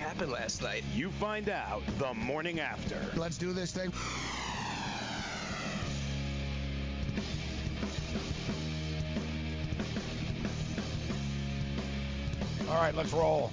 [0.00, 0.84] happened last night?
[0.94, 2.98] You find out the morning after.
[3.16, 3.92] Let's do this thing.
[12.68, 13.52] All right, let's roll.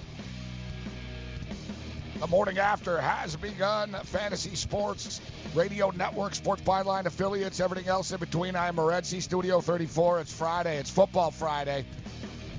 [2.20, 3.92] The morning after has begun.
[4.04, 5.22] Fantasy Sports
[5.56, 8.56] Radio Network, Sports Byline affiliates, everything else in between.
[8.56, 10.22] I'm Morency, Studio 34.
[10.22, 10.78] It's Friday.
[10.78, 11.86] It's Football Friday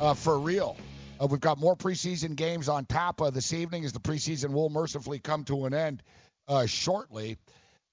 [0.00, 0.76] uh, for real.
[1.20, 4.70] Uh, we've got more preseason games on tap uh, this evening as the preseason will
[4.70, 6.02] mercifully come to an end
[6.48, 7.36] uh, shortly.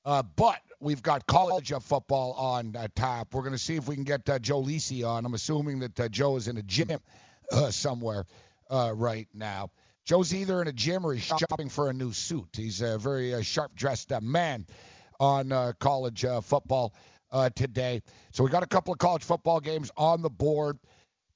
[0.05, 3.33] Uh, but we've got college football on uh, tap.
[3.33, 5.25] We're going to see if we can get Joe Lisi on.
[5.25, 6.99] I'm assuming that Joe is in a gym
[7.71, 8.23] somewhere
[8.69, 9.71] right now.
[10.05, 12.47] Joe's either in a gym or he's shopping for a new suit.
[12.53, 14.65] He's a very uh, sharp dressed uh, man
[15.19, 16.93] on uh, college football
[17.55, 18.01] today.
[18.31, 20.79] So we got a couple of college football games on the board.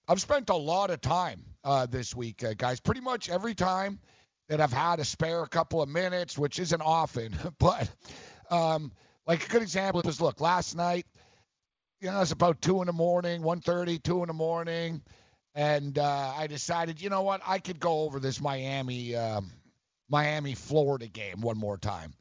[0.08, 1.44] I've spent a lot of time
[1.90, 2.80] this week, guys.
[2.80, 4.00] Pretty much every time
[4.50, 7.90] that I've had a spare couple of minutes, which isn't often, but
[8.50, 8.92] um,
[9.26, 11.06] like a good example is look, last night,
[12.00, 15.02] you know, it's about two in the morning, 1.30, 2 in the morning
[15.54, 19.42] and uh, I decided, you know what, I could go over this Miami, uh,
[20.10, 22.14] Miami, Florida game one more time.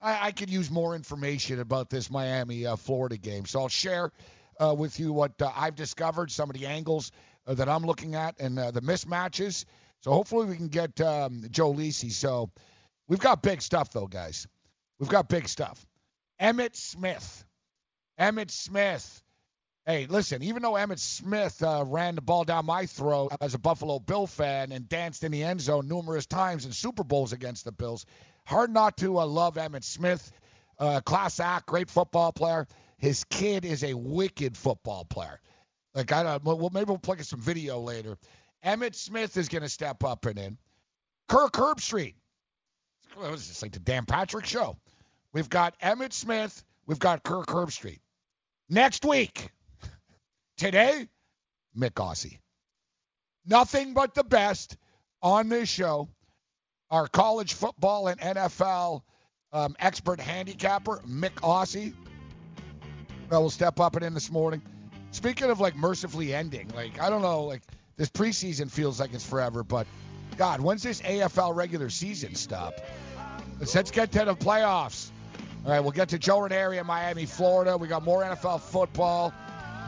[0.00, 4.12] I, I, could use more information about this Miami, uh, Florida game, so I'll share
[4.60, 7.10] uh, with you what uh, I've discovered, some of the angles
[7.46, 9.64] uh, that I'm looking at, and the mismatches.
[10.00, 12.12] So hopefully we can get um, Joe Lisi.
[12.12, 12.50] So
[13.08, 14.46] we've got big stuff though, guys.
[14.98, 15.84] We've got big stuff.
[16.40, 17.44] Emmitt Smith.
[18.18, 19.22] Emmitt Smith
[19.88, 23.58] Hey, listen, even though Emmitt Smith uh, ran the ball down my throat as a
[23.58, 27.64] Buffalo Bill fan and danced in the end zone numerous times in Super Bowls against
[27.64, 28.04] the Bills,
[28.44, 30.32] hard not to uh, love Emmitt Smith.
[30.76, 32.66] Uh, class act, great football player.
[32.98, 35.38] His kid is a wicked football player.
[35.96, 38.16] Like I don't, well, maybe we'll plug in some video later.
[38.64, 40.58] Emmitt Smith is going to step up and in.
[41.28, 42.14] Kirk Herbstreit.
[43.14, 44.76] What is this, like the Dan Patrick show?
[45.32, 46.62] We've got Emmitt Smith.
[46.86, 47.98] We've got Kirk Herbstreit.
[48.68, 49.50] Next week,
[50.56, 51.06] Today,
[51.78, 52.38] Mick Aussie.
[53.44, 54.78] Nothing but the best
[55.22, 56.08] on this show.
[56.90, 59.02] Our college football and NFL
[59.52, 61.92] um, expert handicapper, Mick Aussie.
[63.28, 64.62] Well, we'll step up and in this morning.
[65.10, 67.62] Speaking of like mercifully ending, like I don't know, like
[67.96, 69.86] this preseason feels like it's forever, but
[70.36, 72.74] God, when's this AFL regular season stop?
[73.58, 75.10] Let's, let's get to the playoffs.
[75.64, 77.76] All right, we'll get to Joe Ranieri in Miami, Florida.
[77.76, 79.32] We got more NFL football.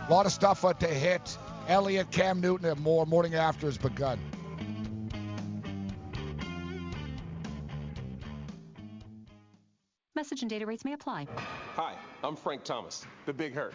[0.08, 1.36] A lot of stuff uh, to hit.
[1.68, 3.04] Elliott, Cam Newton, and more.
[3.04, 4.18] Morning after has begun.
[10.16, 11.28] Message and data rates may apply.
[11.76, 13.74] Hi, I'm Frank Thomas, the Big Hurt.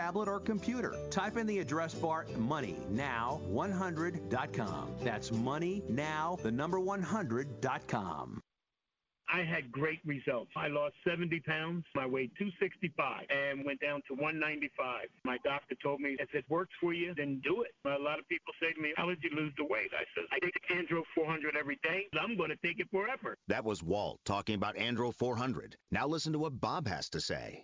[0.01, 0.95] tablet, or computer.
[1.09, 4.95] Type in the address bar MoneyNow100.com.
[5.01, 8.41] That's money now, the number 100.com.
[9.33, 10.51] I had great results.
[10.57, 11.85] I lost 70 pounds.
[11.97, 15.07] I weighed 265 and went down to 195.
[15.23, 17.71] My doctor told me, if it works for you, then do it.
[17.85, 19.91] A lot of people say to me, how did you lose the weight?
[19.97, 22.07] I said, I take Andro 400 every day.
[22.19, 23.37] I'm going to take it forever.
[23.47, 25.77] That was Walt talking about Andro 400.
[25.91, 27.63] Now listen to what Bob has to say.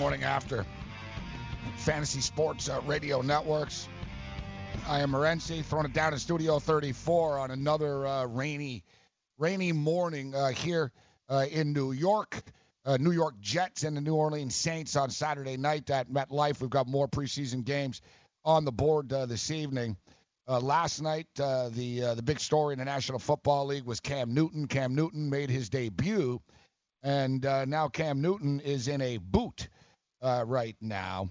[0.00, 0.64] morning after
[1.76, 3.86] Fantasy Sports uh, Radio Networks.
[4.88, 8.82] I am Morency, throwing it down in Studio 34 on another uh, rainy,
[9.36, 10.90] rainy morning uh, here
[11.28, 12.42] uh, in New York.
[12.86, 16.62] Uh, New York Jets and the New Orleans Saints on Saturday night at MetLife.
[16.62, 18.00] We've got more preseason games
[18.42, 19.98] on the board uh, this evening.
[20.48, 24.66] Last night, the the big story in the National Football League was Cam Newton.
[24.66, 26.40] Cam Newton made his debut,
[27.02, 29.68] and now Cam Newton is in a boot
[30.22, 31.30] uh, right now.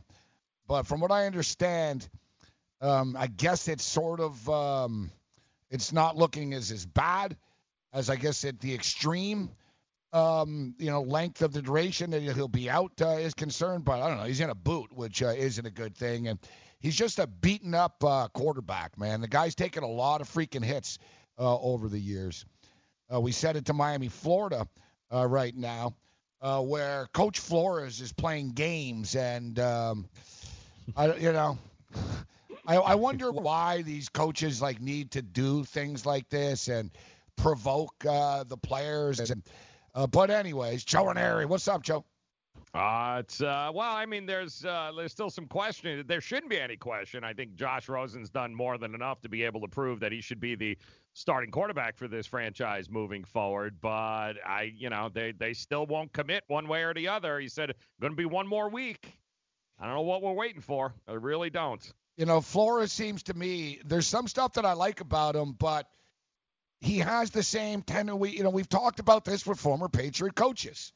[0.67, 2.07] But from what I understand,
[2.81, 5.11] um, I guess it's sort of um,
[5.69, 7.35] it's not looking as as bad
[7.91, 9.49] as I guess at the extreme,
[10.13, 13.83] um, you know, length of the duration that he'll be out uh, is concerned.
[13.83, 14.25] But I don't know.
[14.25, 16.39] He's in a boot, which uh, isn't a good thing, and
[16.79, 19.21] he's just a beaten up uh, quarterback, man.
[19.21, 20.99] The guy's taken a lot of freaking hits
[21.37, 22.45] uh, over the years.
[23.13, 24.67] Uh, we said it to Miami, Florida,
[25.11, 25.95] uh, right now,
[26.41, 30.07] uh, where Coach Flores is playing games, and um,
[30.95, 31.57] I, you know,
[32.65, 36.91] I, I wonder why these coaches like need to do things like this and
[37.35, 39.19] provoke uh, the players.
[39.19, 39.43] And
[39.95, 42.05] uh, but anyways, Joe Ranieri, what's up, Joe?
[42.73, 46.03] Uh, it's uh, well, I mean, there's uh, there's still some question.
[46.05, 47.23] There shouldn't be any question.
[47.23, 50.21] I think Josh Rosen's done more than enough to be able to prove that he
[50.21, 50.77] should be the
[51.13, 53.77] starting quarterback for this franchise moving forward.
[53.81, 57.39] But I, you know, they they still won't commit one way or the other.
[57.39, 59.17] He said going to be one more week.
[59.79, 60.93] I don't know what we're waiting for.
[61.07, 61.81] I really don't.
[62.17, 65.87] You know, Flores seems to me there's some stuff that I like about him, but
[66.81, 68.19] he has the same tendency.
[68.19, 70.93] We, you know, we've talked about this with former Patriot coaches.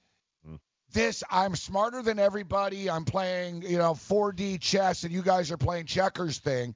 [0.93, 2.89] This, I'm smarter than everybody.
[2.89, 6.75] I'm playing, you know, 4D chess, and you guys are playing checkers thing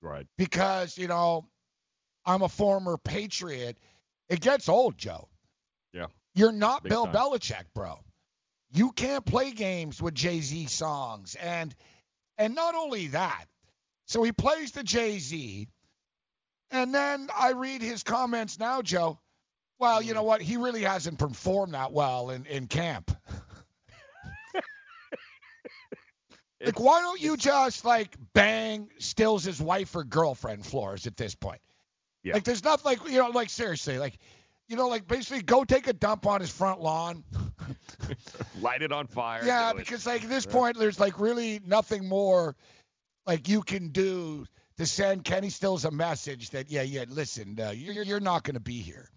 [0.00, 0.26] Right.
[0.36, 1.46] because, you know,
[2.24, 3.78] I'm a former Patriot.
[4.28, 5.28] It gets old, Joe.
[5.92, 6.06] Yeah.
[6.34, 7.14] You're not Big Bill time.
[7.14, 7.98] Belichick, bro.
[8.70, 11.74] You can't play games with Jay Z songs, and
[12.38, 13.44] and not only that.
[14.06, 15.68] So he plays the Jay Z,
[16.70, 19.20] and then I read his comments now, Joe.
[19.78, 20.16] Well, you mm-hmm.
[20.16, 20.40] know what?
[20.40, 23.14] He really hasn't performed that well in in camp.
[26.64, 31.60] Like, why don't you just like bang Stills' wife or girlfriend, Flores, at this point?
[32.22, 32.34] Yeah.
[32.34, 34.18] Like, there's nothing like you know, like seriously, like,
[34.68, 37.24] you know, like basically go take a dump on his front lawn.
[38.60, 39.42] Light it on fire.
[39.44, 39.84] Yeah, do it.
[39.84, 42.56] because like at this point, there's like really nothing more
[43.26, 44.46] like you can do
[44.78, 48.54] to send Kenny Stills a message that yeah, yeah, listen, uh, you're you're not going
[48.54, 49.08] to be here.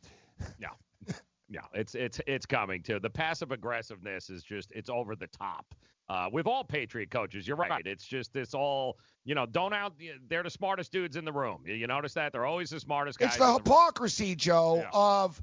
[1.47, 2.99] Yeah, it's it's it's coming too.
[2.99, 5.75] The passive aggressiveness is just it's over the top.
[6.07, 7.85] Uh, with all Patriot coaches, you're right.
[7.85, 9.45] It's just this all you know.
[9.47, 9.93] Don't out.
[10.29, 11.63] They're the smartest dudes in the room.
[11.65, 13.29] You, you notice that they're always the smartest guys.
[13.29, 13.63] It's the in the room.
[13.63, 14.89] hypocrisy, Joe, Yeah.
[14.93, 15.41] of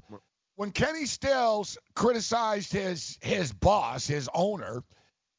[0.55, 4.83] when Kenny Stills criticized his his boss, his owner,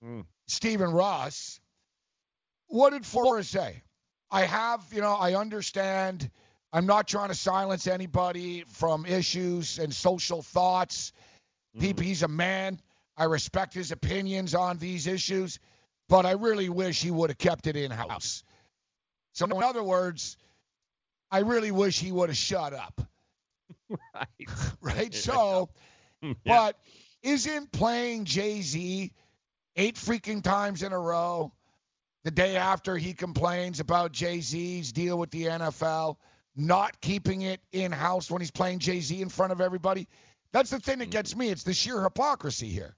[0.05, 0.27] Mm.
[0.47, 1.59] Stephen Ross.
[2.67, 3.83] What did Flores say?
[4.31, 6.31] I have, you know, I understand.
[6.73, 11.13] I'm not trying to silence anybody from issues and social thoughts.
[11.73, 12.81] He- He's a man.
[13.17, 15.59] I respect his opinions on these issues,
[16.09, 18.43] but I really wish he would have kept it in house.
[19.33, 20.37] So, in other words,
[21.31, 23.01] I really wish he would have shut up,
[23.89, 24.49] Right.
[24.81, 25.15] right?
[25.15, 25.71] So,
[26.23, 26.57] hmm, Yeah.
[26.57, 26.79] but
[27.23, 29.13] isn't playing Jay Z
[29.77, 31.53] eight freaking times in a row
[32.23, 36.17] the day after he complains about Jay Z's deal with the NFL,
[36.57, 40.09] not keeping it in house when he's playing Jay Z in front of everybody?
[40.53, 41.11] That's the thing that mm-hmm.
[41.11, 41.51] gets me.
[41.51, 42.95] It's the sheer hypocrisy here.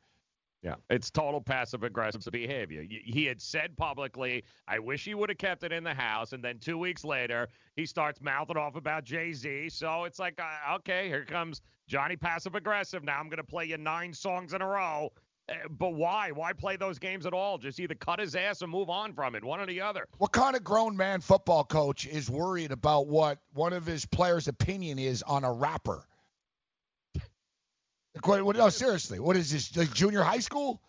[0.66, 2.84] Yeah, it's total passive aggressive behavior.
[2.88, 6.42] He had said publicly, "I wish he would have kept it in the house," and
[6.42, 7.46] then two weeks later,
[7.76, 9.68] he starts mouthing off about Jay Z.
[9.68, 13.04] So it's like, uh, okay, here comes Johnny passive aggressive.
[13.04, 15.12] Now I'm going to play you nine songs in a row.
[15.48, 16.32] Uh, but why?
[16.32, 17.58] Why play those games at all?
[17.58, 20.08] Just either cut his ass and move on from it, one or the other.
[20.18, 24.48] What kind of grown man football coach is worried about what one of his players'
[24.48, 26.08] opinion is on a rapper?
[28.22, 29.76] What, no, seriously, what is this?
[29.76, 30.80] Like junior high school?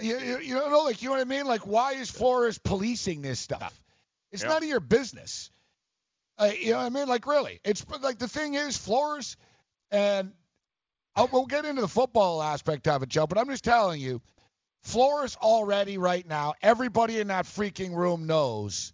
[0.00, 1.46] You, you, you know, like you know what I mean?
[1.46, 3.78] Like, why is Flores policing this stuff?
[4.32, 4.50] It's Yep.
[4.52, 5.50] none of your business.
[6.38, 7.08] Uh, you know what I mean?
[7.08, 9.36] Like, really, it's like the thing is Flores,
[9.90, 10.32] and
[11.14, 13.26] I'll, we'll get into the football aspect of it, Joe.
[13.26, 14.20] But I'm just telling you,
[14.82, 18.92] Flores already right now, everybody in that freaking room knows.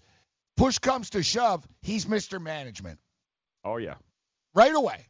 [0.56, 2.40] Push comes to shove, he's Mr.
[2.40, 3.00] Management
[3.64, 3.94] Oh yeah.
[4.54, 5.06] right away.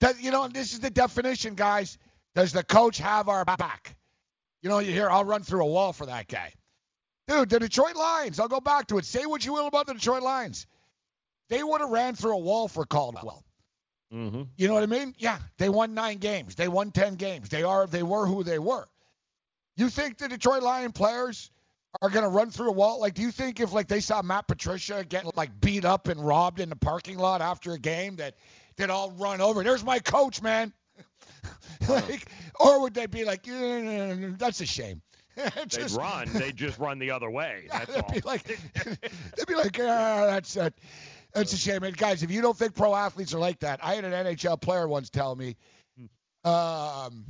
[0.00, 1.98] That you know, and this is the definition, guys.
[2.34, 3.96] Does the coach have our back?
[4.62, 6.52] You know, you hear, I'll run through a wall for that guy.
[7.26, 9.04] Dude, the Detroit Lions, I'll go back to it.
[9.04, 10.66] Say what you will about the Detroit Lions.
[11.48, 13.44] They would have ran through a wall for Caldwell.
[14.12, 14.42] Mm-hmm.
[14.56, 15.14] You know what I mean?
[15.18, 16.54] Yeah, they won nine games.
[16.54, 17.50] They won ten games.
[17.50, 18.88] They are they were who they were.
[19.76, 21.50] You think the Detroit Lion players
[22.00, 23.00] are gonna run through a wall?
[23.00, 26.24] Like, do you think if like they saw Matt Patricia getting like beat up and
[26.24, 28.36] robbed in the parking lot after a game that
[28.78, 29.62] they'd all run over?
[29.62, 30.72] There's my coach, man.
[31.88, 32.26] like,
[32.58, 35.02] or would they be like, "Yeah, that's a shame?
[35.36, 36.28] They'd Just- run.
[36.32, 37.66] They'd just run the other way.
[37.70, 38.10] That's they'd all.
[38.10, 40.70] be like, they'd be like, ah, that's uh,
[41.32, 41.84] that's a shame.
[41.84, 44.60] And guys, if you don't think pro athletes are like that, I had an NHL
[44.60, 45.54] player once tell me,
[46.44, 47.24] um,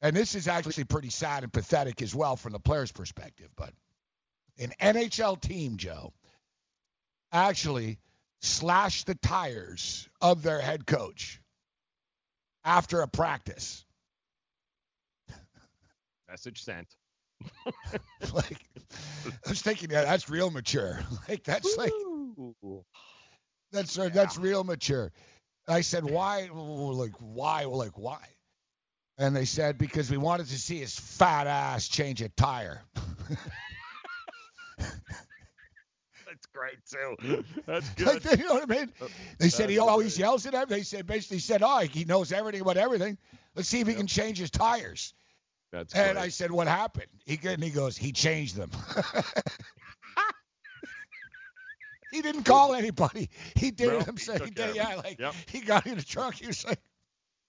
[0.00, 3.72] and this is actually pretty sad and pathetic as well from the player's perspective, but
[4.60, 6.12] an NHL team, Joe,
[7.32, 7.98] actually
[8.40, 11.40] slashed the tires of their head coach
[12.64, 13.84] after a practice.
[16.28, 16.86] Message sent.
[18.34, 18.58] like,
[19.46, 21.00] I was thinking, yeah, that's real mature.
[21.28, 21.92] Like, that's like.
[23.72, 25.12] That's uh, that's real mature.
[25.68, 26.48] I said, why?
[26.52, 27.64] Like, why?
[27.64, 28.24] Like, why?
[29.18, 32.82] And they said because we wanted to see his fat ass change a tire.
[36.86, 37.44] That's great too.
[37.66, 38.38] That's like, good.
[38.38, 38.92] you know what I mean?
[39.38, 40.16] They said he always great.
[40.16, 40.66] yells at them.
[40.68, 43.18] They said basically said, oh, he knows everything about everything.
[43.54, 45.14] Let's see if he can change his tires.
[45.72, 46.16] That's And great.
[46.16, 47.06] I said, what happened?
[47.24, 48.70] He and he goes, he changed them.
[52.10, 53.28] he didn't call anybody.
[53.56, 54.44] He did No, it himself.
[54.44, 55.34] He did, yeah, like Yep.
[55.46, 56.34] he got in the truck.
[56.34, 56.80] He was like.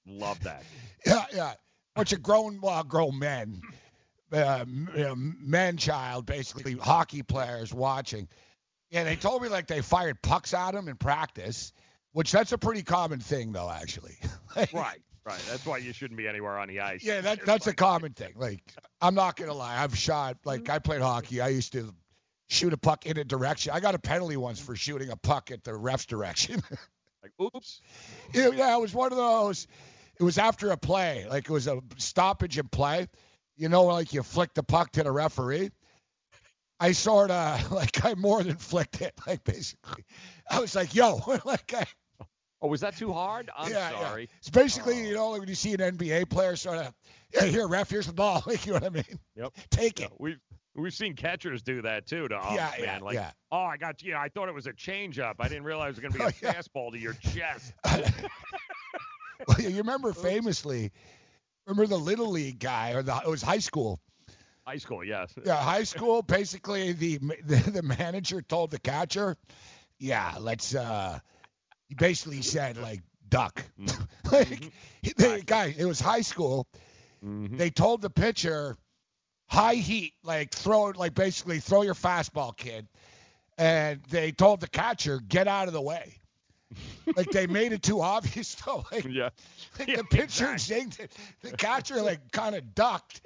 [0.05, 0.63] Love that.
[1.05, 1.53] Yeah, yeah.
[1.95, 3.61] Bunch of grown, well, grown men,
[4.31, 8.27] uh, you know, men child, basically hockey players watching.
[8.91, 11.73] Yeah, they told me like they fired pucks at him in practice,
[12.11, 14.17] which that's a pretty common thing though, actually.
[14.55, 15.01] Like, Right.
[15.23, 15.41] Right.
[15.49, 17.05] That's why you shouldn't be anywhere on the ice.
[17.05, 18.33] Yeah, that that's a common thing.
[18.35, 18.59] Like,
[18.99, 21.39] I'm not gonna lie, I've shot like I played hockey.
[21.39, 21.93] I used to
[22.49, 23.71] shoot a puck in a direction.
[23.73, 26.61] I got a penalty once for shooting a puck at the ref's direction.
[27.23, 27.81] Like, oops.
[28.33, 29.67] Yeah, yeah, it was one of those.
[30.19, 33.07] It was after a play, like it was a stoppage in play.
[33.55, 35.69] You know, like you flick the puck to the referee.
[36.81, 40.03] I sort of like I more than flicked it, like basically.
[40.49, 41.85] I was like, "Yo," like I,
[42.63, 43.49] Oh, was that too hard?
[43.57, 43.99] I'm yeah, yeah.
[44.01, 44.29] sorry.
[44.37, 45.03] It's basically, oh.
[45.07, 46.93] you know, like when you see an NBA player sort of,
[47.33, 48.43] yeah, here, ref, here's the ball.
[48.47, 49.19] Like, you know what I mean?
[49.35, 49.53] Yep.
[49.71, 50.11] Take Yeah, it.
[50.19, 50.39] we've
[50.75, 52.99] we've seen catchers do that too to oh, umps, Yeah, man.
[52.99, 53.31] yeah, like, yeah.
[53.51, 54.11] oh, I got you.
[54.13, 55.35] know, I thought it was a changeup.
[55.39, 56.53] I didn't realize it was going to be oh, a Oh, yeah.
[56.53, 57.73] fastball to your chest.
[59.47, 60.91] Well, you remember famously,
[61.65, 63.99] remember the little league guy, or the it was high school.
[64.65, 65.33] High school, yes.
[65.43, 66.21] Yeah, high school.
[66.21, 69.35] Basically, the, the the manager told the catcher,
[69.99, 71.19] "Yeah, let's." uh
[71.89, 73.63] He basically said like duck.
[74.31, 76.67] like he- the guy, it was high school.
[77.23, 77.57] Mhm.
[77.57, 78.75] They told the pitcher,
[79.49, 82.87] high heat, like throw it, like basically throw your fastball, kid.
[83.57, 86.13] And they told the catcher, get out of the way.
[87.15, 88.85] like they made it too obvious though.
[88.91, 89.29] Like, Yeah.
[89.77, 91.05] like Yeah, the pitcher exactly.
[91.05, 91.11] it.
[91.41, 93.21] The catcher like kind of ducked.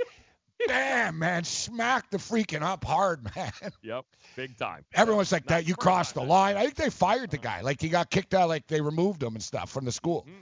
[0.68, 3.52] Bam, man, smack the freaking up hard, man.
[3.84, 4.06] Yep.
[4.36, 4.86] Big time.
[4.94, 5.68] Everyone's like that.
[5.68, 6.58] You crossed the line.
[6.58, 7.62] I think they fired the guy.
[7.62, 8.50] Like he got kicked out.
[8.50, 10.26] Like they removed him and stuff from the school.
[10.28, 10.34] Mhm.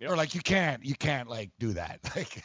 [0.00, 0.10] Yep.
[0.10, 2.00] Or like you can't, you can't like do that.
[2.16, 2.42] Like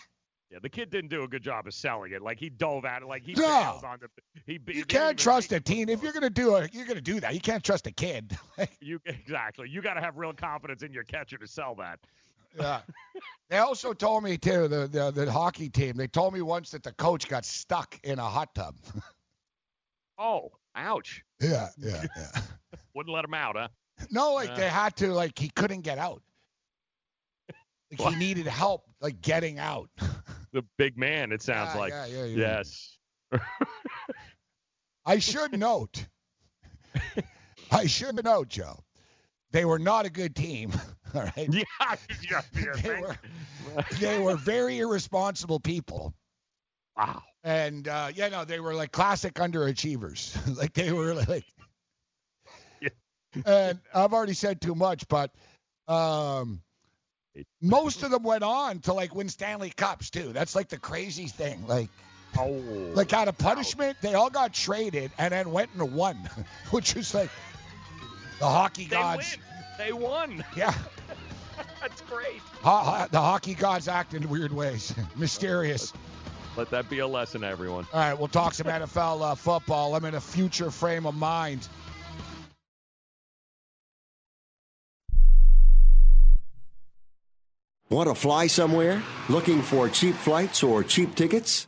[0.52, 2.22] Yeah, the kid didn't do a good job of selling it.
[2.22, 3.08] Like he dove at it.
[3.08, 3.80] Like he No.
[3.84, 4.10] on the.
[4.46, 5.90] He, you can't trust a teen.
[5.90, 7.34] If you're gonna do it, you're gonna do that.
[7.34, 8.38] You can't trust a kid.
[8.82, 9.68] You exactly.
[9.70, 12.00] You got to have real confidence in your catcher to sell that.
[12.60, 12.82] Yeah.
[13.50, 15.96] They also told me too the, the the hockey team.
[15.96, 18.76] They told me once that the coach got stuck in a hot tub.
[20.20, 21.24] Oh, ouch!
[21.42, 22.42] yeah, yeah, yeah.
[22.96, 23.68] Wouldn't let him out, huh?
[24.12, 24.56] No, like Yeah.
[24.56, 26.22] they had to, like he couldn't get out.
[27.98, 29.90] Like he needed help, like getting out.
[30.54, 31.92] The big man, it sounds Yeah, like.
[31.92, 32.38] yeah, yeah, yeah.
[32.38, 32.98] Yes.
[35.04, 36.06] I should note,
[37.72, 38.84] I should note, Joe,
[39.54, 40.74] they were not a good team.
[41.16, 41.48] All right.
[41.50, 41.64] Yeah,
[42.30, 43.18] yeah, yeah, They were,
[44.00, 46.14] they were very irresponsible people.
[46.98, 47.22] Wow.
[47.44, 50.58] And uh, yeah, no, they were like classic underachievers.
[50.58, 51.46] like they were like.
[52.82, 52.90] Yeah.
[53.46, 55.32] And I've already said too much, but
[55.88, 56.62] um,
[57.62, 60.34] most of them went on to like win Stanley Cups too.
[60.34, 61.66] That's like the crazy thing.
[61.68, 61.90] Like,
[62.36, 62.50] Oh.
[62.96, 66.18] like out of punishment, they all got traded and then went and won,
[66.72, 67.30] which is like
[68.44, 69.38] the hockey they gods.
[69.38, 69.40] win.
[69.78, 70.44] They won.
[70.56, 70.74] Yeah,
[71.82, 72.42] That's great.
[72.62, 75.94] ho- ho- the hockey gods act in weird ways, mysterious.
[76.58, 77.88] Let that be a lesson, everyone.
[77.94, 79.96] All right, we'll talk some NFL uh, football.
[79.96, 81.68] I'm in a future frame of mind.
[87.90, 89.02] Want to fly somewhere?
[89.30, 91.68] Looking for cheap flights or cheap tickets?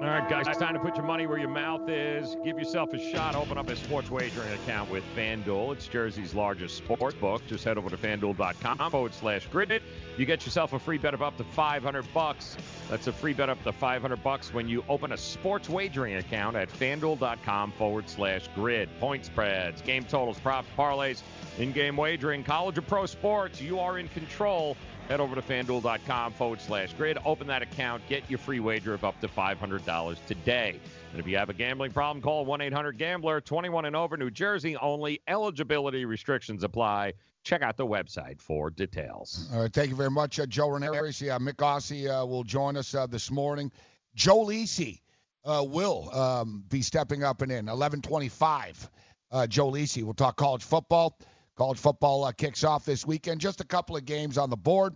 [0.00, 2.34] All right, guys, it's time to put your money where your mouth is.
[2.42, 3.34] Give yourself a shot.
[3.34, 5.74] Open up a sports wagering account with FanDuel.
[5.74, 7.46] It's Jersey's largest sports book.
[7.46, 9.82] Just head over to fanduel.com forward slash grid.
[10.16, 12.56] You get yourself a free bet of up to 500 bucks.
[12.88, 16.56] That's a free bet up to 500 bucks when you open a sports wagering account
[16.56, 18.88] at fanduel.com forward slash grid.
[19.00, 21.20] Point spreads, game totals, props, parlays,
[21.58, 23.60] in game wagering, college or pro sports.
[23.60, 24.78] You are in control.
[25.10, 27.18] Head over to fanduel.com forward slash grid.
[27.24, 28.00] Open that account.
[28.08, 30.78] Get your free wager of up to $500 today.
[31.10, 34.30] And if you have a gambling problem, call 1 800 Gambler, 21 and over, New
[34.30, 35.20] Jersey only.
[35.26, 37.14] Eligibility restrictions apply.
[37.42, 39.48] Check out the website for details.
[39.52, 41.10] All right, thank you very much, uh, Joe Ranieri.
[41.18, 43.72] Yeah, Mick Ossie uh, will join us uh, this morning.
[44.14, 45.00] Joe Lisi
[45.44, 48.88] uh, will um, be stepping up and in 11:25
[49.32, 50.04] uh, Joe Lisi.
[50.04, 51.18] We'll talk college football.
[51.56, 53.40] College football uh, kicks off this weekend.
[53.40, 54.94] Just a couple of games on the board.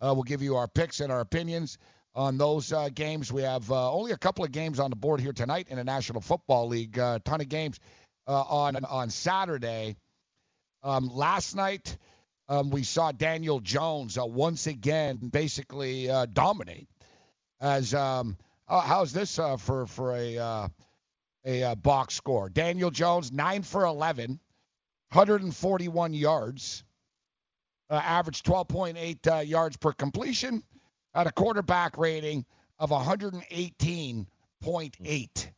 [0.00, 1.78] Uh, we'll give you our picks and our opinions
[2.14, 3.32] on those uh, games.
[3.32, 5.84] We have uh, only a couple of games on the board here tonight in the
[5.84, 6.98] National Football League.
[6.98, 7.78] A uh, ton of games
[8.26, 9.96] uh, on on Saturday.
[10.82, 11.96] Um, last night,
[12.48, 16.88] um, we saw Daniel Jones once again basically dominate.
[17.60, 20.70] As um, how's this for for a
[21.44, 22.48] a box score?
[22.48, 24.40] Daniel Jones nine for 11,
[25.12, 26.84] 141 yards,
[27.90, 30.62] averaged 12.8 yards per completion
[31.14, 32.46] at a quarterback rating
[32.78, 35.50] of 118.8.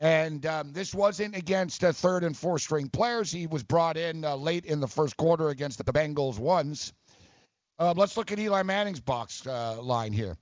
[0.00, 3.30] And um, this wasn't against uh, third and fourth string players.
[3.30, 6.92] He was brought in uh, late in the first quarter against the Bengals ones.
[7.78, 10.36] Uh, let's look at Eli Manning's box uh, line here.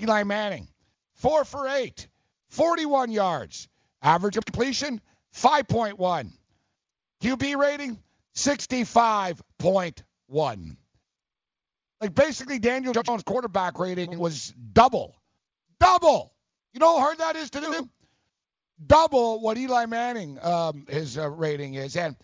[0.00, 0.66] Eli Manning,
[1.12, 2.08] four for eight,
[2.48, 3.68] 41 yards.
[4.02, 5.02] Average of completion,
[5.36, 6.32] 5.1.
[7.24, 7.98] QB rating,
[8.36, 10.76] 65.1.
[12.00, 15.16] Like basically, Daniel Jones' quarterback rating was double,
[15.80, 16.34] double.
[16.74, 17.88] You know how hard that is to do?
[18.86, 21.96] Double what Eli Manning um, his uh, rating is.
[21.96, 22.14] And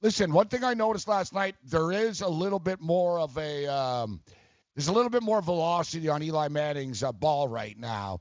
[0.00, 3.66] listen, one thing I noticed last night, there is a little bit more of a
[3.66, 4.22] um,
[4.74, 8.20] there's a little bit more velocity on Eli Manning's uh, ball right now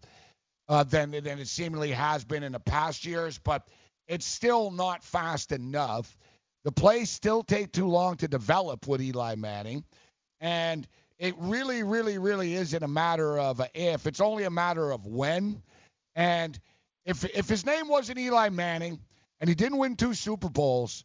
[0.68, 3.66] uh, than than it seemingly has been in the past years, but
[4.08, 6.18] it's still not fast enough.
[6.64, 9.84] The plays still take too long to develop with Eli Manning.
[10.40, 14.06] And it really, really, really isn't a matter of if.
[14.06, 15.62] It's only a matter of when.
[16.16, 16.60] And
[17.06, 19.00] if if his name wasn't Eli Manning
[19.40, 21.04] and he didn't win two Super Bowls,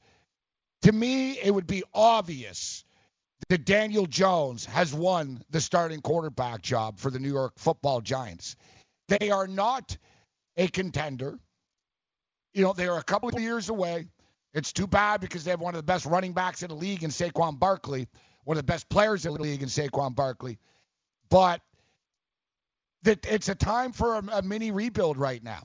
[0.83, 2.85] to me it would be obvious
[3.49, 8.57] that Daniel Jones has won the starting quarterback job for the New York Football Giants.
[9.09, 9.97] They are not
[10.57, 11.39] a contender.
[12.53, 14.07] You know, they are a couple of years away.
[14.53, 17.03] It's too bad because they have one of the best running backs in the league
[17.03, 18.09] in Saquon Barkley
[18.45, 20.59] one of the best players in the league in Saquon Barkley.
[21.31, 21.61] But
[23.03, 25.63] that it's a time for a, a mini rebuild right now.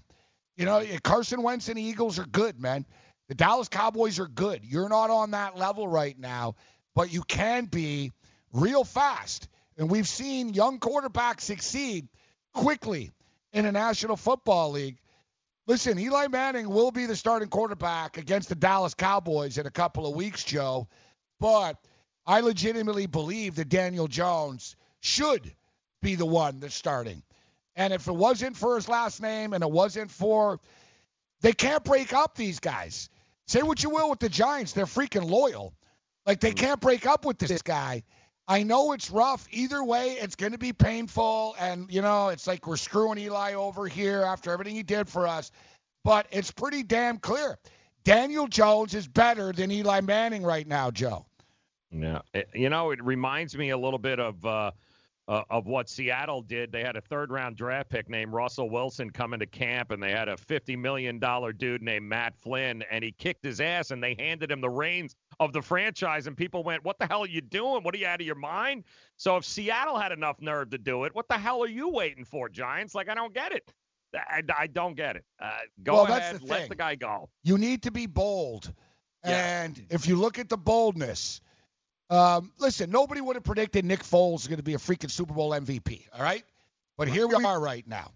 [0.55, 2.85] You know, Carson Wentz and the Eagles are good, man.
[3.27, 4.61] The Dallas Cowboys are good.
[4.63, 6.55] You're not on that level right now,
[6.95, 8.11] but you can be
[8.53, 9.49] real fast.
[9.77, 12.07] And we've seen young quarterbacks succeed
[12.53, 13.11] quickly
[13.53, 14.97] in a National Football League.
[15.67, 20.07] Listen, Eli Manning will be the starting quarterback against the Dallas Cowboys in a couple
[20.07, 20.87] of weeks, Joe.
[21.41, 21.75] But
[22.25, 25.53] I legitimately believe that Daniel Jones should
[26.01, 27.21] be the one that's starting.
[27.75, 30.59] And if it wasn't for his last name and it wasn't for
[31.41, 33.09] they can't break up these guys.
[33.45, 35.73] Say what you will with the Giants, they're freaking loyal.
[36.25, 36.57] Like they mm.
[36.57, 38.03] can't break up with this guy.
[38.47, 39.47] I know it's rough.
[39.51, 41.55] Either way, it's going to be painful.
[41.59, 45.27] And, you know, it's like we're screwing Eli over here after everything he did for
[45.27, 45.51] us.
[46.03, 47.57] But it's pretty damn clear.
[48.05, 51.25] Daniel Jones is better than Eli Manning right now, Joe.
[51.91, 52.21] Yeah,
[52.53, 54.71] you know, it reminds me a little bit of uh,
[55.27, 56.71] uh, of what Seattle did.
[56.71, 60.11] They had a third round draft pick named Russell Wilson come into camp, and they
[60.11, 64.01] had a fifty million dollar dude named Matt Flynn, and he kicked his ass, and
[64.01, 67.27] they handed him the reins of the franchise, and people went, "What the hell are
[67.27, 67.83] you doing?
[67.83, 68.85] What are you out of your mind?"
[69.17, 72.23] So if Seattle had enough nerve to do it, what the hell are you waiting
[72.23, 72.95] for, Giants?
[72.95, 73.73] Like I don't get it.
[74.15, 75.25] I, I don't get it.
[75.39, 77.29] Uh, go well, ahead, the let the guy go.
[77.43, 78.73] You need to be bold,
[79.25, 79.63] yeah.
[79.63, 81.41] and if you look at the boldness
[82.09, 85.33] um, listen, nobody would have predicted Nick Foles is going to be a freaking Super
[85.33, 86.43] Bowl MVP, all right?
[86.97, 88.11] But here we are right now.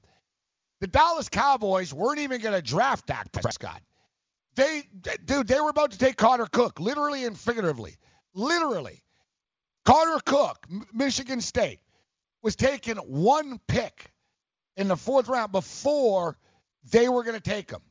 [0.79, 3.81] The Dallas Cowboys weren't even going to draft Dak Prescott.
[4.55, 4.83] They,
[5.25, 7.97] dude, they were about to take Connor Cook, literally and figuratively.
[8.33, 9.03] Literally.
[9.85, 11.79] Connor Cook, Michigan State,
[12.41, 14.11] was taking one pick
[14.77, 16.37] in the fourth round before
[16.91, 17.81] they were going to take him.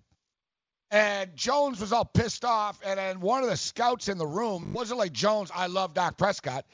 [0.90, 2.80] And Jones was all pissed off.
[2.84, 6.16] And then one of the scouts in the room wasn't like Jones, I love Dak
[6.16, 6.64] Prescott.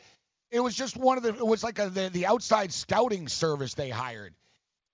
[0.51, 3.75] It was just one of the, it was like a, the, the outside scouting service
[3.75, 4.35] they hired.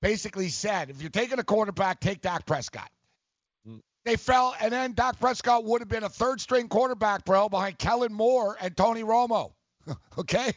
[0.00, 2.90] Basically said, if you're taking a quarterback, take Dak Prescott.
[3.68, 3.80] Mm.
[4.04, 7.78] They fell, and then Dak Prescott would have been a third string quarterback, bro, behind
[7.78, 9.52] Kellen Moore and Tony Romo.
[10.18, 10.52] okay?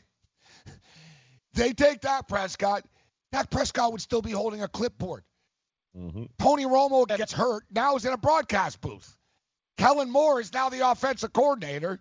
[1.56, 2.84] They take Dak Prescott.
[3.32, 5.24] Dak Prescott would still be holding a clipboard.
[5.98, 6.24] Mm-hmm.
[6.40, 7.64] Tony Romo gets hurt.
[7.72, 9.18] Now he's in a broadcast booth.
[9.78, 12.00] Kellen Moore is now the offensive coordinator,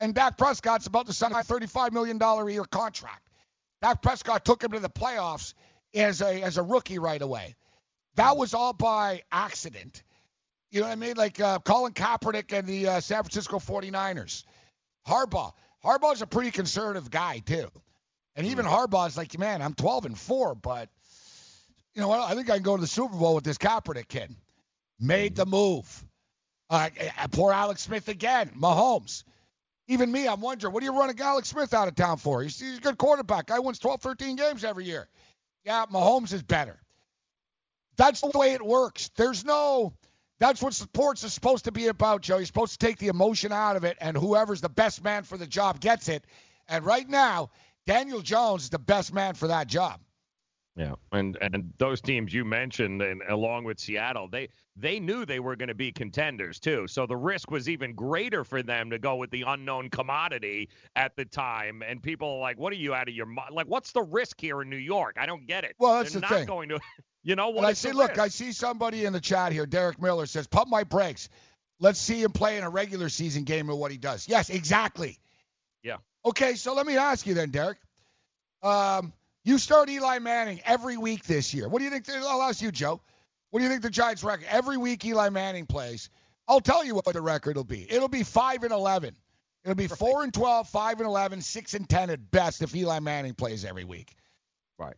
[0.00, 3.28] and Dak Prescott's about to sign a $35 million a year contract.
[3.82, 5.54] Dak Prescott took him to the playoffs
[5.94, 7.54] as a as a rookie right away.
[8.16, 10.02] That was all by accident.
[10.70, 11.16] You know what I mean?
[11.16, 14.44] Like uh, Colin Kaepernick and the uh, San Francisco 49ers.
[15.06, 15.52] Harbaugh.
[15.84, 17.68] Harbaugh's a pretty conservative guy too.
[18.36, 18.74] And even mm-hmm.
[18.74, 20.88] Harbaugh's like, man, I'm 12 and 4, but–
[21.94, 22.20] you know what?
[22.20, 24.34] I think I can go to the Super Bowl with this Kaepernick kid.
[25.00, 26.04] Made the move.
[26.70, 26.88] Uh,
[27.30, 28.50] poor Alex Smith again.
[28.58, 29.24] Mahomes.
[29.86, 32.42] Even me, I'm wondering, what are you running Alex Smith out of town for?
[32.42, 33.46] He's, he's a good quarterback.
[33.46, 35.08] Guy wins 12, 13 games every year.
[35.64, 36.80] Yeah, Mahomes is better.
[37.96, 39.10] That's the way it works.
[39.16, 39.92] There's no.
[40.40, 42.38] That's what sports is supposed to be about, Joe.
[42.38, 45.38] You're supposed to take the emotion out of it, and whoever's the best man for
[45.38, 46.24] the job gets it.
[46.68, 47.50] And right now,
[47.86, 50.00] Daniel Jones is the best man for that job.
[50.76, 55.38] Yeah, and and those teams you mentioned, and along with Seattle, they they knew they
[55.38, 56.88] were going to be contenders too.
[56.88, 61.14] So the risk was even greater for them to go with the unknown commodity at
[61.14, 61.84] the time.
[61.86, 63.54] And people are like, "What are you out of your mind?
[63.54, 65.16] Like, what's the risk here in New York?
[65.16, 66.46] I don't get it." Well, that's They're the not thing.
[66.46, 66.80] going to,
[67.22, 67.64] you know what?
[67.64, 69.66] I see, look, I see somebody in the chat here.
[69.66, 71.28] Derek Miller says, "Pump my brakes.
[71.78, 75.20] Let's see him play in a regular season game and what he does." Yes, exactly.
[75.84, 75.98] Yeah.
[76.26, 77.78] Okay, so let me ask you then, Derek.
[78.60, 79.12] Um,
[79.44, 81.68] you start Eli Manning every week this year.
[81.68, 82.08] What do you think?
[82.10, 83.00] I'll ask you, Joe.
[83.50, 84.46] What do you think the Giants' record?
[84.48, 86.10] Every week Eli Manning plays.
[86.48, 87.86] I'll tell you what the record will be.
[87.90, 89.14] It'll be five and eleven.
[89.64, 92.98] It'll be four and 12, 5 and 11, 6 and 10 at best if Eli
[92.98, 94.14] Manning plays every week.
[94.78, 94.96] Right.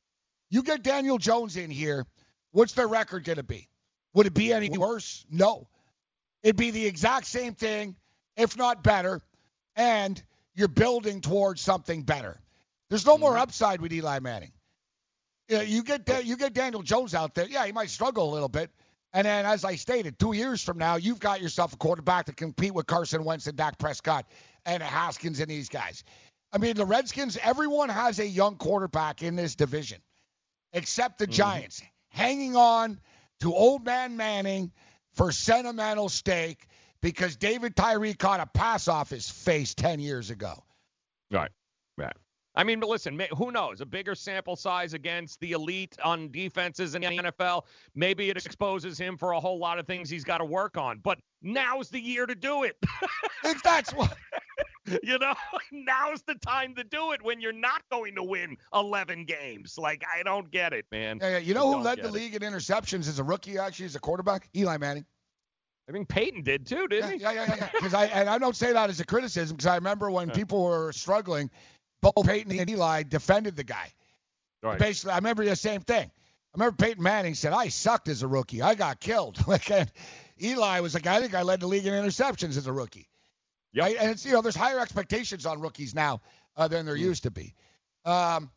[0.51, 2.05] You get Daniel Jones in here,
[2.51, 3.69] what's their record going to be?
[4.15, 5.25] Would it be any worse?
[5.31, 5.69] No.
[6.43, 7.95] It'd be the exact same thing,
[8.37, 9.21] if not better,
[9.77, 10.21] and
[10.55, 12.41] you're building towards something better.
[12.89, 13.43] There's no more mm-hmm.
[13.43, 14.53] upside with Eli Manning.
[15.49, 17.47] Yeah, you get you get Daniel Jones out there.
[17.47, 18.71] Yeah, he might struggle a little bit.
[19.13, 22.33] And then, as I stated, two years from now, you've got yourself a quarterback to
[22.33, 24.27] compete with Carson Wentz and Dak Prescott
[24.67, 26.05] and Haskins and these guys.
[26.53, 30.01] I mean, the Redskins, everyone has a young quarterback in this division,
[30.73, 31.33] except the mm-hmm.
[31.33, 33.01] Giants, hanging on
[33.41, 34.73] to old man Manning
[35.15, 36.67] for sentimental stake
[37.01, 40.63] because David Tyree caught a pass off his face 10 years ago.
[41.31, 41.51] Right.
[41.97, 42.17] Right.
[42.57, 43.81] I mean, but listen, who knows?
[43.83, 47.63] A bigger sample size against the elite on defenses in the NFL.
[47.95, 51.01] Maybe it exposes him for a whole lot of things he's got to work on.
[51.03, 52.77] But now's the year to do it.
[53.45, 54.17] if that's what.
[55.03, 55.35] you know,
[55.73, 59.77] now's the time to do it when you're not going to win 11 games.
[59.77, 61.19] Like, I don't get it, man.
[61.21, 61.39] Yeah, yeah.
[61.39, 62.13] You I know who led the it.
[62.13, 64.49] league in interceptions as a rookie, actually, as a quarterback?
[64.57, 65.05] Eli Manning.
[65.89, 67.19] I think Peyton did too, didn't he?
[67.21, 67.69] Yeah, yeah, yeah.
[67.73, 70.65] Because I and I don't say that as a criticism because I remember when people
[70.65, 71.49] were struggling,
[72.15, 73.93] both Peyton and Eli defended the guy.
[74.63, 74.79] Right.
[74.79, 76.11] Basically, I remember the same thing.
[76.11, 78.63] I remember Peyton Manning said, "I sucked as a rookie.
[78.63, 79.71] I got killed." Like,
[80.43, 83.09] Eli was like, "I think I led the league in interceptions as a rookie."
[83.77, 83.97] Right?
[83.99, 86.21] And it's you know, there's higher expectations on rookies now
[86.57, 87.55] uh, than there used to be.
[88.05, 88.51] Um,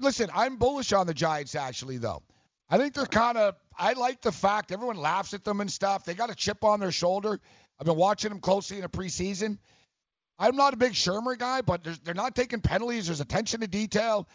[0.00, 2.22] listen, I'm bullish on the Giants actually, though.
[2.68, 3.56] I think they're kind of.
[3.78, 6.04] I like the fact everyone laughs at them and stuff.
[6.04, 7.40] They got a chip on their shoulder.
[7.78, 9.58] I've been watching them closely in the preseason.
[10.38, 13.06] I'm not a big Shurmur guy, but there's, they're not taking penalties.
[13.06, 14.28] There's attention to detail.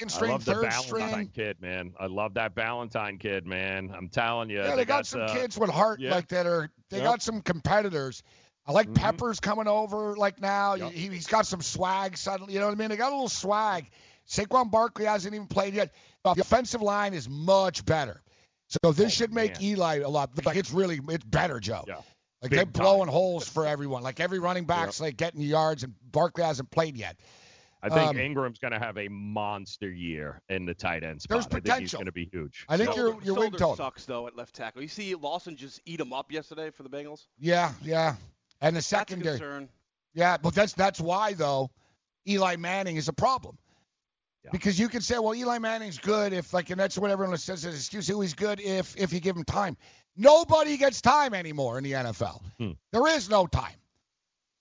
[0.00, 1.30] I love the Valentine string.
[1.34, 1.94] kid, man.
[2.00, 3.92] I love that Valentine kid, man.
[3.96, 4.58] I'm telling you.
[4.58, 6.10] Yeah, they, got, some uh, kids with heart yeah.
[6.10, 6.68] like that are.
[6.90, 7.04] They Yep.
[7.04, 7.12] Mm-hmm.
[7.12, 8.22] got some competitors.
[8.66, 10.74] I like Peppers coming over like now.
[10.74, 12.54] He, he's got some swag suddenly.
[12.54, 12.88] You know what I mean?
[12.88, 13.90] They got a little swag.
[14.28, 15.92] Saquon Barkley hasn't even played yet.
[16.24, 18.22] The offensive line is much better.
[18.68, 20.30] So this should make Eli a lot.
[20.44, 21.84] Like it's really it's better, Joe.
[21.86, 22.00] Yeah.
[22.44, 24.02] Like Big they're blowing holes for everyone.
[24.02, 27.16] Like every running back's like getting yards, and Barkley hasn't played yet.
[27.82, 31.36] I think Um, Engram's going to have a monster year in the tight end spot.
[31.36, 32.66] There's I think he's going to be huge.
[32.68, 33.76] I think So- you're you're total.
[33.76, 34.82] sucks though at left tackle.
[34.82, 37.26] You see Lawson just eat him up yesterday for the Bengals.
[37.38, 38.16] Yeah, yeah.
[38.60, 39.38] And the That's a secondary.
[39.38, 39.68] concern.
[40.12, 41.70] Yeah, but that's that's why though,
[42.28, 43.56] Eli Manning is a problem.
[44.52, 47.64] Because you can say, well, Eli Manning's good if like, and that's what everyone says
[47.64, 48.06] as excuse.
[48.06, 49.78] Who he's good if if you give him time.
[50.16, 52.40] Nobody gets time anymore in the NFL.
[52.92, 53.74] There is no time.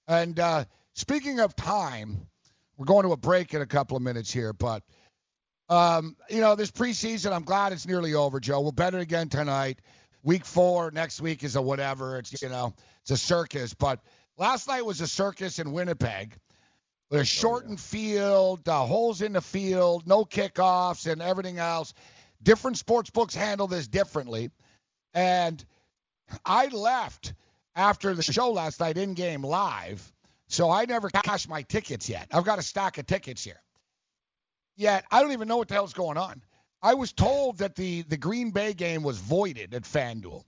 [0.08, 2.28] And uh, speaking of time,
[2.78, 4.84] we're going to a break in a couple of minutes here, but
[5.70, 8.62] um, you know, this preseason, I'm glad it's nearly over, Joe.
[8.62, 9.80] We'll bet it again tonight.
[10.22, 12.18] Week four, next week is a whatever.
[12.18, 13.74] It's you know, it's a circus.
[13.74, 14.00] But
[14.38, 16.38] last night was a circus in Winnipeg.
[17.10, 21.94] With a shortened field, uh, holes in the field, no kickoffs, and everything else.
[22.42, 24.50] Different sports books handle this differently.
[25.14, 25.64] And
[26.46, 27.34] I left
[27.76, 30.12] after the show last night in game live,
[30.48, 32.28] so I never cashed my tickets yet.
[32.32, 33.62] I've got a stack of tickets here.
[34.76, 36.42] Yet I don't even know what the hell's going on.
[36.82, 40.44] I was told that the the Green Bay game was voided at FanDuel.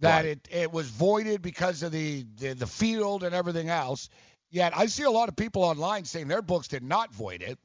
[0.00, 4.10] That it, it was voided because of the, the the field and everything else.
[4.50, 7.58] Yet I see a lot of people online saying their books did not void it.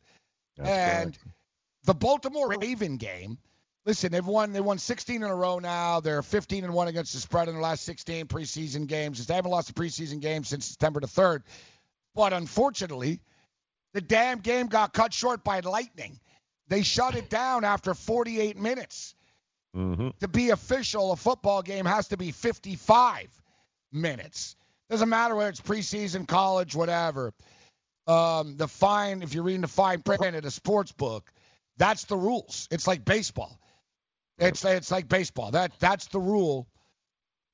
[0.59, 1.17] and
[1.83, 3.37] the Baltimore Raven game,
[3.85, 5.99] listen, they've won they won 16 in a row now.
[5.99, 9.25] They're 15 and one against the spread in their last 16 preseason games.
[9.25, 11.43] They haven't lost a preseason game since September the 3rd.
[12.15, 13.21] But unfortunately,
[13.93, 16.19] the damn game got cut short by lightning.
[16.67, 19.15] They shut it down after 48 minutes.
[19.75, 20.09] Mm-hmm.
[20.19, 23.29] To be official, a football game has to be 55.
[23.91, 24.55] minutes.
[24.89, 27.33] Doesn't matter whether it's preseason, college, whatever.
[28.07, 31.31] Um, the fine, if you're reading the fine print at a sports book,
[31.77, 32.67] that's the rules.
[32.71, 33.59] It's like baseball.
[34.39, 35.51] It's it's like baseball.
[35.51, 36.67] That that's the rule.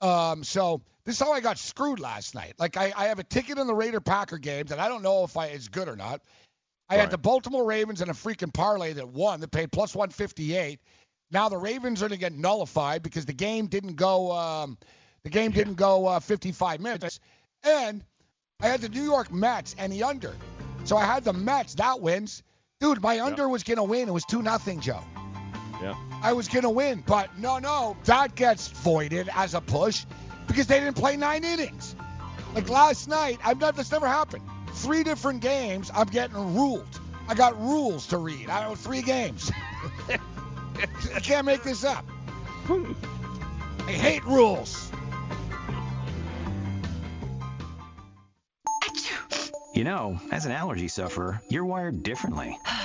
[0.02, 2.54] Um, so this is how I got screwed last night.
[2.60, 5.24] Like I, I have a ticket in the Raider Packer games, and I don't know
[5.24, 6.22] if I it's good or not.
[6.88, 10.80] I had the Baltimore Ravens in a freaking parlay that won that paid plus 158.
[11.32, 14.32] Now the Ravens are going to get nullified because the game didn't go.
[14.32, 14.78] Um,
[15.24, 17.20] the game didn't go uh, 55 minutes,
[17.64, 18.04] and
[18.62, 20.36] I had the New York Mets and the under.
[20.84, 21.74] So I had the Mets.
[21.76, 22.44] That wins,
[22.80, 23.02] dude.
[23.02, 24.08] My under was going to win.
[24.08, 25.04] It was two nothing, Joe.
[25.82, 25.96] Yeah.
[26.22, 30.06] I was going to win, but no, no, that gets voided as a push
[30.48, 31.96] because they didn't play nine innings.
[32.54, 33.76] Like last night, I've not.
[33.76, 34.44] This never happened.
[34.74, 35.92] Three different games.
[35.94, 37.00] I'm getting ruled.
[37.28, 38.50] I got rules to read.
[38.50, 39.52] I don't know three games.
[41.16, 42.06] I can't make this up.
[42.70, 44.92] I hate rules.
[49.74, 52.58] You know, as an allergy sufferer, you're wired differently.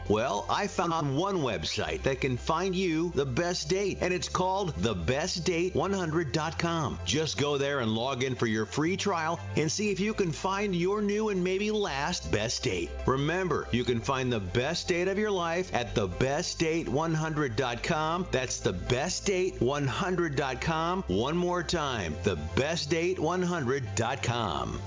[0.07, 4.75] Well, I found one website that can find you the best date, and it's called
[4.75, 6.99] thebestdate100.com.
[7.05, 10.31] Just go there and log in for your free trial and see if you can
[10.31, 12.91] find your new and maybe last best date.
[13.05, 18.27] Remember, you can find the best date of your life at thebestdate100.com.
[18.31, 21.03] That's thebestdate100.com.
[21.07, 24.81] One more time, thebestdate100.com.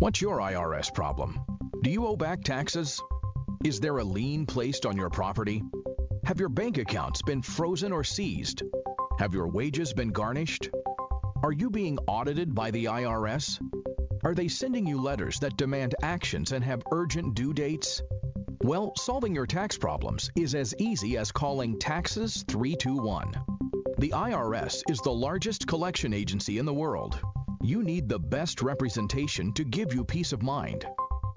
[0.00, 1.40] What's your IRS problem?
[1.82, 3.02] Do you owe back taxes?
[3.64, 5.64] Is there a lien placed on your property?
[6.24, 8.62] Have your bank accounts been frozen or seized?
[9.18, 10.70] Have your wages been garnished?
[11.42, 13.58] Are you being audited by the IRS?
[14.22, 18.00] Are they sending you letters that demand actions and have urgent due dates?
[18.62, 23.32] Well, solving your tax problems is as easy as calling Taxes 321.
[23.98, 27.18] The IRS is the largest collection agency in the world.
[27.60, 30.86] You need the best representation to give you peace of mind.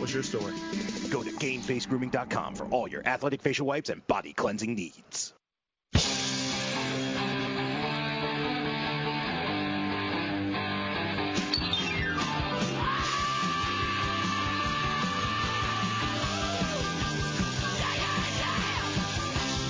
[0.00, 0.54] What's your story?
[1.10, 5.34] Go to GameFaceGrooming.com for all your athletic facial wipes and body cleansing needs.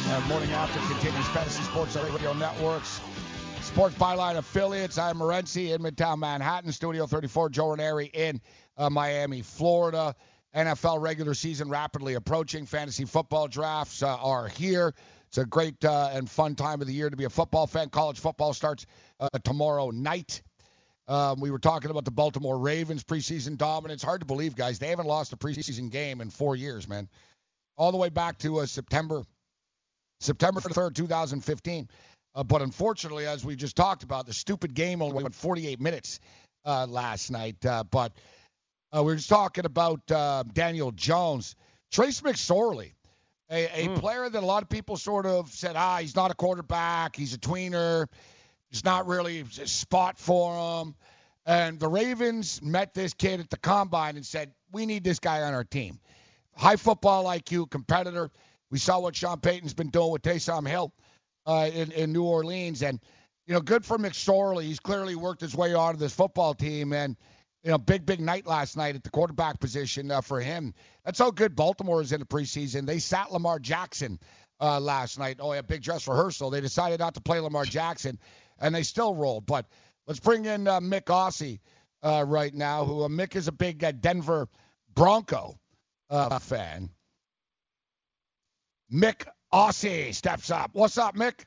[0.07, 3.01] Uh, morning after continues Fantasy Sports Radio Networks.
[3.63, 4.97] Sports Byline affiliates.
[4.97, 7.51] I'm Morency in Midtown Manhattan, Studio 34.
[7.51, 8.41] Joe Ranieri in
[8.81, 10.17] uh, Miami, Florida.
[10.55, 12.67] NFL regular season rapidly approaching.
[12.67, 14.95] Fantasy football drafts uh, are here.
[15.29, 17.89] It's a great uh, and fun time of the year to be a football fan.
[17.91, 18.87] College football starts
[19.21, 20.43] uh, tomorrow night.
[21.07, 24.03] Um, we were talking about the Baltimore Ravens preseason dominance.
[24.03, 24.81] Hard to believe, guys.
[24.81, 27.09] They haven't lost a preseason game in four years, man.
[27.77, 29.23] All the way back to uh, September
[30.19, 31.89] September 3rd, 2015.
[32.35, 36.19] Uh, but unfortunately, as we just talked about, the stupid game only went 48 minutes
[36.65, 37.57] uh, last night.
[37.61, 38.13] But
[38.95, 41.55] uh, we were just talking about uh, Daniel Jones.
[41.91, 42.93] Trace McSorley,
[43.51, 46.35] a, a player that a lot of people sort of said, ah, he's not a
[46.35, 48.07] quarterback, he's a tweener,
[48.71, 50.95] it's not really a spot for him.
[51.47, 55.43] And the Ravens met this kid at the combine and said, we need this guy
[55.43, 55.99] on our team.
[56.55, 58.31] High football IQ, competitor.
[58.71, 60.93] We saw what Sean Payton's been doing with Taysom Hill
[61.47, 62.83] uh, in, in New Orleans.
[62.83, 63.01] And,
[63.47, 64.65] you know, good for McSorley.
[64.65, 66.93] He's clearly worked his way onto this football team.
[66.93, 67.17] And,
[67.63, 70.73] you know, big, big night last night at the quarterback position uh, for him.
[71.05, 72.87] That's how good Baltimore is in the preseason.
[72.87, 74.19] They sat Lamar Jackson
[74.61, 75.37] uh, last night.
[75.41, 76.51] Oh, yeah, big dress rehearsal.
[76.51, 78.19] They decided not to play Lamar Jackson,
[78.59, 79.47] and they still rolled.
[79.47, 79.67] But
[80.07, 81.61] let's bring in uh, Mick Aussie
[82.03, 84.49] uh, right now, who uh, Mick is a big uh, Denver
[84.95, 85.59] Bronco
[86.41, 86.91] fan.
[88.93, 90.71] Mick Aussie steps up.
[90.73, 91.45] What's up, Mick?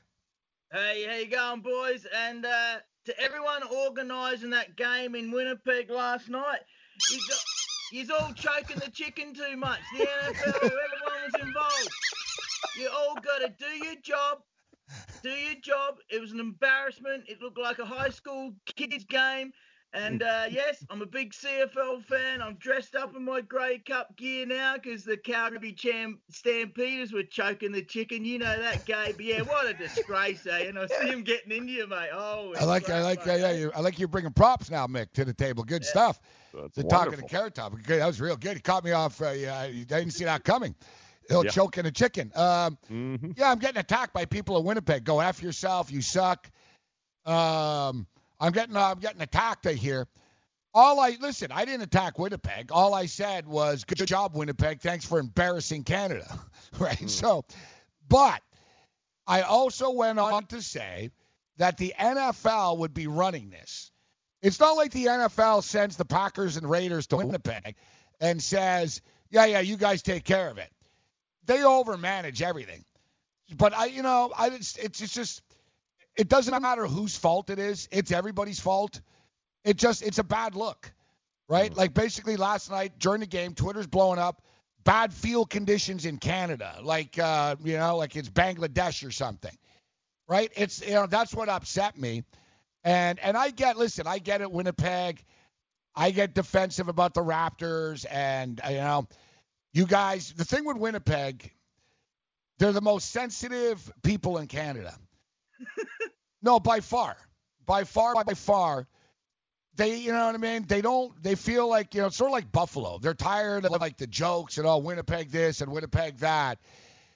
[0.72, 2.06] Hey, how you going, boys?
[2.16, 6.60] And uh, to everyone organising that game in Winnipeg last night,
[7.12, 7.40] you got,
[7.92, 9.80] you's all choking the chicken too much.
[9.98, 11.90] The NFL, everyone was involved.
[12.78, 14.40] You all got to do your job.
[15.22, 15.96] Do your job.
[16.10, 17.24] It was an embarrassment.
[17.28, 19.52] It looked like a high school kids game.
[19.96, 22.42] And uh, yes, I'm a big CFL fan.
[22.42, 27.22] I'm dressed up in my Grey Cup gear now because the Calgary Cham- Stampeders were
[27.22, 28.26] choking the chicken.
[28.26, 29.22] You know that, Gabe.
[29.22, 30.66] Yeah, what a disgrace, eh?
[30.68, 32.10] And I see him getting into you, mate.
[32.12, 35.12] Oh, I like, I like, yeah, yeah, you, I like you bringing props now, Mick,
[35.14, 35.64] to the table.
[35.64, 36.20] Good stuff.
[36.54, 37.28] That's The talking to wonderful.
[37.30, 37.74] Carrot Top.
[37.84, 38.56] Good, that was real good.
[38.56, 39.22] He caught me off.
[39.22, 40.74] Uh, yeah, I didn't see that coming.
[41.30, 41.52] He'll Yeah.
[41.52, 42.32] choke in a chicken.
[42.36, 43.32] Um, Mm-hmm.
[43.38, 45.04] Yeah, I'm getting attacked by people in Winnipeg.
[45.04, 45.92] Go after yourself.
[45.92, 46.50] You suck.
[47.26, 48.08] Um,
[48.44, 49.66] I'm getting I'm getting attacked.
[49.68, 50.06] I hear.
[50.74, 51.54] All I listen.
[51.54, 52.74] I didn't attack Winnipeg.
[52.74, 54.82] All I said was, "Good job, Winnipeg.
[54.82, 56.28] Thanks for embarrassing Canada."
[56.80, 57.00] right.
[57.00, 57.08] Hmm.
[57.08, 57.46] So,
[58.10, 58.42] but
[59.26, 61.12] I also went on to say
[61.56, 63.92] that the NFL would be running this.
[64.42, 67.76] It's not like the NFL sends the Packers and Raiders to Winnipeg
[68.20, 70.70] and says, "Yeah, yeah, you guys take care of it."
[71.46, 72.84] They overmanage everything.
[73.56, 75.42] But I, you know, I it's it's it's just
[76.16, 77.88] it doesn't matter whose fault it is.
[77.92, 79.02] It's everybody's fault.
[79.64, 80.92] It just it's a bad look,
[81.48, 81.76] right?
[81.76, 84.42] Like basically last night during the game, Twitter's blowing up.
[84.84, 89.58] Bad field conditions in Canada, like uh, you know, like it's Bangladesh or something,
[90.28, 90.52] right?
[90.58, 92.26] It's you know that's what upset me,
[92.84, 95.24] and and I get listen, I get it, Winnipeg.
[95.96, 99.08] I get defensive about the Raptors, and uh, you know,
[99.74, 100.34] you guys.
[100.34, 101.50] The thing with Winnipeg,
[102.60, 104.94] they're the most sensitive people in Canada.
[106.44, 107.16] no, by far,
[107.66, 108.88] by far, by far.
[109.76, 110.66] They, you know what I mean?
[110.68, 111.12] They don't.
[111.24, 113.00] They feel like you know, sort of like Buffalo.
[113.00, 116.60] They're tired of like the jokes and oh, Winnipeg this and Winnipeg that.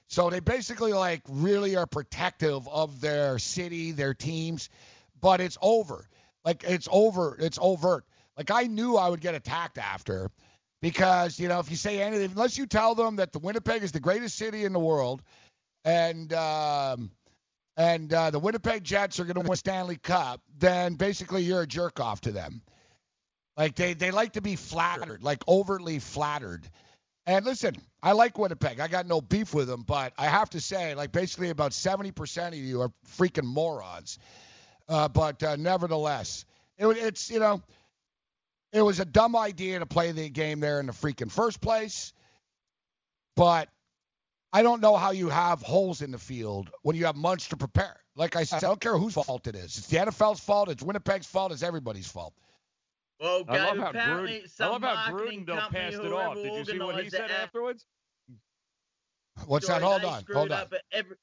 [0.08, 4.70] So they basically like really are protective of their city, their teams,
[5.22, 6.08] but it's over.
[6.44, 7.38] Like it's over.
[7.40, 8.06] It's overt.
[8.38, 10.32] Like I knew I would get attacked after
[10.82, 13.92] because you know if you say anything, unless you tell them that the Winnipeg is
[13.92, 15.22] the greatest city in the world,
[15.84, 17.12] and um,
[17.78, 21.68] and uh, the Winnipeg Jets are going to win Stanley Cup, then basically you're a
[21.68, 22.64] jerk off to them.
[23.56, 26.68] Like they they like to be flattered, like overtly flattered.
[27.26, 28.80] And listen, I like Winnipeg.
[28.80, 32.48] I got no beef with them, but I have to say, like basically about 70%
[32.48, 34.18] of you are freaking morons.
[34.88, 36.46] Uh, but uh, nevertheless,
[36.78, 37.62] it, it's you know,
[38.72, 42.14] it was a dumb idea to play the game there in the freaking first place.
[43.36, 43.70] But
[44.54, 47.58] I don't know how you have holes in the field when you have months to
[47.58, 47.98] prepare.
[48.16, 49.78] Like I said, I don't care whose fault it is.
[49.78, 50.70] It's the NFL's fault.
[50.70, 51.52] It's Winnipeg's fault.
[51.52, 52.34] It's everybody's fault.
[53.20, 56.04] Well, I love Gabe, how apparently Gruden, I some love how Gruden though company, passed
[56.04, 56.36] it off.
[56.36, 57.86] Did you see what he said the afterwards?
[59.46, 59.82] What's Joy, that?
[59.82, 60.24] Hold on.
[60.34, 60.60] Hold on.
[60.62, 61.18] up at every-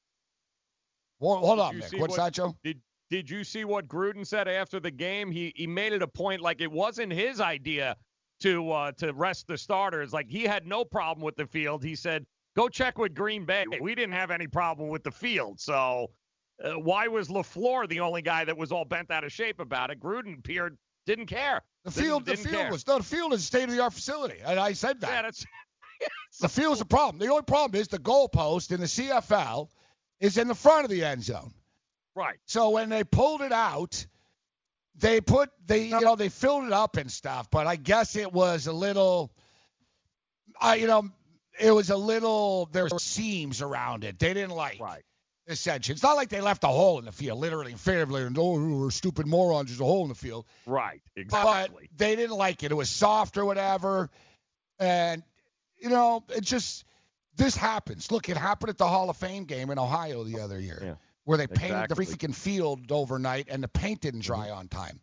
[1.19, 1.99] Hold, hold on, you Mick.
[1.99, 2.55] What's what- that, Joe?
[2.63, 5.31] Did Did you see what Gruden said after the game?
[5.31, 7.95] He he made it a point like it wasn't his idea
[8.41, 10.11] to uh, to rest the starters.
[10.13, 11.83] Like he had no problem with the field.
[11.83, 12.25] He said,
[12.55, 13.65] "Go check with Green Bay.
[13.81, 16.11] We didn't have any problem with the field." So
[16.63, 19.91] uh, why was LaFleur the only guy that was all bent out of shape about
[19.91, 19.99] it?
[19.99, 21.61] Gruden appeared didn't care.
[21.83, 22.71] The Didn't- field, the didn't field care.
[22.71, 25.09] was no, the field is a state of the art facility, and I said that.
[25.11, 25.45] Yeah, that's
[26.41, 27.19] the field's a problem.
[27.19, 29.69] The only problem is the goalpost in the CFL
[30.19, 31.53] is in the front of the end zone.
[32.15, 32.37] right.
[32.45, 34.05] So when they pulled it out,
[34.95, 38.31] they put they you know they filled it up and stuff, but I guess it
[38.33, 39.31] was a little,
[40.59, 41.09] I you know
[41.59, 44.19] it was a little there were seams around it.
[44.19, 44.79] They didn't like.
[44.79, 45.03] Right.
[45.47, 48.23] Essentially, it's not like they left a hole in the field, literally and figuratively.
[48.23, 49.69] And oh, we're stupid morons.
[49.69, 50.45] There's a hole in the field.
[50.65, 51.01] Right.
[51.15, 51.87] Exactly.
[51.91, 52.71] But they didn't like it.
[52.71, 54.09] It was soft or whatever.
[54.79, 55.21] And,
[55.77, 56.83] you know, it just,
[57.37, 58.11] this happens.
[58.11, 60.95] Look, it happened at the Hall of Fame game in Ohio the other year Yeah.
[61.25, 62.05] where they painted Exactly.
[62.05, 64.57] the freaking field overnight and the paint didn't dry mm-hmm.
[64.57, 64.99] on time.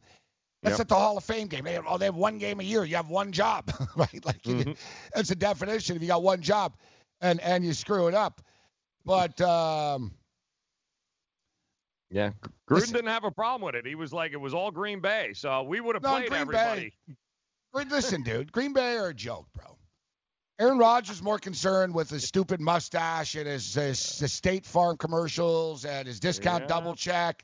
[0.63, 0.81] That's Yep.
[0.81, 1.65] at the Hall of Fame game.
[1.65, 2.85] They have, oh, they have one game a year.
[2.85, 4.25] You have one job, right?
[4.25, 4.73] Like you- Mm-hmm.
[5.15, 5.97] that's the definition.
[5.97, 6.75] If you got one job,
[7.21, 8.41] and and you screw it up,
[9.05, 10.13] but um,
[12.11, 12.31] Yeah,
[12.69, 13.87] Gruden didn't have a problem with it.
[13.87, 16.41] He was like, it was all Green Bay, so we would have No, played Green
[16.43, 16.93] everybody.
[17.73, 19.77] Green- listen, dude, Green Bay are a joke, bro.
[20.61, 24.97] Aaron Rodgers is more concerned with his stupid mustache and his, his, his State Farm
[24.97, 26.69] commercials and his discount Yeah.
[26.69, 27.43] double check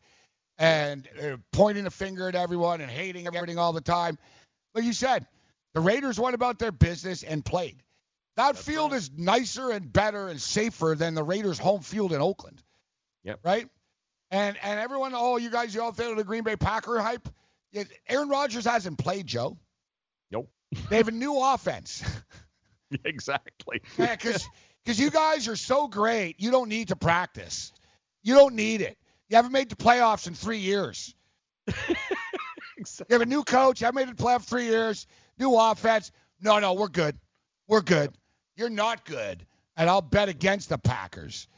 [0.59, 4.19] and uh, pointing a finger at everyone and hating everything all the time.
[4.75, 5.27] Like you said,
[5.75, 7.77] the Raiders went about their business and played.
[8.37, 12.63] That field is nicer and better and safer than the Raiders' home field in Oakland.
[13.25, 13.41] Yep.
[13.45, 13.69] Right?
[14.31, 17.29] And and everyone, oh, you guys, you all think of the Green Bay Packer hype?
[18.09, 19.59] Aaron Rodgers hasn't played, Joe.
[20.31, 20.51] Nope.
[20.89, 22.05] They have a new offense.
[23.05, 23.83] exactly.
[23.99, 24.47] Yeah, because
[24.99, 27.73] you guys are so great, you don't need to practice.
[28.23, 28.99] You don't need it.
[29.29, 31.15] You haven't made the playoffs in three years.
[32.79, 33.81] You have a new coach.
[33.81, 35.07] You haven't made the playoff three years.
[35.39, 36.13] New offense.
[36.41, 37.19] No, no, we're good.
[37.67, 38.17] We're good.
[38.57, 39.45] You're not good.
[39.77, 41.49] And I'll bet against the Packers.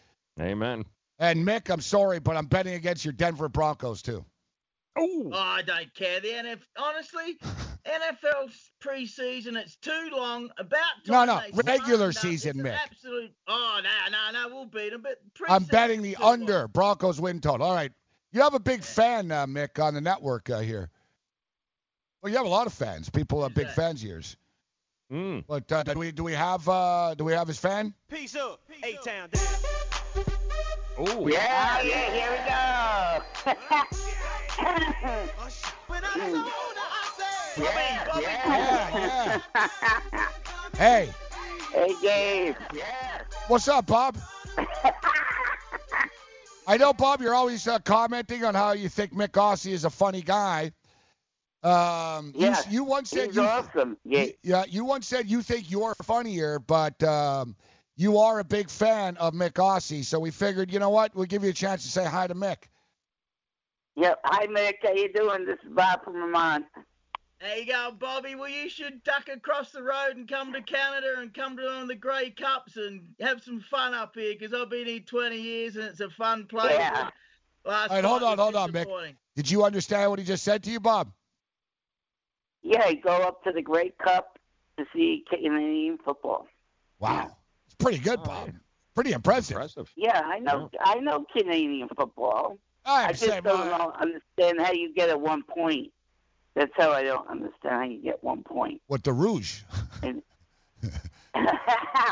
[0.40, 0.84] Amen.
[1.18, 4.24] And Mick, I'm sorry, but I'm betting against your Denver Broncos too.
[4.98, 6.20] Oh, oh I don't care.
[6.20, 7.38] The NFL, honestly,
[7.86, 10.50] NFL's preseason, it's too long.
[10.58, 12.76] About No, time no, they regular season, Mick.
[12.76, 13.32] Absolute.
[13.48, 15.02] Oh no, no, no, we'll beat them.
[15.02, 15.18] But
[15.48, 16.32] I'm preseason's betting the too long.
[16.42, 17.66] under Broncos win total.
[17.66, 17.92] All right.
[18.32, 20.88] You have a big fan, uh, Mick, on the network uh, here.
[22.22, 23.10] Well, you have a lot of fans.
[23.10, 24.36] People are big fans of yours.
[25.10, 25.44] Mm.
[25.48, 27.92] But uh, do we do we have uh, do we have his fan?
[28.08, 29.28] Peace up, A Town.
[30.98, 33.80] Oh, Yeah, yeah, here we go.
[37.60, 39.40] Yeah, yeah.
[40.76, 41.10] Hey.
[41.74, 42.56] Hey, Dave.
[42.74, 43.20] Yeah.
[43.48, 44.16] What's up, Bob?
[46.66, 49.90] I know, Bob, you're always uh, commenting on how you think Mick Ossie is a
[49.90, 50.72] funny guy.
[51.62, 53.98] Um, you- you, once said he's you, awesome.
[54.04, 54.26] Yeah.
[54.42, 57.54] yeah, you once said you think you're funnier, but um,
[57.96, 60.04] you are a big fan of Mick Ossie.
[60.04, 62.34] So we figured, you know what, we'll give you a chance to say hi to
[62.34, 62.64] Mick.
[63.96, 64.18] Yep.
[64.24, 64.74] Hi, Mick.
[64.82, 65.44] How you doing?
[65.44, 66.64] This is Bob from Vermont.
[67.40, 68.34] There you go, Bobby.
[68.34, 71.82] Well, you should duck across the road and come to Canada and come to one
[71.82, 75.40] of the Grey Cups and have some fun up here because I've been here 20
[75.40, 76.72] years and it's a fun place.
[76.72, 77.08] Yeah.
[77.64, 79.14] All right, hold on, hold on, Mick.
[79.36, 81.12] Did you understand what he just said to you, Bob?
[82.62, 84.38] Yeah, go up to the Great Cup
[84.78, 86.46] to see Canadian football.
[86.98, 87.36] Wow,
[87.66, 88.50] it's pretty good, Bob.
[88.94, 89.56] Pretty impressive.
[89.56, 89.90] Impressive.
[89.96, 90.70] Yeah, I know.
[90.80, 92.58] I know Canadian football.
[92.84, 95.90] I I just understand, don't uh, know, understand how you get at one point.
[96.54, 98.80] That's how I don't understand how you get one point.
[98.88, 99.60] What the Rouge?
[100.02, 100.22] and,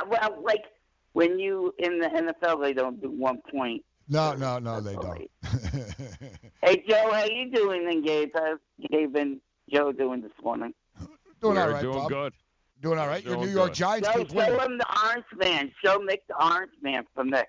[0.08, 0.64] well, like
[1.12, 3.84] when you in the NFL, they don't do one point.
[4.08, 5.30] No, no, no, they don't.
[6.62, 7.86] Hey Joe, how you doing?
[7.88, 8.58] And Gabe, how's
[8.90, 9.40] Gabe and
[9.72, 10.74] Joe doing this morning?
[11.40, 12.08] Doing We're all right, doing Bob.
[12.08, 12.32] good.
[12.80, 13.24] Doing all right.
[13.24, 13.74] Your Doing New York good.
[13.74, 14.58] Giants Joe, keep winning.
[14.58, 15.72] show him the Orange Man.
[15.84, 17.44] Show Mick the Orange Man for Mick.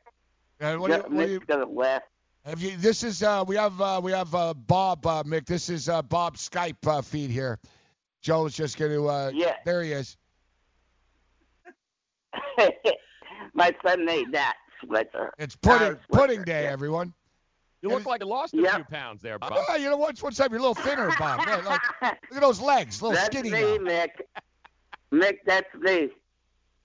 [0.60, 2.02] And what do you, what do you, gonna laugh.
[2.46, 5.46] Have you, this is uh, we have uh, we have uh, Bob uh, Mick.
[5.46, 7.60] This is uh, Bob's Skype uh, feed here.
[8.22, 9.08] Joe's just going to.
[9.10, 9.56] Uh, Yeah.
[9.66, 10.18] There he is.
[13.54, 15.34] My son made that sweater.
[15.38, 16.72] It's pudding Our pudding day, yeah.
[16.72, 17.14] everyone.
[17.82, 18.76] You look like you lost a Yep.
[18.76, 19.54] few pounds there, Bob.
[19.70, 20.20] Yeah, you know what?
[20.20, 20.52] What's up?
[20.52, 21.42] You're a little thinner, Bob.
[21.48, 21.82] Yeah, like, look
[22.36, 23.78] at those legs, a little That's skinny me, now.
[23.78, 24.10] Mick.
[25.14, 26.10] Mick, that's me.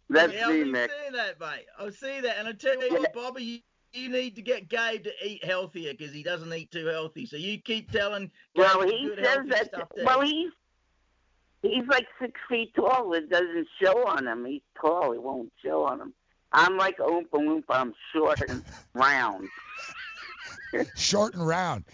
[0.09, 0.65] That's yeah, me, Mick.
[0.65, 0.89] I've been Mick.
[1.01, 1.67] seeing that, mate.
[1.81, 3.59] I see that, and I tell you what, Bobby, you,
[3.95, 7.27] you need to get Gabe to eat healthier because he doesn't eat too healthy.
[7.27, 9.89] So you keep telling Gabe Well, he good, says that.
[10.05, 10.51] Well, he's
[11.63, 13.13] he's like six feet tall.
[13.15, 14.45] It doesn't show on him.
[14.45, 15.13] He's tall.
[15.13, 16.13] It won't show on him.
[16.53, 17.65] I'm like Oompa Loompa.
[17.71, 18.65] I'm short and
[18.95, 19.49] round.
[20.97, 21.85] Short and round.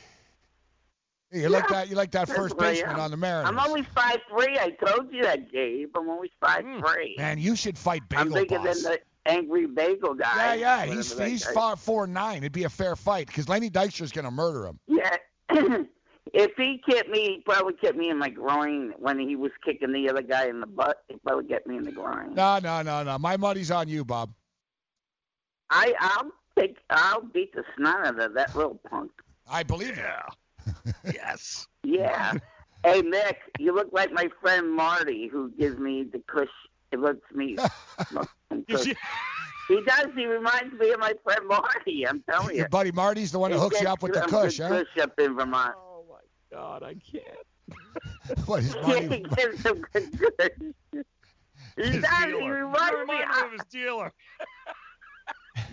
[1.33, 1.89] You like that?
[1.89, 3.49] You like that that's first baseman on the Mariners?
[3.49, 4.59] I'm only five three.
[4.59, 5.91] I told you that, Gabe.
[5.97, 6.81] I'm only five hmm.
[6.81, 7.15] three.
[7.19, 8.83] Man, you should fight Bagel I'm bigger Boss.
[8.83, 9.01] than the
[9.31, 10.55] angry bagel guy.
[10.55, 12.39] yeah, yeah, he's he's far four nine.
[12.39, 14.79] It'd be a fair fight because Lenny Dykstra's gonna murder him.
[14.87, 15.17] Yeah.
[16.33, 19.93] if he kicked me, he probably kicked me in my groin when he was kicking
[19.93, 20.99] the other guy in the butt.
[21.09, 22.35] He probably get me in the groin.
[22.35, 23.19] No, no, no, no.
[23.19, 24.33] My money's on you, Bob.
[25.71, 29.11] I I'll take I'll beat the snot out of that little punk.
[29.49, 30.95] I believe it.
[31.15, 31.67] yes.
[31.83, 32.35] Yeah.
[32.85, 36.49] hey Mick, you look like my friend Marty who gives me the cush.
[36.93, 37.57] It looks me.
[38.51, 38.97] smoke
[39.69, 40.07] he does.
[40.17, 42.07] He reminds me of my friend Marty.
[42.07, 42.59] I'm telling you.
[42.59, 44.69] Your buddy Marty's the one that He hooks you up with the some kush, good
[44.69, 44.85] huh?
[44.85, 45.75] Kush up in Vermont.
[45.77, 47.25] Oh my God, I can't.
[48.47, 49.21] What is he Marty?
[49.37, 50.49] gets some good kush.
[51.77, 52.25] He His does.
[52.25, 52.65] He dealer.
[52.67, 53.23] reminds You me.
[53.23, 54.13] of his dealer.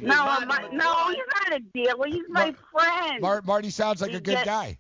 [0.01, 1.17] No, I'm not- no, he's
[1.49, 2.05] not a dealer.
[2.07, 3.21] He's my friend.
[3.21, 4.77] Mar- Marty sounds like He a good get- guy.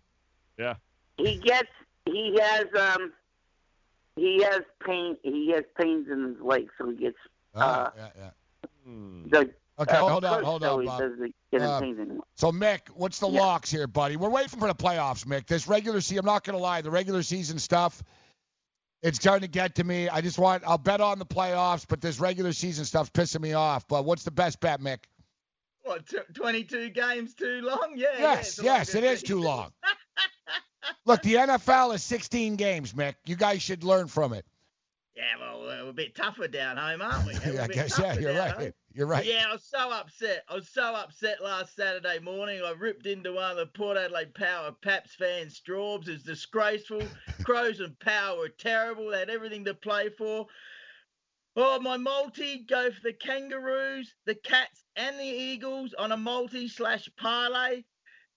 [0.59, 0.75] Yeah.
[1.17, 1.69] he gets
[2.05, 3.13] he has um
[4.15, 7.17] he has pain he has pains in his leg, so he gets
[7.57, 8.29] Oh, uh yeah, yeah.
[8.85, 11.01] the Okay, uh, hold on, hold so on, Bob.
[11.01, 11.81] Uh.
[12.35, 13.41] So Mick, what's the Yeah.
[13.41, 14.15] locks here, buddy?
[14.15, 15.45] We're waiting for the playoffs, Mick.
[15.45, 18.03] This regular season, I'm not gonna lie, the regular season stuff,
[19.03, 20.09] it's starting to get to me.
[20.09, 23.53] I just want, I'll bet on the playoffs, but this regular season stuff's pissing me
[23.53, 23.87] off.
[23.87, 24.99] But what's the best bet, Mick?
[25.83, 27.93] What, tw 22 games too long?
[27.95, 28.07] Yeah.
[28.13, 29.71] yeah, yes, it's a yes, it is too long.
[31.05, 33.15] Look, the NFL is 16 games, Mick.
[33.25, 34.45] You guys should learn from it.
[35.17, 37.33] Yeah, well, we're a bit tougher down home, aren't we?
[37.51, 38.51] Yeah, I guess, yeah, you're right.
[38.51, 38.73] home.
[38.93, 39.25] You're right.
[39.25, 40.43] Yeah, I was so upset.
[40.47, 42.61] I was so upset last Saturday morning.
[42.63, 46.07] I ripped into one of the Port Adelaide Power Paps fans' straws.
[46.07, 47.01] It's disgraceful.
[47.43, 49.09] Crows and Power were terrible.
[49.09, 50.45] They had everything to play for.
[51.55, 56.67] Oh, my multi go for the Kangaroos, the Cats, and the Eagles on a multi
[56.67, 57.81] slash parlay.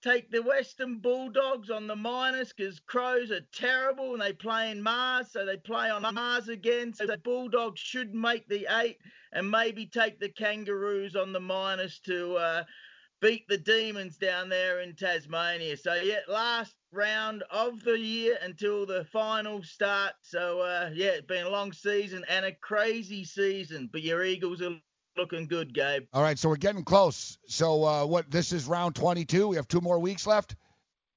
[0.03, 4.81] Take the Western Bulldogs on the minus because Crows are terrible and they play in
[4.81, 6.91] Mars, so they play on Mars again.
[6.91, 8.97] So the Bulldogs should make the eight
[9.31, 12.63] and maybe take the Kangaroos on the minus to uh,
[13.21, 15.77] beat the Demons down there in Tasmania.
[15.77, 20.13] So yeah, last round of the year until the final start.
[20.23, 24.63] So uh, yeah, it's been a long season and a crazy season, but your Eagles
[24.63, 24.79] are
[25.17, 26.03] looking good, Gabe.
[26.13, 27.37] All right, so we're getting close.
[27.47, 28.29] So uh, what?
[28.29, 29.47] This is round 22.
[29.47, 30.55] We have two more weeks left.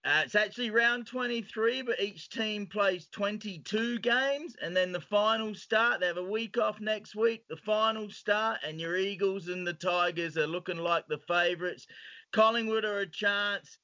[0.04, 5.62] Uh, it's actually round 23, but each team plays 22 games, and then the finals
[5.62, 6.00] start.
[6.00, 7.44] They have a week off next week.
[7.48, 11.86] The finals start, and your Eagles and the Tigers are looking like the favourites.
[12.32, 13.78] Collingwood are a chance.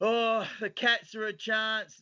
[0.00, 2.00] Oh, the Cats are a chance.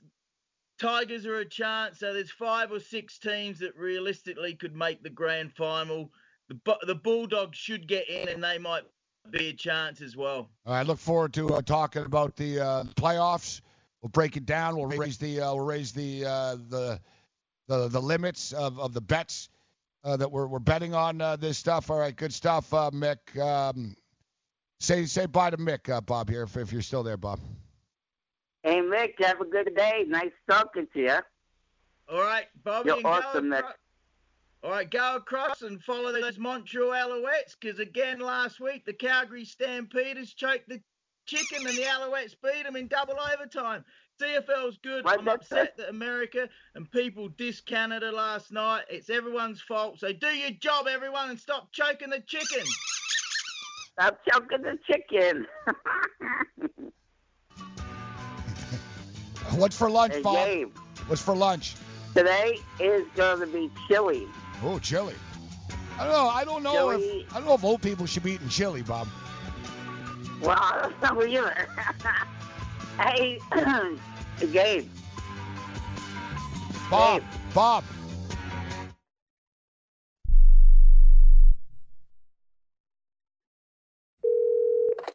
[0.79, 2.01] Tigers are a chance.
[2.01, 6.11] So there's five or six teams that realistically could make the grand final.
[6.53, 8.83] The the Bulldogs should get in, and they might
[9.31, 10.51] be a chance as well.
[10.67, 13.61] All right, look forward to uh, talking about the uh, playoffs.
[14.03, 14.77] We'll break it down.
[14.77, 17.01] We'll raise the uh, we'll raise the uh, the
[17.69, 19.49] the the limits of, of the bets
[20.05, 21.91] uh, that we're we're betting on uh, this stuff.
[21.91, 23.39] All right, good stuff, uh, Mick.
[23.41, 23.97] Um,
[24.81, 27.39] say say bye to Mick, uh, Bob here, if, if you're still there, Bob.
[28.65, 30.05] Hey Mick, have a good day.
[30.09, 31.19] Nice talking to you.
[32.11, 32.89] All right, Bobby.
[32.89, 33.61] You're and go awesome, Nick.
[33.61, 33.75] across-
[34.65, 39.45] All right, go across and follow those Montreal Alouettes because again last week the Calgary
[39.45, 40.81] Stampeders choked the
[41.27, 43.85] chicken and the Alouettes beat them in double overtime.
[44.21, 45.05] CFL's good.
[45.05, 48.85] I'm upset that America and people dissed Canada last night.
[48.89, 49.99] It's everyone's fault.
[49.99, 52.65] So do your job, everyone, and stop choking the chicken.
[53.99, 55.45] Stop choking the chicken.
[59.57, 60.47] What's for lunch, Hey, Bob?
[60.47, 60.77] Gabe.
[61.09, 61.75] What's for lunch?
[62.15, 64.29] Today is going to be chili.
[64.63, 65.15] Oh, chili.
[65.99, 66.29] I don't know.
[66.29, 67.21] I don't know Chili.
[67.27, 69.09] if I don't know if old people should be eating chili, Bob.
[70.41, 71.69] Well, I don't know either.
[72.99, 73.39] hey,
[74.53, 74.89] Gabe.
[76.91, 77.23] Bob,
[77.55, 77.85] Bob.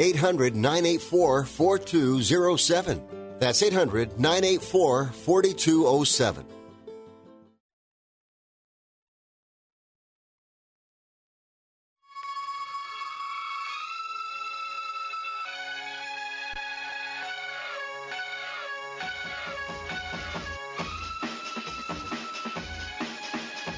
[0.00, 3.02] 800 984 4207.
[3.38, 6.46] That's 800 984 4207.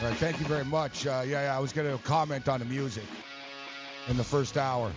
[0.00, 1.06] All right, thank you very much.
[1.06, 3.04] Uh, yeah, yeah, I was going to comment on the music
[4.06, 4.92] in the first hour.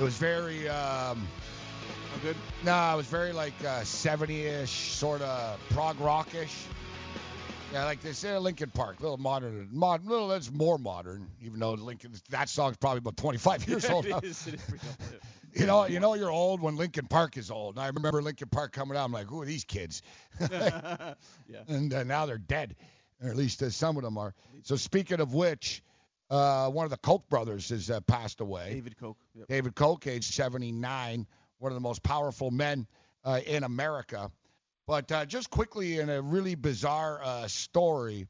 [0.00, 0.66] It was very.
[0.66, 1.28] Um,
[2.22, 2.34] good?
[2.64, 6.56] No, it was very like uh, 70-ish, sort of prog rockish.
[7.70, 11.28] Yeah, like they say, Linkin Park, a little modern, modern, little that's more modern.
[11.42, 14.06] Even though Linkin, that song's probably about 25 years old.
[14.06, 14.60] It is- it is.
[15.52, 17.74] You know, you know you're old when Linkin Park is old.
[17.74, 19.04] And I remember Linkin Park coming out.
[19.04, 20.00] I'm like, who are these kids?
[20.40, 21.14] yeah.
[21.66, 22.76] and uh, now they're dead,
[23.20, 24.32] or at least uh, some of them are.
[24.62, 25.82] So speaking of which,
[26.30, 28.74] uh, one of the Koch brothers has uh, passed away.
[28.74, 29.16] David Koch.
[29.34, 29.48] Yep.
[29.48, 31.26] David Koch, age 79,
[31.58, 32.86] one of the most powerful men
[33.24, 34.30] uh, in America.
[34.86, 38.26] But uh, just quickly, in a really bizarre uh, story,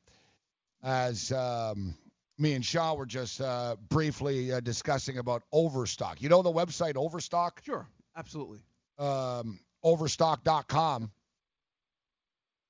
[0.83, 1.95] as um,
[2.39, 6.23] me and Shaw were just uh, briefly uh, discussing about Overstock.
[6.23, 7.63] You know the website Overstock?
[7.65, 7.87] Sure,
[8.17, 8.61] absolutely.
[8.99, 11.11] Um, overstock.com.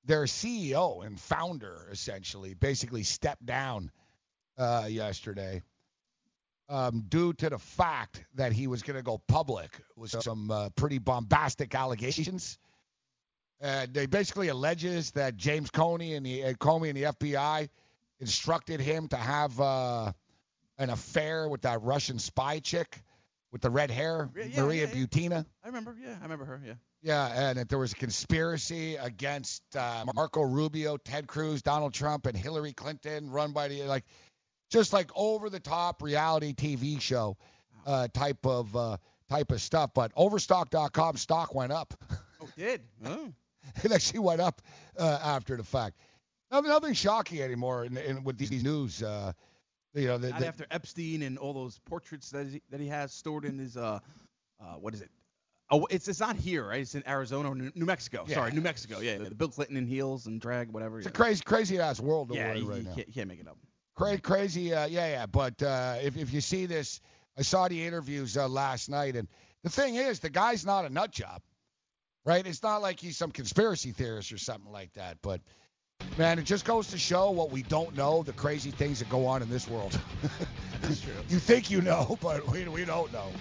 [0.05, 3.91] Their CEO and founder, essentially, basically stepped down
[4.61, 5.61] uh, yesterday
[6.69, 10.69] um, due to the fact that he was going to go public with some uh,
[10.69, 12.57] pretty bombastic allegations.
[13.61, 17.69] Uh, they basically alleges that James Coney and the uh, Comey and the FBI
[18.19, 20.11] instructed him to have uh,
[20.77, 23.01] an affair with that Russian spy chick
[23.51, 25.05] with the red hair, Yeah, Maria yeah, yeah.
[25.05, 25.45] Butina.
[25.63, 25.95] I remember.
[26.01, 26.61] Yeah, I remember her.
[26.65, 26.73] Yeah.
[27.03, 32.27] Yeah, and that there was a conspiracy against uh, Marco Rubio, Ted Cruz, Donald Trump,
[32.27, 34.05] and Hillary Clinton, run by the like,
[34.71, 37.37] just like over the top reality TV show
[37.85, 38.97] uh, type of uh,
[39.29, 39.91] type of stuff.
[39.93, 41.93] But Overstock.com stock went up.
[42.41, 42.81] Oh, did?
[43.05, 43.31] Oh.
[43.83, 44.61] it actually went up
[44.97, 45.97] uh, after the fact.
[46.51, 49.03] Nothing, nothing shocking anymore in, in, with these news.
[49.03, 49.33] Uh,
[49.93, 52.87] you know, the, Not the- after Epstein and all those portraits that he, that he
[52.87, 53.99] has stored in his uh,
[54.59, 55.09] uh, what is it?
[55.69, 56.81] Oh, it's it's not here, right?
[56.81, 58.25] It's in Arizona or New, Mexico.
[58.27, 58.35] Yeah.
[58.35, 58.99] Sorry, New Mexico.
[58.99, 60.97] Yeah, the Bill Clinton in heels and drag, whatever.
[60.97, 62.95] it's a crazy, crazy ass world Yeah, you, right you now.
[62.95, 63.57] can't, you can't make it up.
[64.01, 65.25] Crazy, crazy, uh, yeah, yeah.
[65.27, 67.01] But uh, if if you see this,
[67.37, 69.27] I saw the interviews uh, last night, and
[69.63, 71.41] the thing is, the guy's not a nut job,
[72.25, 72.45] right?
[72.45, 75.17] It's not like he's some conspiracy theorist or something like that.
[75.21, 75.41] But
[76.17, 79.27] man, it just goes to show what we don't know, the crazy things that go
[79.27, 79.97] on in this world.
[80.81, 81.13] That's true.
[81.29, 83.31] you think you know, but we we don't know.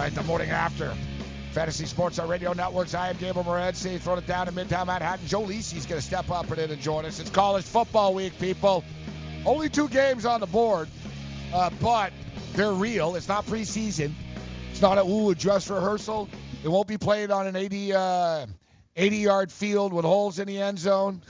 [0.00, 0.96] All right, the morning after.
[1.52, 2.94] Fantasy Sports on Radio Networks.
[2.94, 4.00] I am Gabriel Morency.
[4.00, 5.26] Throwing it down in Midtown Manhattan.
[5.26, 7.20] Joe Lisi's going to step up and in and join us.
[7.20, 8.82] It's college football week, people.
[9.44, 10.88] Only two games on the board,
[11.52, 12.14] uh, but
[12.54, 13.14] they're real.
[13.14, 14.12] It's not preseason.
[14.70, 16.30] It's not a ooh a dress rehearsal.
[16.64, 18.46] It won't be played on an 80 uh,
[18.96, 21.20] 80 yard field with holes in the end zone.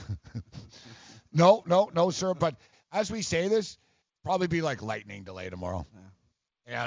[1.33, 2.33] no, no, no, sir.
[2.33, 2.55] But
[2.89, 3.77] as we say this,
[4.23, 5.85] probably be like lightning delay tomorrow.
[5.93, 5.99] Yeah,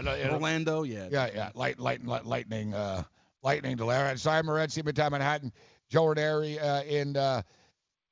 [0.00, 1.08] no, it'll- Orlando, yeah.
[1.10, 1.50] yeah, yeah.
[1.54, 3.02] Light, light, light lightning, uh,
[3.42, 3.96] lightning delay.
[3.96, 5.52] All right, Simon Morency, Midtown Manhattan,
[5.90, 7.42] Joe Ranieri uh, in uh,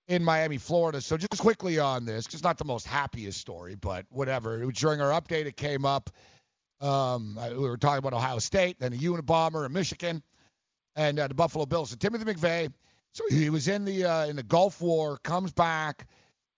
[0.09, 1.01] in Miami, Florida.
[1.01, 4.61] So just quickly on this, it's not the most happiest story, but whatever.
[4.61, 6.11] It was during our update, it came up.
[6.81, 10.23] Um, we were talking about Ohio State, then the Unabomber in Michigan,
[10.97, 11.91] and uh, the Buffalo Bills.
[11.91, 12.73] So Timothy McVeigh,
[13.13, 16.07] so he was in the uh, in the Gulf War, comes back,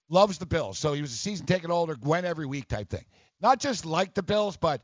[0.08, 0.78] loves the Bills.
[0.78, 3.04] So he was a season ticket holder, went every week type thing.
[3.40, 4.80] Not just like the Bills, but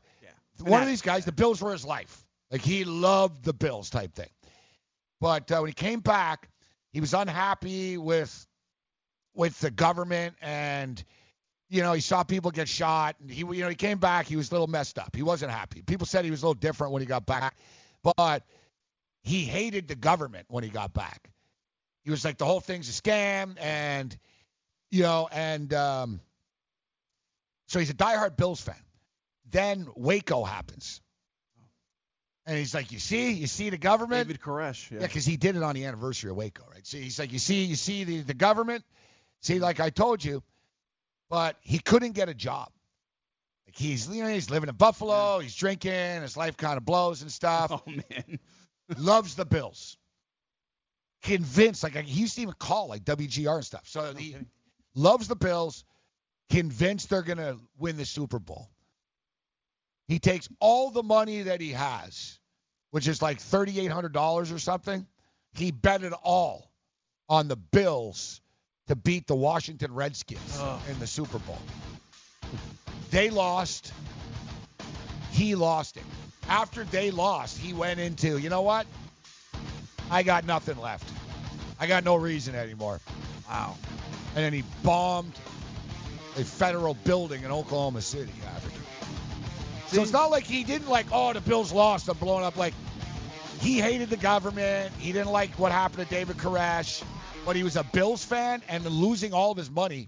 [0.59, 2.25] one of these guys, the Bills were his life.
[2.51, 4.29] Like he loved the Bills type thing.
[5.19, 6.49] But uh, when he came back,
[6.91, 8.47] he was unhappy with
[9.33, 11.01] with the government and
[11.69, 13.15] you know he saw people get shot.
[13.21, 15.15] And he you know he came back he was a little messed up.
[15.15, 15.81] He wasn't happy.
[15.81, 17.55] People said he was a little different when he got back
[18.03, 18.43] but
[19.21, 21.29] he hated the government when he got back.
[22.03, 24.17] He was like the whole thing's a scam and
[24.89, 26.19] you know and um
[27.67, 28.75] so he's a diehard bills fan
[29.51, 31.01] then waco happens
[32.45, 34.89] and he's like you see you see the government David Koresh.
[34.91, 35.07] yeah, Yeah.
[35.07, 36.85] because he did it on the anniversary of Waco, right?
[36.85, 38.83] So he's like, you see, you see the, the government,
[39.41, 40.41] see, like I told you,
[41.29, 42.69] but he couldn't get a job.
[43.67, 47.21] Like he's, you know, he's living in Buffalo, he's drinking, his life kind of blows
[47.21, 47.71] and stuff.
[47.87, 48.39] Oh man,
[48.97, 49.97] loves the Bills.
[51.21, 53.83] Convinced, like he used to even call like WGR and stuff.
[53.85, 54.35] So he
[54.95, 55.85] loves the Bills.
[56.49, 58.71] Convinced they're gonna win the Super Bowl.
[60.11, 62.37] He takes all the money that he has,
[62.89, 65.07] which is like $3,800 or something.
[65.53, 66.69] He bet it all
[67.29, 68.41] on the Bills
[68.89, 70.83] to beat the Washington Redskins oh.
[70.89, 71.57] in the Super Bowl.
[73.09, 73.93] They lost.
[75.31, 76.03] He lost it.
[76.49, 78.87] After they lost, he went into, you know what?
[80.09, 81.09] I got nothing left.
[81.79, 82.99] I got no reason anymore.
[83.47, 83.77] Wow.
[84.35, 85.39] And then he bombed
[86.35, 88.80] a federal building in Oklahoma City after.
[89.91, 92.55] So it's not like he didn't like, oh, the Bills lost, I'm blowing up.
[92.55, 92.73] Like,
[93.59, 94.93] he hated the government.
[94.97, 97.03] He didn't like what happened to David Koresh,
[97.45, 100.07] but he was a Bills fan and losing all of his money.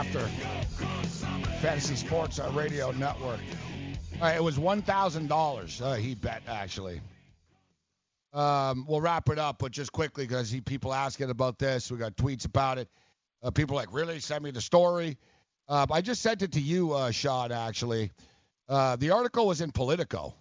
[0.00, 0.20] after
[1.60, 3.38] Fantasy Sports Radio Network.
[4.22, 5.78] It was one thousand dollars.
[5.82, 7.02] Uh, he bet actually.
[8.32, 11.90] Um, we'll wrap it up, but just quickly because people asking about this.
[11.90, 12.88] We got tweets about it.
[13.42, 15.18] Uh, people like really send me the story.
[15.68, 17.52] Uh, I just sent it to you, uh, Sean.
[17.52, 18.10] Actually,
[18.70, 20.34] uh, the article was in Politico,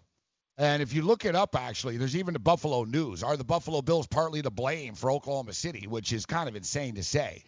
[0.58, 3.24] and if you look it up, actually, there's even the Buffalo News.
[3.24, 5.86] Are the Buffalo Bills partly to blame for Oklahoma City?
[5.86, 7.44] Which is kind of insane to say.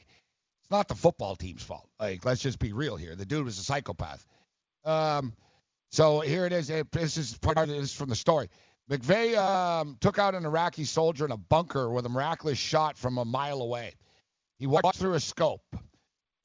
[0.71, 1.89] Not the football team's fault.
[1.99, 3.15] Like, let's just be real here.
[3.15, 4.25] The dude was a psychopath.
[4.85, 5.33] Um,
[5.91, 6.69] so here it is.
[6.69, 8.49] It, this is part of this from the story.
[8.89, 13.17] McVeigh um, took out an Iraqi soldier in a bunker with a miraculous shot from
[13.17, 13.93] a mile away.
[14.59, 15.63] He walked through a scope.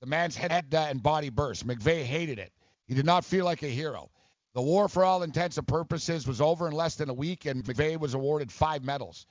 [0.00, 1.66] The man's head and body burst.
[1.66, 2.52] McVeigh hated it.
[2.86, 4.10] He did not feel like a hero.
[4.54, 7.64] The war, for all intents and purposes, was over in less than a week, and
[7.64, 9.26] McVeigh was awarded five medals.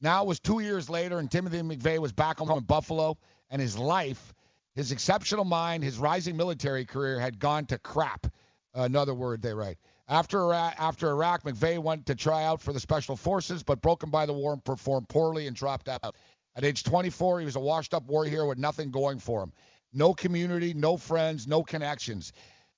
[0.00, 3.18] Now it was two years later, and Timothy McVeigh was back home in Buffalo,
[3.52, 4.34] and his life,
[4.74, 8.26] his exceptional mind, his rising military career had gone to crap.
[8.74, 9.76] Another word they write.
[10.08, 14.10] After Iraq, after Iraq, McVeigh went to try out for the Special Forces, but broken
[14.10, 16.16] by the war performed poorly and dropped out.
[16.56, 19.52] At age 24, he was a washed-up war hero with nothing going for him.
[19.92, 22.32] No community, no friends, no connections,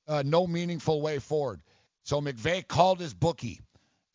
[0.09, 1.61] uh, no meaningful way forward.
[2.03, 3.61] So McVeigh called his bookie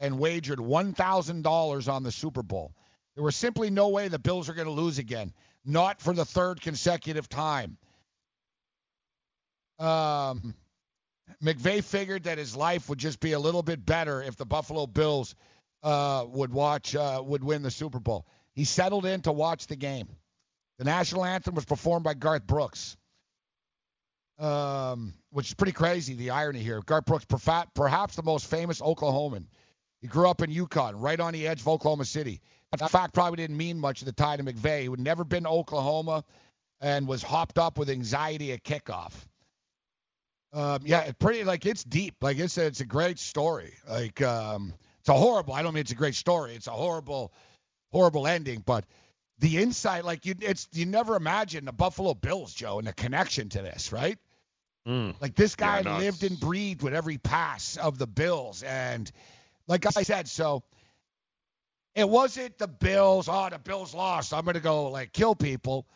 [0.01, 2.73] and wagered $1,000 on the Super Bowl.
[3.15, 5.33] There was simply no way the Bills were going to lose again,
[5.69, 7.77] not for the third consecutive time.
[9.77, 10.55] Um,
[11.81, 15.35] figured that his life would just be a little bit better if the Buffalo Bills
[15.83, 18.25] uh, would watch uh, would win the Super Bowl.
[18.53, 20.09] He settled in to watch the game.
[20.79, 22.97] The national anthem was performed by Garth Brooks,
[24.39, 26.15] um, which is pretty crazy.
[26.15, 27.25] The irony here: Garth Brooks,
[27.73, 29.45] perhaps the most famous Oklahoman.
[30.01, 32.41] He grew up in Yukon, right on the edge of Oklahoma City.
[32.77, 35.43] That fact probably didn't mean much at the time to McVeigh, who had never been
[35.43, 36.23] to Oklahoma
[36.81, 39.13] and was hopped up with anxiety at kickoff.
[40.53, 42.15] Um, yeah, it's pretty like it's deep.
[42.21, 43.73] Like it's a, it's a great story.
[43.87, 45.53] Like um, it's a horrible.
[45.53, 46.55] I don't mean it's a great story.
[46.55, 47.33] It's a horrible,
[47.91, 48.63] horrible ending.
[48.65, 48.85] But
[49.39, 53.49] the insight, like you, it's you never imagine the Buffalo Bills, Joe, and the connection
[53.49, 54.17] to this, right?
[54.87, 55.15] Mm.
[55.21, 59.11] Like this guy Yeah, lived and breathed with every pass of the Bills, and
[59.67, 60.63] like I said, so
[61.95, 63.27] it wasn't the Bills.
[63.29, 64.33] Oh, the Bills lost.
[64.33, 65.87] I'm gonna go like kill people.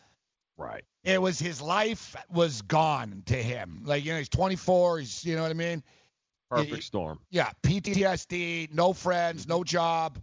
[0.57, 0.83] Right.
[1.03, 3.83] It was his life was gone to him.
[3.85, 4.99] Like you know, he's 24.
[4.99, 5.83] He's you know what I mean.
[6.49, 7.19] Perfect storm.
[7.31, 10.21] Yeah, PTSD, no friends, no job.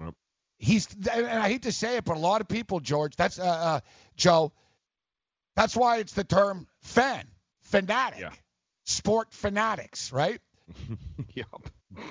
[0.00, 0.14] Yep.
[0.58, 3.44] He's and I hate to say it, but a lot of people, George, that's uh,
[3.44, 3.80] uh
[4.16, 4.52] Joe.
[5.56, 7.26] That's why it's the term fan,
[7.62, 8.30] fanatic, yeah.
[8.84, 10.40] sport fanatics, right?
[11.34, 11.46] yep.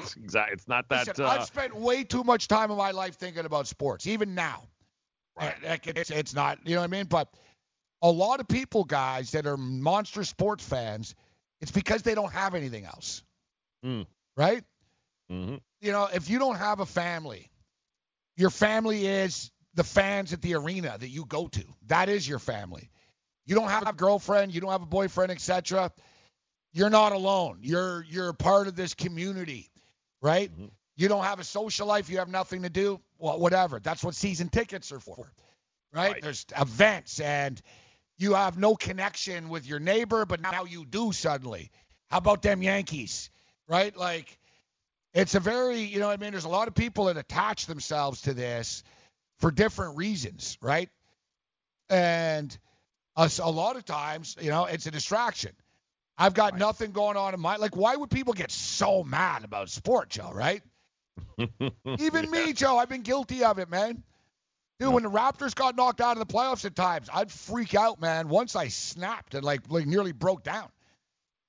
[0.01, 0.53] It's exactly.
[0.53, 1.07] It's not that.
[1.07, 4.35] Listen, uh, I've spent way too much time in my life thinking about sports, even
[4.35, 4.63] now.
[5.37, 5.55] Right.
[5.85, 7.05] It's, it's not, you know what I mean?
[7.05, 7.29] But
[8.01, 11.15] a lot of people, guys, that are monster sports fans,
[11.61, 13.23] it's because they don't have anything else,
[13.83, 14.05] mm,
[14.37, 14.63] right?
[15.29, 17.49] hmm You know, if you don't have a family,
[18.35, 21.63] your family is the fans at the arena that you go to.
[21.87, 22.89] That is your family.
[23.45, 25.91] You don't have a girlfriend, you don't have a boyfriend, etc.
[26.73, 27.59] You're not alone.
[27.61, 29.69] You're you're part of this community,
[30.23, 30.51] right?
[30.51, 30.67] Mm-hmm.
[30.95, 32.99] You don't have a social life, you have nothing to do.
[33.19, 33.79] Well, whatever.
[33.79, 35.31] That's what season tickets are for.
[35.93, 36.19] Right?
[36.21, 37.61] There's events and
[38.17, 41.69] you have no connection with your neighbor, but now you do suddenly.
[42.09, 43.29] How about them Yankees?
[43.67, 43.95] Right?
[43.95, 44.39] Like
[45.13, 46.31] it's a very, you know I mean?
[46.31, 48.83] There's a lot of people that attach themselves to this
[49.39, 50.89] for different reasons, right?
[51.89, 52.57] And
[53.15, 55.51] us a lot of times, you know, it's a distraction.
[56.17, 57.59] I've got nothing going on in my life.
[57.59, 60.61] like why would people get so mad about sport, Joe, right?
[61.99, 64.03] Even me, Joe, I've been guilty of it, man.
[64.79, 68.01] Dude, when the Raptors got knocked out of the playoffs at times, I'd freak out,
[68.01, 68.27] man.
[68.27, 70.69] Once I snapped and like, like nearly broke down.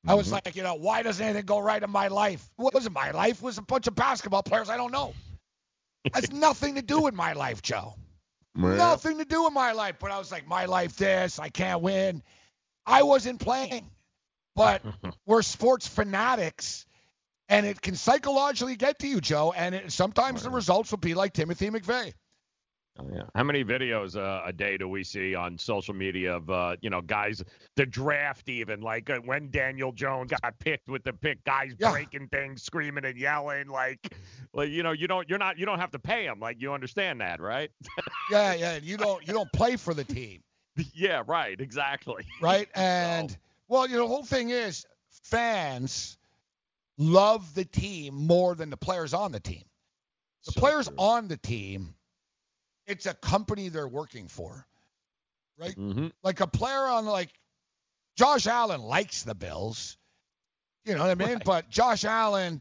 [0.06, 0.34] I was mm-hmm.
[0.44, 2.46] like, you know, why doesn't anything go right in my life?
[2.56, 3.38] What was it my life?
[3.38, 5.14] It was a bunch of basketball players I don't know.
[6.12, 7.94] Has nothing to do with my life, Joe.
[8.54, 9.96] Nothing to do with my life.
[9.98, 12.22] But I was like, my life this, I can't win.
[12.86, 13.90] I wasn't playing.
[14.56, 14.82] But
[15.26, 16.86] we're sports fanatics
[17.48, 19.52] and it can psychologically get to you, Joe.
[19.56, 22.14] And it, sometimes the results will be like Timothy McVeigh.
[22.96, 23.22] Oh, yeah.
[23.34, 26.90] How many videos uh, a day do we see on social media of uh, you
[26.90, 27.42] know guys
[27.74, 31.90] the draft even like uh, when Daniel Jones got picked with the pick guys Yeah.
[31.90, 34.14] breaking things screaming and yelling like
[34.52, 36.72] like you know you don't you're not you don't have to pay them like you
[36.72, 37.68] understand that right
[38.30, 38.78] Yeah, yeah.
[38.82, 40.44] You don't you don't play for the team,
[40.94, 42.68] yeah right exactly right?
[42.76, 43.36] And
[43.68, 44.86] well, you know, the whole thing is
[45.24, 46.16] fans
[46.98, 49.64] love the team more than the players on the team.
[50.46, 51.94] The players on the team,
[52.86, 54.66] it's a company they're working for,
[55.58, 55.74] right?
[55.74, 56.08] Mm-hmm.
[56.22, 57.30] Like a player on like
[58.16, 59.96] Josh Allen likes the Bills,
[60.84, 61.40] you know what I mean?
[61.44, 62.60] But Josh Allen,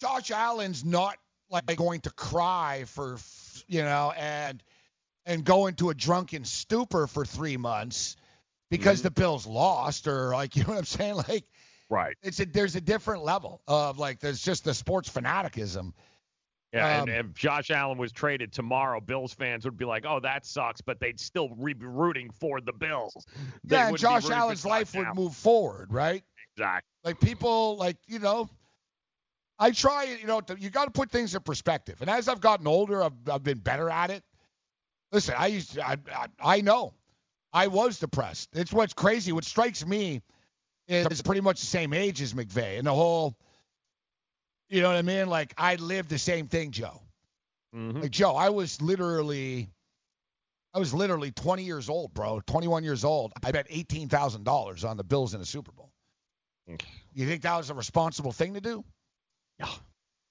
[0.00, 1.16] Josh Allen's not
[1.50, 3.18] like going to cry for,
[3.66, 4.62] you know, and
[5.26, 8.16] and go into a drunken stupor for three months
[8.70, 11.16] because the Bills lost or like you know what I'm saying?
[11.16, 11.44] Like
[11.88, 12.16] right.
[12.22, 15.94] it's a there's a different level of like there's just the sports fanaticism.
[16.72, 20.20] Yeah, Um, and if Josh Allen was traded tomorrow, Bills fans would be like, "Oh,
[20.20, 23.26] that sucks," but they'd still be rooting for the Bills.
[23.64, 26.22] They yeah, and Josh Allen's Josh life would move forward, right?
[26.54, 26.88] Exactly.
[27.02, 28.48] Like people, like you know,
[29.60, 31.98] I try, you know, to, you got to put things in perspective.
[32.00, 34.24] And as I've gotten older, I've, I've been better at it.
[35.12, 36.94] Listen, I used, to, I, I, I know,
[37.52, 38.48] I was depressed.
[38.52, 39.32] It's what's crazy.
[39.32, 40.22] What strikes me
[40.88, 43.36] is pretty much the same age as McVeigh, and the whole,
[44.68, 45.28] you know what I mean?
[45.28, 47.00] Like I lived the same thing, Joe.
[47.74, 48.02] Mm-hmm.
[48.02, 49.70] Like Joe, I was literally,
[50.74, 52.40] I was literally 20 years old, bro.
[52.46, 53.32] 21 years old.
[53.42, 55.90] I bet eighteen thousand dollars on the Bills in the Super Bowl.
[57.14, 58.84] You think that was a responsible thing to do?
[59.58, 59.66] Yeah.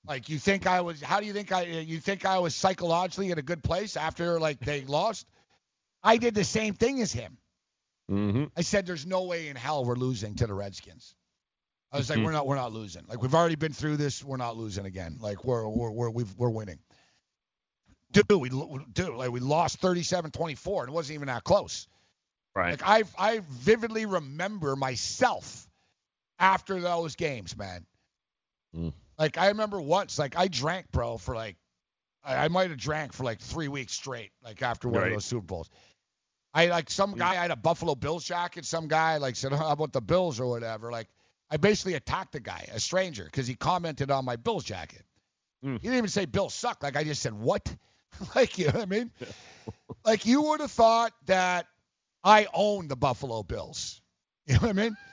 [0.08, 1.02] Like you think I was?
[1.02, 1.64] How do you think I?
[1.64, 5.28] You think I was psychologically in a good place after like they lost?
[6.04, 7.38] I did the same thing as him.
[8.10, 8.46] Mm-hmm.
[8.58, 11.16] I said, "There's no way in hell we're losing to the Redskins."
[11.92, 12.26] I was like, Mhm.
[12.26, 12.48] "We're not.
[12.48, 13.06] We're not losing.
[13.08, 14.24] Like we've already been through this.
[14.24, 15.18] We're not losing again.
[15.20, 16.80] Like we're we're we're we've, we're winning."
[18.12, 21.88] Dude, we dude, like we lost 37-24, and it wasn't even that close.
[22.56, 22.72] Right.
[22.72, 25.68] Like I I vividly remember myself
[26.40, 27.86] after those games, man.
[28.76, 28.94] Mm.
[29.20, 31.58] Like I remember once, like I drank, bro, for like
[32.24, 35.08] I, I might have drank for like three weeks straight, like after one Right.
[35.08, 35.70] of those Super Bowls.
[36.54, 38.66] I like some guy I had a Buffalo Bills jacket.
[38.66, 41.08] Some guy like said, "How about the Bills or whatever?" Like
[41.52, 45.04] I basically attacked the guy, a stranger, because he commented on my Bills jacket.
[45.62, 45.74] Hmm.
[45.74, 46.82] He didn't even say Bills suck.
[46.84, 47.74] Like I just said, "What?"
[48.36, 49.12] like you know what I mean?
[50.06, 51.68] like you would have thought that
[52.24, 54.02] I own the Buffalo Bills.
[54.48, 54.98] You know what I mean?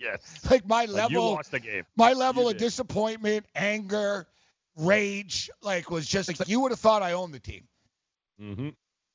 [0.00, 0.48] Yes.
[0.48, 1.84] Like my Like, level, you lost the game.
[1.96, 4.28] my level of disappointment, anger,
[4.76, 7.66] rage, like was just like you would have thought I owned the team.
[8.40, 8.68] Mm-hmm.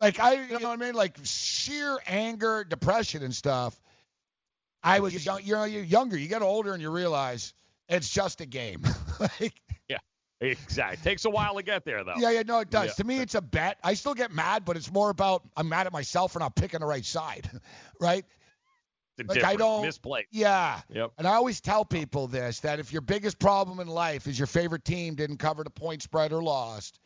[0.04, 0.95] Like I, you know what I mean?
[0.95, 3.80] Like sheer anger, depression, and stuff.
[4.84, 6.18] I was young, you know, you're younger.
[6.18, 7.54] You get older and you realize
[7.88, 8.84] it's just a game.
[9.20, 9.99] like, Yeah.
[10.41, 10.97] Exactly.
[10.97, 12.16] Takes a while to get there though.
[12.18, 12.88] yeah, yeah, no, it does.
[12.88, 12.93] Yeah.
[12.95, 13.78] To me, it's a bet.
[13.82, 16.82] I still get mad, but it's more about I'm mad at myself for not picking
[16.82, 17.49] the right side,
[18.01, 18.26] right?
[19.18, 20.28] It's Like I don't misplaced.
[20.32, 20.82] Yeah.
[20.89, 21.12] Yep.
[21.18, 24.47] And I always tell people this that if your biggest problem in life is your
[24.47, 26.99] favorite team didn't cover the point spread or lost,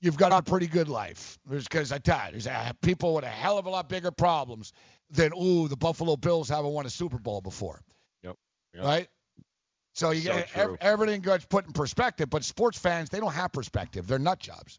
[0.00, 1.38] you've got a pretty good life.
[1.48, 4.72] Because I tell you, there's a, people with a hell of a lot bigger problems
[5.10, 7.80] than ooh, the Buffalo Bills haven't won a Super Bowl before,
[8.22, 8.36] Yep.
[8.74, 8.84] Yep.
[8.84, 9.08] right?
[9.94, 10.62] So you So get true.
[10.62, 12.30] ev- everything gets put in perspective.
[12.30, 14.06] But sports fans, they don't have perspective.
[14.06, 14.78] They're nut jobs.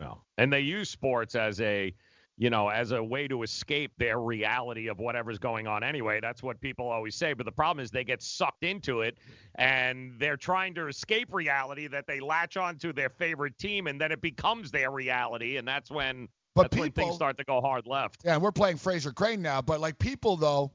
[0.00, 0.22] No.
[0.36, 1.94] And they use sports as a,
[2.40, 6.20] you know, as a way to escape their reality of whatever's going on anyway.
[6.20, 7.32] That's what people always say.
[7.32, 9.18] But the problem is they get sucked into it
[9.56, 14.12] and they're trying to escape reality that they latch onto their favorite team and then
[14.12, 15.56] it becomes their reality.
[15.56, 18.20] And that's when But that's when people- things start to go hard left.
[18.24, 20.70] Yeah, and we're playing Frasier Crane now, but like people though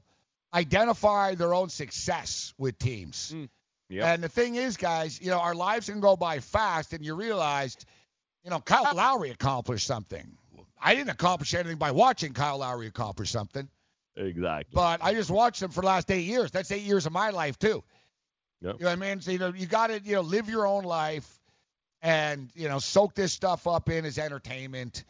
[0.52, 3.32] identify their own success with teams.
[3.34, 3.48] Mm,
[3.88, 4.04] yep.
[4.06, 7.14] And the thing is, guys, you know, our lives can go by fast, and you
[7.14, 7.86] realized,
[8.44, 10.36] you know, Kyle Lowry accomplished something.
[10.84, 13.68] I didn't accomplish anything by watching Kyle Lowry accomplish something,
[14.16, 14.72] Exactly.
[14.74, 16.50] but I just watched him for the last eight years.
[16.50, 17.82] That's eight years of my life too.
[18.60, 18.76] Yep.
[18.78, 19.20] You know what I mean?
[19.20, 21.40] So you know, you got to you know live your own life,
[22.02, 25.04] and you know soak this stuff up in as entertainment.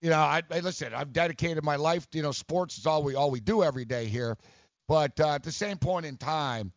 [0.00, 0.94] You know, I, I listen.
[0.94, 2.06] I've dedicated my life.
[2.12, 4.38] You know, sports is all we all we do every day here.
[4.88, 6.72] But uh, at the same point in time,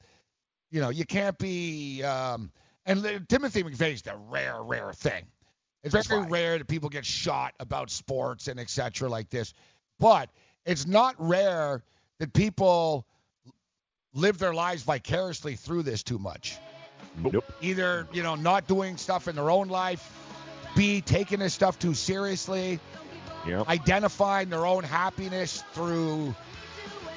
[0.71, 2.51] you know, you can't be um,
[2.85, 5.25] And Timothy McVeigh's the rare, rare thing.
[5.83, 9.09] It's very rare that people get shot about sports and etc.
[9.09, 9.53] like this,
[9.99, 10.29] but
[10.65, 11.83] it's not rare
[12.19, 13.05] that people
[14.13, 16.57] live their lives vicariously through this too much.
[17.17, 17.43] Nope.
[17.61, 20.09] Either you know not doing stuff in their own life,
[20.75, 22.79] B taking this stuff too seriously,
[23.45, 23.67] Yep.
[23.67, 26.33] identifying their own happiness through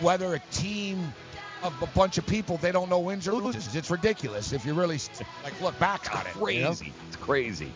[0.01, 1.15] whether a team
[1.63, 3.75] of a bunch of people they don't know wins or loses.
[3.77, 4.99] It's ridiculous if you really
[5.45, 6.35] like look back on it.
[6.55, 6.69] you know?
[6.69, 6.93] Crazy.
[7.09, 7.73] It's crazy.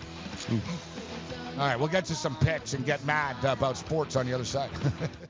[1.59, 4.45] All right, we'll get to some picks and get mad about sports on the other
[4.45, 4.71] side.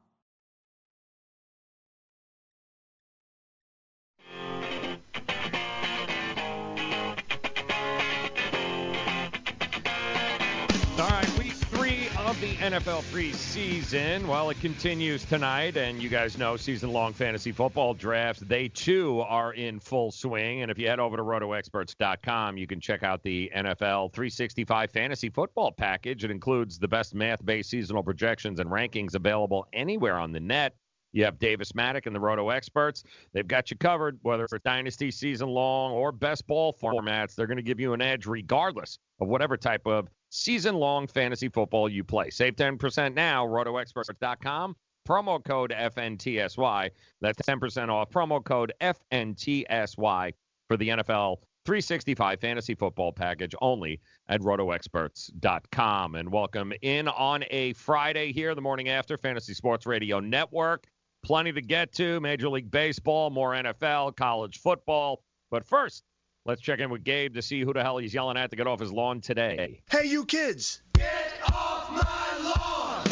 [12.31, 14.25] of the NFL preseason.
[14.25, 18.41] Well, it continues tonight, and you guys know season-long fantasy football drafts.
[18.41, 20.61] They too are in full swing.
[20.61, 25.29] And if you head over to RotoExperts.com, you can check out the NFL 365 fantasy
[25.29, 26.23] football package.
[26.23, 30.73] It includes the best math-based seasonal projections and rankings available anywhere on the net.
[31.11, 33.03] You have Davis Mattek and the Roto Experts.
[33.33, 37.35] They've got you covered, whether it's dynasty season long or best ball formats.
[37.35, 41.49] They're going to give you an edge regardless of whatever type of season long fantasy
[41.49, 42.29] football you play.
[42.31, 44.75] Save 10% now, rotoexperts.com.
[45.07, 46.89] Promo code FNTSY.
[47.21, 48.09] That's 10% off.
[48.09, 50.33] Promo code FNTSY
[50.67, 53.99] for the NFL 365 fantasy football package only
[54.29, 56.15] at rotoexperts.com.
[56.15, 60.87] And welcome in on a Friday here, the morning after Fantasy Sports Radio Network.
[61.23, 65.21] Plenty to get to Major League Baseball, more NFL, college football.
[65.51, 66.03] But first,
[66.45, 68.67] let's check in with Gabe to see who the hell he's yelling at to get
[68.67, 69.81] off his lawn today.
[69.89, 70.81] Hey, you kids!
[70.93, 73.05] Get off my lawn!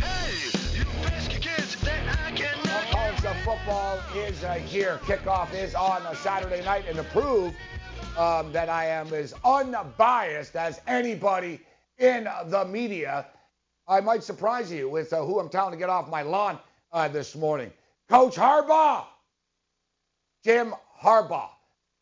[0.00, 4.98] Hey, you pesky kids that I cannot Calls the football is uh, here.
[5.04, 7.54] Kickoff is on a Saturday night, and to prove
[8.18, 11.60] um, that I am as unbiased as anybody
[11.98, 13.26] in the media,
[13.88, 16.58] I might surprise you with uh, who I'm telling to get off my lawn
[16.92, 17.72] uh, this morning.
[18.08, 19.04] Coach Harbaugh,
[20.44, 21.50] Jim Harbaugh.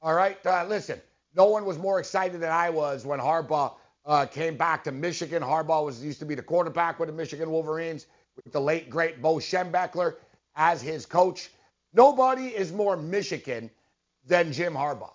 [0.04, 1.00] All right, uh, listen,
[1.34, 3.72] no one was more excited than I was when Harbaugh
[4.04, 5.42] uh, came back to Michigan.
[5.42, 8.06] Harbaugh was used to be the quarterback with the Michigan Wolverines
[8.36, 10.16] with the late great Bo Schembechler
[10.56, 11.50] as his coach.
[11.94, 13.70] Nobody is more Michigan
[14.26, 15.14] than Jim Harbaugh.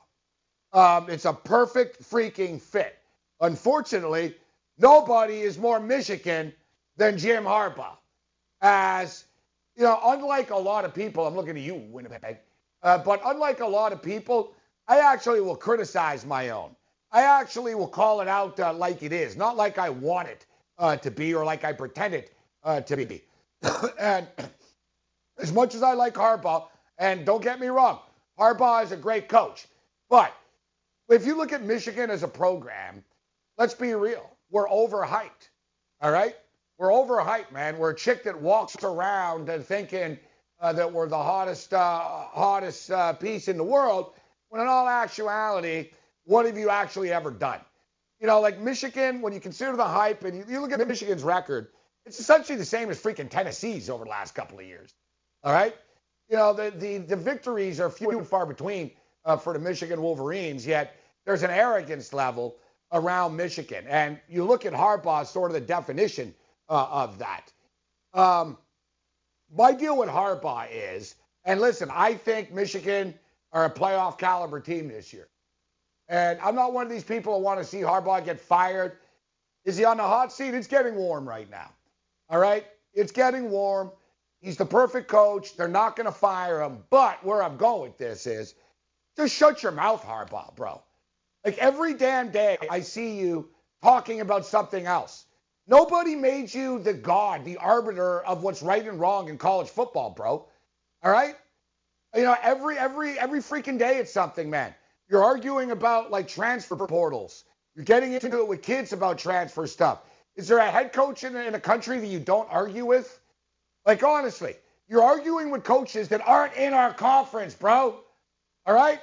[0.73, 2.97] Um, it's a perfect freaking fit.
[3.41, 4.33] Unfortunately,
[4.79, 6.51] nobody is more Michigan
[6.97, 7.97] than Jim Harbaugh.
[8.61, 9.25] As,
[9.75, 12.37] you know, unlike a lot of people, I'm looking at you, Winnipeg,
[12.81, 14.55] uh, but unlike a lot of people,
[14.89, 16.75] I actually will criticize my own.
[17.11, 20.47] I actually will call it out uh, like it is, not like I want it
[20.79, 22.33] uh, to be or like I pretend it
[22.63, 23.23] uh, to be.
[23.99, 24.27] and
[25.39, 26.67] as much as I like Harbaugh,
[26.97, 27.99] and don't get me wrong,
[28.39, 29.67] Harbaugh is a great coach.
[30.09, 30.33] But
[31.07, 33.03] if you look at Michigan as a program,
[33.59, 34.27] let's be real.
[34.49, 35.49] We're overhyped.
[36.01, 36.35] All right?
[36.79, 37.77] We're overhyped, man.
[37.77, 40.17] We're a chick that walks around and thinking
[40.59, 44.13] uh, that we're the hottest, uh, hottest uh, piece in the world,
[44.49, 45.91] when in all actuality,
[46.25, 47.59] what have you actually ever done?
[48.19, 51.23] You know, like Michigan, when you consider the hype and you, you look at Michigan's
[51.23, 51.69] record,
[52.05, 54.93] it's essentially the same as freaking Tennessee's over the last couple of years.
[55.43, 55.75] All right?
[56.29, 58.91] You know, the, the, the victories are few and far between
[59.25, 60.95] uh, for the Michigan Wolverines, yet
[61.25, 62.57] there's an arrogance level
[62.91, 63.85] around Michigan.
[63.87, 66.33] And you look at Harbaugh, sort of the definition
[66.67, 67.51] uh, of that.
[68.13, 68.57] Um,
[69.55, 71.15] my deal with Harbaugh is,
[71.45, 73.13] and listen, I think Michigan
[73.51, 75.27] are a playoff caliber team this year.
[76.07, 78.97] And I'm not one of these people who want to see Harbaugh get fired.
[79.65, 80.53] Is he on the hot seat?
[80.53, 81.71] It's getting warm right now.
[82.29, 82.65] All right?
[82.93, 83.91] It's getting warm.
[84.41, 85.55] He's the perfect coach.
[85.55, 86.79] They're not going to fire him.
[86.89, 88.55] But where I'm going with this is
[89.17, 90.81] just shut your mouth, Harbaugh, bro.
[91.45, 93.49] Like every damn day, I see you
[93.83, 95.25] talking about something else.
[95.67, 100.09] Nobody made you the god, the arbiter of what's right and wrong in college football,
[100.09, 100.47] bro.
[101.03, 101.35] All right?
[102.15, 104.73] You know, every every every freaking day it's something, man.
[105.09, 107.43] You're arguing about like transfer portals.
[107.75, 110.01] You're getting into it with kids about transfer stuff.
[110.35, 113.19] Is there a head coach in, in a country that you don't argue with?
[113.85, 114.55] Like, honestly,
[114.87, 117.99] you're arguing with coaches that aren't in our conference, bro.
[118.65, 118.99] All right?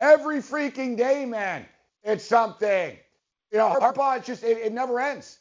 [0.00, 1.66] Every freaking day, man,
[2.02, 2.96] it's something.
[3.50, 5.38] You know, Harbaugh, it's just, it, it never ends.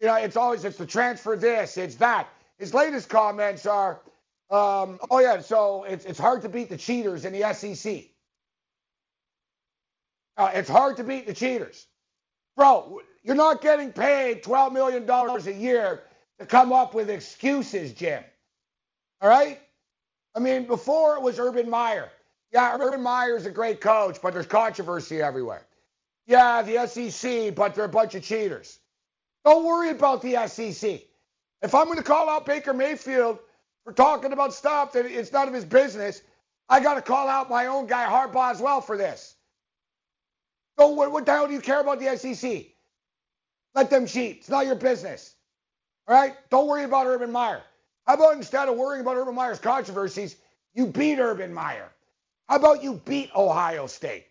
[0.00, 2.28] You know, it's always, it's the transfer this, it's that.
[2.58, 4.00] His latest comments are,
[4.50, 8.04] um, oh, yeah, so it's, it's hard to beat the cheaters in the SEC.
[10.36, 11.86] Uh, it's hard to beat the cheaters.
[12.56, 16.02] Bro, you're not getting paid $12 million a year
[16.38, 18.22] to come up with excuses, Jim.
[19.20, 19.60] All right?
[20.34, 22.10] I mean, before it was Urban Meyer.
[22.52, 25.66] Yeah, Urban Meyer is a great coach, but there's controversy everywhere.
[26.26, 28.78] Yeah, the SEC, but they're a bunch of cheaters.
[29.44, 31.02] Don't worry about the SEC.
[31.62, 33.38] If I'm going to call out Baker Mayfield
[33.88, 36.20] for talking about stuff that it's none of his business,
[36.68, 39.34] I got to call out my own guy Harbaugh as well for this.
[40.78, 42.66] So what, what the hell do you care about the SEC?
[43.74, 44.40] Let them cheat.
[44.40, 45.36] It's not your business.
[46.06, 46.34] All right?
[46.50, 47.62] Don't worry about Urban Meyer.
[48.06, 50.36] How about instead of worrying about Urban Meyer's controversies,
[50.74, 51.88] you beat Urban Meyer?
[52.46, 54.26] How about you beat Ohio State?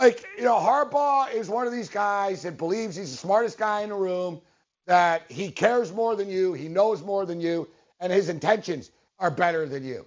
[0.00, 3.82] Like, you know, Harbaugh is one of these guys that believes he's the smartest guy
[3.82, 4.40] in the room,
[4.88, 7.68] that he cares more than you, he knows more than you,
[8.00, 10.06] and his intentions are better than you.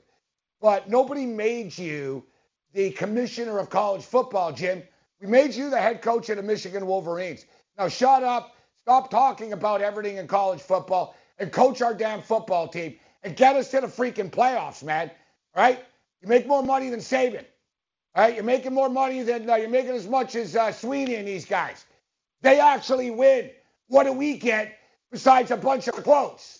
[0.62, 2.24] But nobody made you
[2.74, 4.84] the commissioner of college football, Jim.
[5.22, 7.46] We made you the head coach of the Michigan Wolverines.
[7.78, 12.68] Now shut up, stop talking about everything in college football, and coach our damn football
[12.68, 15.12] team and get us to the freaking playoffs, man.
[15.56, 15.84] All right?
[16.22, 17.46] You make more money than Saban.
[18.16, 18.36] All right?
[18.36, 21.46] You're making more money than uh, you're making as much as uh, Swinney and these
[21.46, 21.86] guys.
[22.42, 23.50] They actually win.
[23.88, 24.78] What do we get
[25.12, 26.60] besides a bunch of clothes?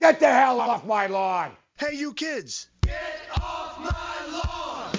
[0.00, 1.56] Get the hell off my lawn.
[1.76, 2.70] Hey, you kids.
[2.82, 4.98] Get off my lawn.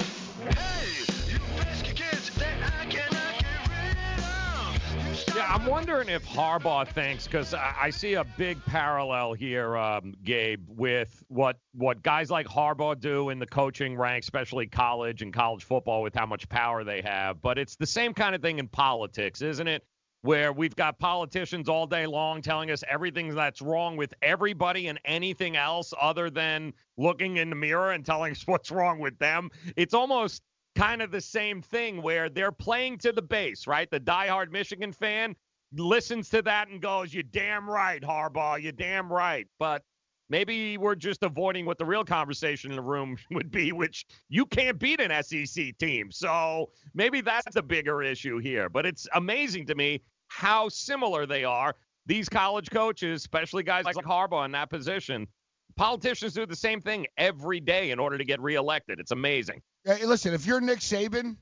[5.35, 10.13] Yeah, I'm wondering if Harbaugh thinks because I, I see a big parallel here, um,
[10.23, 15.33] Gabe, with what what guys like Harbaugh do in the coaching ranks, especially college and
[15.33, 17.41] college football, with how much power they have.
[17.41, 19.85] But it's the same kind of thing in politics, isn't it?
[20.21, 24.99] Where we've got politicians all day long telling us everything that's wrong with everybody and
[25.05, 29.49] anything else other than looking in the mirror and telling us what's wrong with them.
[29.77, 30.41] It's almost
[30.75, 33.89] kind of the same thing where they're playing to the base, right?
[33.89, 35.35] The diehard Michigan fan
[35.73, 38.61] listens to that and goes, "You damn right, Harbaugh.
[38.61, 39.83] You damn right." But
[40.29, 44.45] Maybe we're just avoiding what the real conversation in the room would be, which you
[44.45, 46.11] can't beat an SEC team.
[46.11, 48.69] So maybe that's the bigger issue here.
[48.69, 51.75] But it's amazing to me how similar they are.
[52.05, 55.27] These college coaches, especially guys like Harbaugh in that position,
[55.75, 58.99] politicians do the same thing every day in order to get reelected.
[58.99, 59.61] It's amazing.
[59.85, 61.37] Hey, listen, if you're Nick Saban,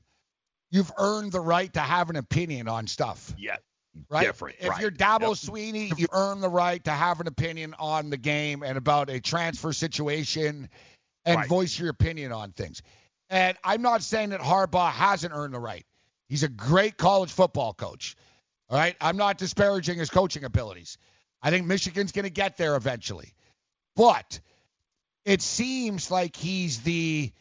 [0.70, 3.34] you've earned the right to have an opinion on stuff.
[3.38, 3.56] Yeah.
[4.08, 4.26] Right?
[4.26, 4.56] Different.
[4.60, 4.80] If right.
[4.80, 5.30] you're Dabo Yep.
[5.32, 9.20] Swinney, you earn the right to have an opinion on the game and about a
[9.20, 10.68] transfer situation
[11.24, 11.48] and Right.
[11.48, 12.82] voice your opinion on things.
[13.30, 15.84] And I'm not saying that Harbaugh hasn't earned the right.
[16.28, 18.16] He's a great college football coach.
[18.70, 18.96] All right.
[19.00, 20.98] I'm not disparaging his coaching abilities.
[21.42, 23.34] I think Michigan's going to get there eventually.
[23.96, 24.40] But
[25.24, 27.32] it seems like he's the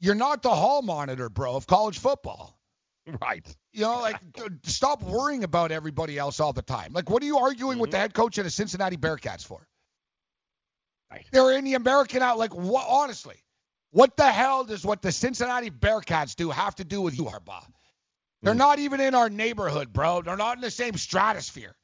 [0.00, 2.58] you're not the hall monitor, bro, of college football.
[3.20, 3.56] Right.
[3.72, 6.92] You know, like d- uh, stop worrying about everybody else all the time.
[6.92, 8.02] Like, what are you arguing with the mm-hmm.
[8.02, 9.66] head coach of the Cincinnati Bearcats for?
[11.30, 12.36] They're in the American out.
[12.36, 12.84] Like, what?
[12.88, 13.36] Honestly,
[13.90, 17.64] what the hell does what the Cincinnati Bearcats do have to do with you, Harbaugh?
[18.42, 18.58] They're mm.
[18.58, 20.22] not even in our neighborhood, bro.
[20.22, 21.76] They're not in the same stratosphere.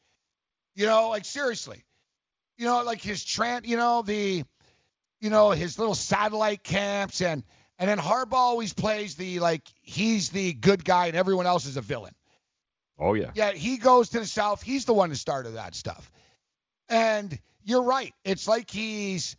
[0.75, 1.85] You know, like seriously.
[2.59, 4.45] You know, like his tran you know, the
[5.21, 7.45] you know, his little satellite camps and
[7.83, 11.77] and then Harbaugh always plays the like he's the good guy and everyone else is
[11.77, 12.15] a villain.
[12.97, 13.33] Oh yeah.
[13.35, 14.63] Yeah, he goes to the South.
[14.63, 16.13] He's the one who started that stuff.
[16.89, 18.15] And you're right.
[18.25, 19.35] It's like he's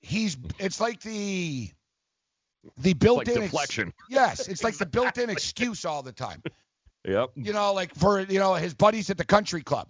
[0.00, 1.70] he's it's like the
[2.76, 3.94] the built-in ex- deflection.
[4.10, 6.42] yes, it's like the built-in excuse all the time.
[7.06, 7.30] Yep.
[7.36, 9.88] You know, like for you know his buddies at the country club.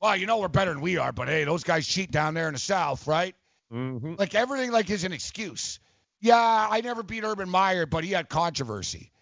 [0.00, 2.48] Well, you know we're better than we are, but hey, those guys cheat down there
[2.48, 3.36] in the South, right?
[3.72, 4.14] Mm-hmm.
[4.18, 5.78] Like everything like is an excuse.
[6.20, 9.12] Yeah, I never beat Urban Meyer, but he had controversy.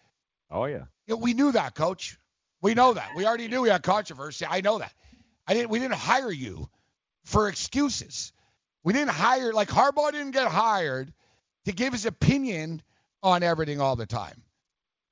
[0.50, 0.84] Oh yeah.
[1.06, 2.18] Yeah, we knew that, coach.
[2.60, 3.10] We know that.
[3.16, 4.46] We already knew we had controversy.
[4.48, 4.92] I know that.
[5.46, 6.68] I didn't we didn't hire you
[7.24, 8.32] for excuses.
[8.84, 11.12] We didn't hire like Harbaugh didn't get hired
[11.64, 12.82] to give his opinion
[13.22, 14.42] on everything all the time.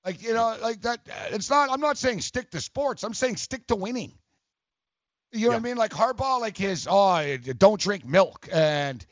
[0.04, 1.00] Like, you know, like that
[1.30, 3.02] it's not I'm not saying stick to sports.
[3.02, 4.12] I'm saying stick to winning.
[5.32, 5.76] You know what I mean?
[5.76, 9.04] Like Harbaugh like his oh don't drink milk and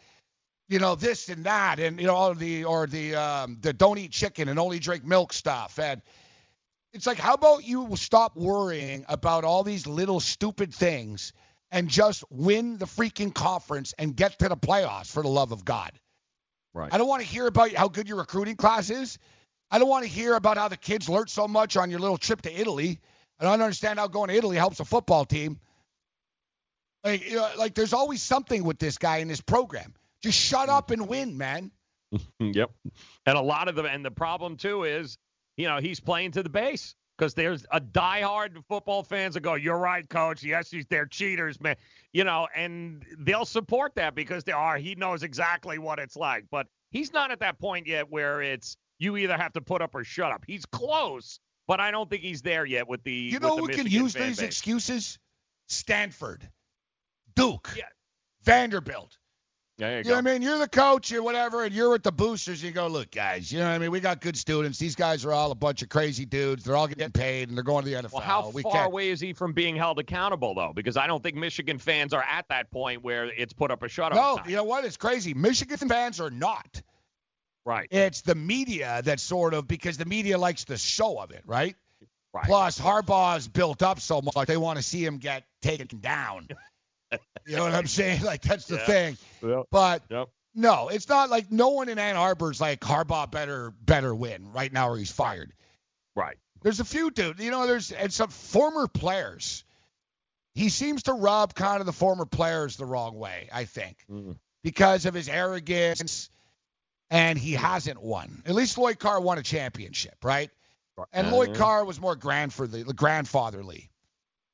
[0.68, 3.98] you know this and that and you know all the or the um the don't
[3.98, 6.02] eat chicken and only drink milk stuff and
[6.92, 11.32] it's like how about you stop worrying about all these little stupid things
[11.70, 15.64] and just win the freaking conference and get to the playoffs for the love of
[15.64, 15.92] God.
[16.74, 16.92] Right.
[16.92, 19.18] I don't want to hear about how good your recruiting class is.
[19.70, 22.16] I don't want to hear about how the kids learned so much on your little
[22.16, 23.00] trip to Italy.
[23.38, 25.60] I don't understand how going to Italy helps a football team.
[27.04, 29.94] Like, you know, like there's always something with this guy in this program.
[30.22, 31.70] Just shut up and win, man.
[32.40, 32.70] yep.
[33.26, 35.18] And a lot of them, and the problem too is,
[35.56, 39.54] you know, he's playing to the base because there's a diehard football fans that go,
[39.54, 40.42] "You're right, coach.
[40.42, 41.76] Yes, he's they're cheaters, man."
[42.12, 44.78] You know, and they'll support that because they are.
[44.78, 48.76] He knows exactly what it's like, but he's not at that point yet where it's
[48.98, 50.44] you either have to put up or shut up.
[50.46, 53.12] He's close, but I don't think he's there yet with the.
[53.12, 54.40] You know who can use these base.
[54.40, 55.18] excuses?
[55.68, 56.48] Stanford,
[57.36, 57.76] Duke,
[58.42, 59.17] Vanderbilt.
[59.78, 60.10] There you, You go.
[60.10, 60.42] know what I mean?
[60.42, 62.60] You're the coach or whatever, and you're with the boosters.
[62.62, 63.52] You go, look, guys.
[63.52, 63.92] You know what I mean?
[63.92, 64.76] We got good students.
[64.78, 66.64] These guys are all a bunch of crazy dudes.
[66.64, 68.12] They're all getting paid, and they're going to the NFL.
[68.14, 70.72] Well, how we far can't- away is he from being held accountable, though?
[70.74, 73.86] Because I don't think Michigan fans are at that point where it's put up a
[73.86, 74.14] shutout.
[74.16, 74.50] No, sign.
[74.50, 74.84] you know what?
[74.84, 75.32] It's crazy.
[75.32, 76.82] Michigan fans are not.
[77.64, 77.86] Right.
[77.92, 81.76] It's the media that sort of because the media likes the show of it, right?
[82.34, 82.44] Right.
[82.46, 86.48] Plus, Harbaugh's built up so much they want to see him get taken down.
[87.46, 88.22] you know what I'm saying?
[88.24, 88.86] Like that's the Yeah.
[88.86, 89.16] thing.
[89.42, 89.64] Yep.
[89.70, 90.28] But Yep.
[90.54, 94.72] no, it's not like no one in Ann Arbor's like Harbaugh better better win right
[94.72, 95.52] now or he's fired.
[96.16, 96.36] Right.
[96.62, 99.64] There's a few dude, you know, there's and some former players.
[100.54, 103.96] He seems to rub kind of the former players the wrong way, I think,
[104.64, 106.30] because of his arrogance,
[107.10, 108.42] and he hasn't won.
[108.44, 110.50] At least Lloyd Carr won a championship, right?
[111.12, 111.54] And Uh, Lloyd.
[111.56, 113.88] Carr was more grandfatherly, grandfatherly.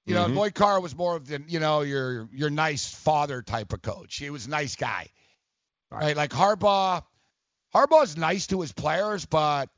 [0.06, 0.34] You know, Mhm.
[0.36, 4.16] Lloyd Carr was more of the, you know, your your nice father type of coach.
[4.16, 5.08] He was a nice guy,
[5.90, 6.14] right?
[6.16, 7.02] Like Harbaugh,
[7.74, 9.70] Harbaugh's nice to his players, but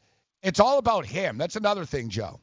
[0.42, 1.38] it's all about him.
[1.38, 2.40] That's another thing, Joe.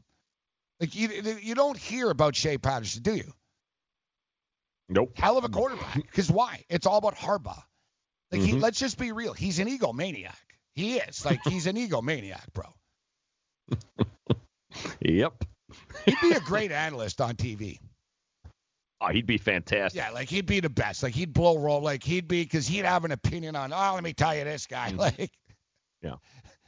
[0.80, 1.10] Like you,
[1.42, 3.34] you don't hear about Shea Patterson, do you?
[4.90, 5.18] Nope.
[5.18, 5.96] Hell of a quarterback.
[6.04, 6.64] Because why?
[6.70, 7.62] It's all about Harbaugh.
[8.32, 8.62] Like he, Mhm.
[8.62, 9.34] let's just be real.
[9.34, 10.36] He's an egomaniac.
[10.74, 11.24] He is.
[11.26, 12.74] Like he's an egomaniac, bro.
[15.02, 15.44] Yep.
[16.06, 17.80] He'd be a great analyst on TV.
[19.02, 20.02] Oh, he'd be fantastic.
[20.02, 21.04] Yeah, like he'd be the best.
[21.04, 21.82] Like he'd blow roll.
[21.82, 23.74] Like he'd be because he'd have an opinion on.
[23.74, 24.92] Oh, let me tell you this guy.
[24.92, 24.98] Mm.
[25.20, 25.32] Like
[26.02, 26.16] Yeah.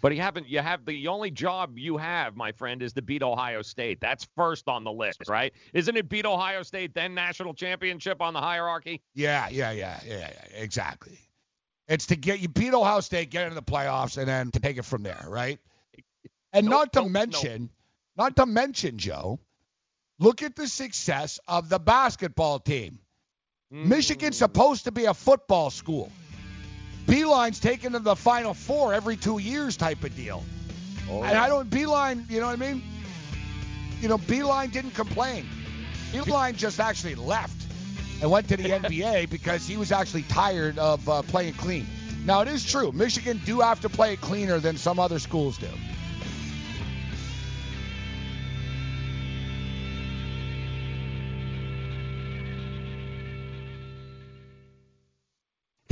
[0.01, 0.47] But you haven't.
[0.47, 3.99] You have the only job you have, my friend, is to beat Ohio State.
[4.01, 5.53] That's first on the list, right?
[5.73, 9.01] Isn't it beat Ohio State then national championship on the hierarchy?
[9.15, 11.17] yeah, yeah, yeah, yeah, yeah, exactly.
[11.87, 14.77] It's to get you beat Ohio State, get into the playoffs, and then to take
[14.77, 15.59] it from there, right?
[16.51, 17.69] And not to mention,
[18.17, 19.39] not to mention, Joe,
[20.19, 22.99] look at the success of the basketball team.
[23.71, 26.11] Michigan's supposed to be a football school.
[27.07, 30.43] Beilein's taken to the Final Four every two years type of deal.
[31.09, 32.81] And I don't, Beilein, you know what I mean?
[34.01, 35.45] You know, Beilein didn't complain.
[36.11, 37.65] Beilein just actually left
[38.21, 41.85] and went to the NBA because he was actually tired of uh, playing clean.
[42.25, 42.91] Now, it is true.
[42.91, 45.69] Michigan do have to play cleaner than some other schools do.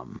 [0.00, 0.20] Um,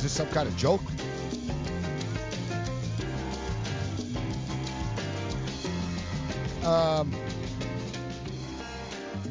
[0.00, 0.80] Is this some kind of joke?
[6.64, 7.14] Um,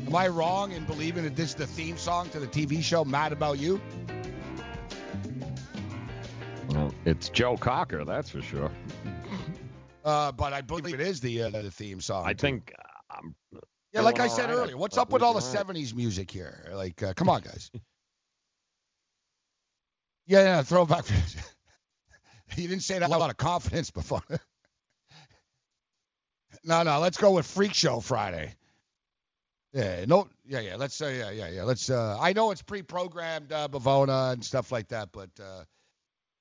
[0.05, 3.03] am I wrong in believing that this is the theme song to the TV show
[3.03, 3.81] Mad About You?
[6.69, 8.71] Well, it's Joe Cocker, that's for sure.
[10.05, 12.25] Uh, but I believe it is the uh, the theme song.
[12.27, 12.41] I too.
[12.41, 12.73] think.
[13.15, 13.33] Um,
[13.91, 14.55] Yeah, like I said right.
[14.55, 15.65] earlier, what's Uh, up with all the right.
[15.67, 16.69] '70s music here?
[16.73, 17.71] Like, uh, come on, guys.
[20.29, 21.05] Yeah, yeah, throwback.
[22.55, 24.21] you didn't say that with a lot of confidence before.
[26.63, 28.53] no, no, let's go with Freak Show Friday.
[29.73, 30.75] Yeah, no, yeah, yeah.
[30.75, 31.63] Let's say, yeah, yeah, yeah.
[31.63, 31.89] Let's.
[31.89, 35.63] Uh, I know it's pre-programmed, uh, Bavona and stuff like that, but uh,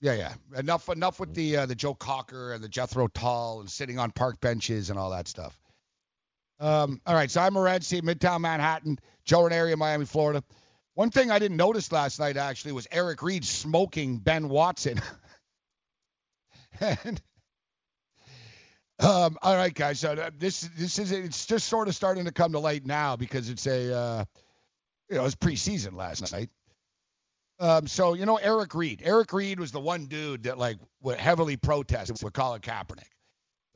[0.02, 0.35] yeah, yeah.
[0.56, 4.10] Enough, enough with the uh, the Joe Cocker and the Jethro Tull and sitting on
[4.10, 5.59] park benches and all that stuff.
[6.60, 10.43] Um, all right, so I'm Morency, Midtown Manhattan, Joe Ranieri in Miami, Florida.
[10.99, 15.01] One thing I didn't notice last night actually was Eric Reid smoking Ben Watson.
[16.81, 17.23] and
[18.99, 20.01] um, all right, guys.
[20.01, 23.15] So uh, this this is it's just sort of starting to come to light now
[23.15, 24.25] because it's a uh,
[25.09, 26.51] you know it's preseason last night.
[27.61, 29.01] Um, so you know Eric Reid.
[29.05, 33.07] Eric Reid was the one dude that like would heavily protested with Colin Kaepernick.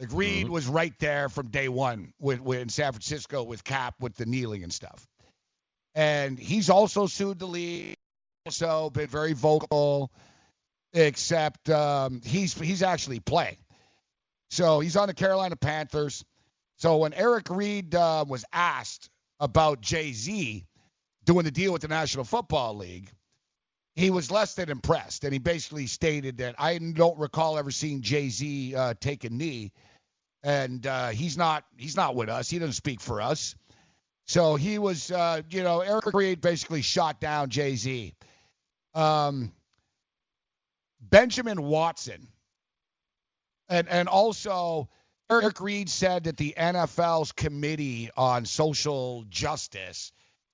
[0.00, 0.52] Like Reid Mm-hmm.
[0.52, 4.26] was right there from day one with, with in San Francisco with Cap with the
[4.26, 5.06] kneeling and stuff.
[5.94, 7.96] And he's also sued the league.
[8.46, 10.10] Also been very vocal,
[10.92, 13.58] except um, he's he's actually playing.
[14.50, 16.24] So he's on the Carolina Panthers.
[16.78, 19.08] So when Eric Reid uh, was asked
[19.38, 20.64] about Jay Z
[21.24, 23.10] doing the deal with the National Football League,
[23.94, 28.02] he was less than impressed, and he basically stated that I don't recall ever seeing
[28.02, 29.72] Jay Z uh, take a knee,
[30.42, 32.50] and uh, he's not he's not with us.
[32.50, 33.54] He doesn't speak for us.
[34.26, 38.14] So he was, uh, you know, Eric Reid basically shot down Jay Z.
[38.94, 39.52] Um,
[41.00, 42.28] Benjamin Watson,
[43.68, 44.88] and and also
[45.30, 50.12] Eric Reid said that the NFL's committee on social justice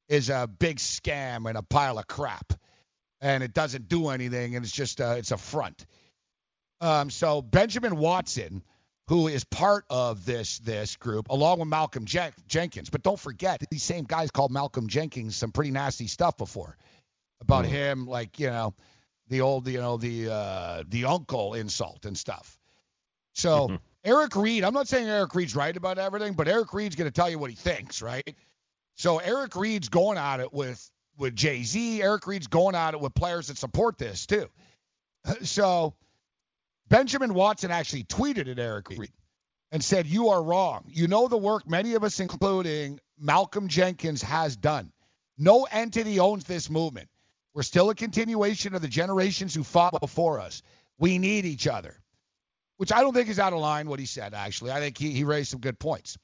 [0.09, 2.53] is a big scam and a pile of crap,
[3.21, 5.85] and it doesn't do anything, and it's just a, it's a front.
[6.81, 8.63] Um, so Benjamin Watson,
[9.09, 13.63] who is part of this this group, along with Malcolm Jen- Jenkins, but don't forget
[13.71, 16.77] these same guys called Malcolm Jenkins some pretty nasty stuff before
[17.41, 18.75] about him, like you know,
[19.29, 22.59] the old you know the uh, the uncle insult and stuff.
[23.35, 27.11] So Eric Reid, I'm not saying Eric Reid's right about everything, but Eric Reid's going
[27.11, 28.35] to tell you what he thinks, right?
[28.97, 32.03] So Eric Reid's going at it with with Jay Z.
[32.03, 34.49] Eric Reid's going at it with players that support this too.
[35.43, 35.95] So
[36.89, 39.13] Benjamin Watson actually tweeted at Eric Reid
[39.71, 40.85] and said, "You are wrong.
[40.89, 44.93] You know the work many of us, including Malcolm Jenkins, has done.
[45.37, 47.09] No entity owns this movement.
[47.55, 50.63] We're still a continuation of the generations who fought before us.
[50.99, 52.01] We need each other."
[52.77, 54.71] Which I don't think is out of line what he said, actually.
[54.71, 56.17] I think he, he raised some good points.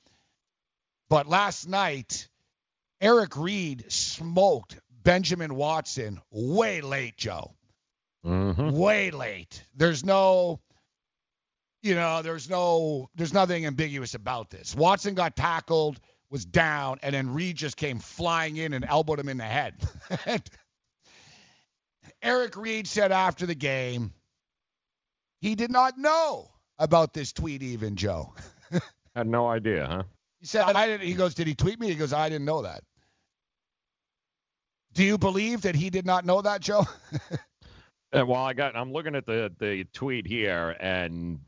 [1.09, 2.29] But last night,
[3.01, 7.57] Eric Reid smoked Benjamin Watson way late, Joe.
[8.25, 8.71] Mm-hmm.
[8.71, 9.63] Way late.
[9.75, 10.61] There's no,
[11.83, 14.75] you know, there's no, there's nothing ambiguous about this.
[14.75, 19.29] Watson got tackled, was down, and then Reid just came flying in and elbowed him
[19.29, 19.75] in the head.
[22.23, 24.13] Eric Reid said after the game,
[25.41, 28.33] he did not know about this tweet, even Joe.
[29.15, 30.03] Had no idea, huh?
[30.41, 31.89] He said, I didn't, he goes, did he tweet me?
[31.89, 32.83] He goes, I didn't know that.
[34.95, 36.87] Do you believe that he did not know that, Joe?
[38.15, 38.77] Well, I got.
[38.77, 41.41] I'm looking at the the tweet here, and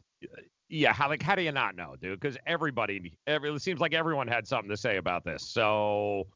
[0.69, 2.19] yeah, how like how do you not know, dude?
[2.19, 5.43] Because everybody, every it seems like everyone had something to say about this.
[5.47, 6.27] So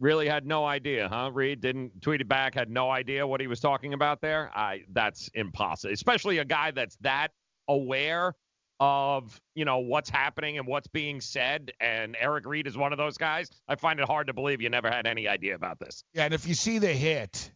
[0.00, 1.30] really had no idea, huh?
[1.32, 4.50] Reid didn't tweet it back, had no idea what he was talking about there.
[4.54, 7.28] I that's impossible, especially a guy that's that
[7.68, 8.34] aware
[8.80, 11.72] of you know what's happening and what's being said.
[11.80, 13.48] And Eric Reid is one of those guys.
[13.68, 16.02] I find it hard to believe you never had any idea about this.
[16.14, 17.52] Yeah, and if you see the hit,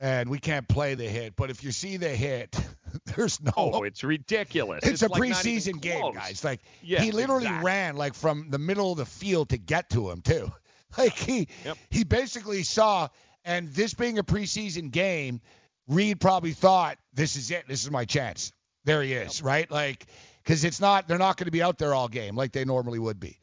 [0.00, 2.56] and we can't play the hit, but if you see the hit,
[3.16, 3.52] there's no.
[3.56, 4.84] Oh, it's ridiculous.
[4.84, 6.14] It's, a like preseason game, close.
[6.14, 6.44] guys.
[6.44, 7.66] Like Yes, he literally exactly.
[7.66, 10.50] ran like from the middle of the field to get to him too.
[10.96, 11.76] Like he Yep.
[11.90, 13.08] he basically saw,
[13.44, 15.40] and this being a preseason game,
[15.88, 17.64] Reid probably thought this is it.
[17.66, 18.52] This is my chance.
[18.84, 19.68] There he is, right?
[19.68, 20.06] Like
[20.44, 23.00] because it's not they're not going to be out there all game like they normally
[23.00, 23.40] would be.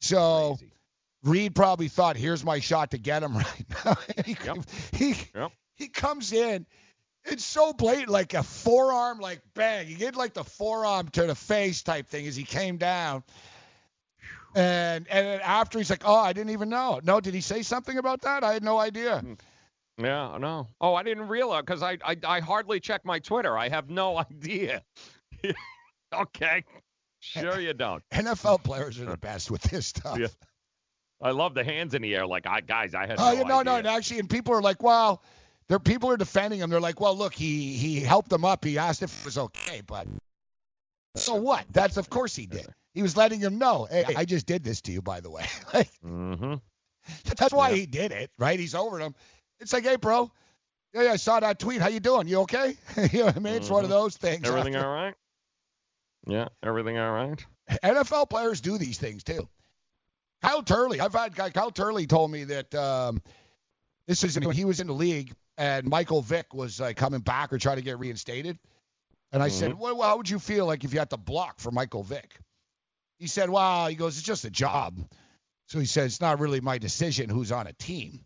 [0.00, 0.58] So
[1.22, 3.94] Reid probably thought, here's my shot to get him right now.
[4.24, 4.36] he,
[4.92, 5.14] he,
[5.78, 6.66] he comes in.
[7.24, 9.88] It's so blatant, like a forearm, like bang.
[9.88, 13.22] You get like the forearm to the face type thing as he came down.
[14.54, 17.00] And and then after he's like, oh, I didn't even know.
[17.02, 18.44] No, did he say something about that?
[18.44, 19.20] I had no idea.
[19.20, 19.34] Hmm.
[20.02, 20.68] Yeah, no.
[20.80, 23.58] Oh, I didn't realize because I, I I hardly check my Twitter.
[23.58, 24.82] I have no idea.
[26.14, 26.64] okay,
[27.20, 28.02] sure you don't.
[28.10, 30.18] NFL players are the best with this stuff.
[30.18, 30.28] Yeah.
[31.20, 32.26] I love the hands in the air.
[32.26, 33.64] Like, I guys, I had Oh, no yeah, no, idea.
[33.64, 35.20] no, and actually, and people are like, well,
[35.68, 36.70] there people are defending him.
[36.70, 38.64] They're like, well, look, he he helped them up.
[38.64, 40.06] He asked if it was okay, but
[41.16, 41.64] so what?
[41.72, 42.66] That's of course he did.
[42.94, 45.44] He was letting him know, hey, I just did this to you, by the way.
[45.74, 46.54] like, Mm-hmm.
[47.36, 48.58] that's why he did it, right?
[48.58, 49.14] He's over him.
[49.60, 50.30] It's like, hey, bro,
[50.94, 51.80] yeah, yeah, I saw that tweet.
[51.80, 52.28] How you doing?
[52.28, 52.76] You okay?
[53.12, 53.54] you know what I mean?
[53.54, 54.42] It's one of those things.
[54.42, 54.56] Mm-hmm.
[54.58, 55.14] Everything all right?
[56.26, 57.44] Yeah, everything all right.
[57.84, 59.48] NFL players do these things too.
[60.42, 63.20] Kyle Turley, I've had Kyle Turley told me that um,
[64.06, 67.52] this is when he was in the league and Michael Vick was like coming back
[67.52, 68.58] or trying to get reinstated.
[69.32, 69.78] And I said, Mhm.
[69.78, 72.38] well, how would you feel like if you had to block for Michael Vick?
[73.18, 74.98] He said, well, he goes, it's just a job.
[75.66, 78.24] So he said, it's not really my decision who's on a team.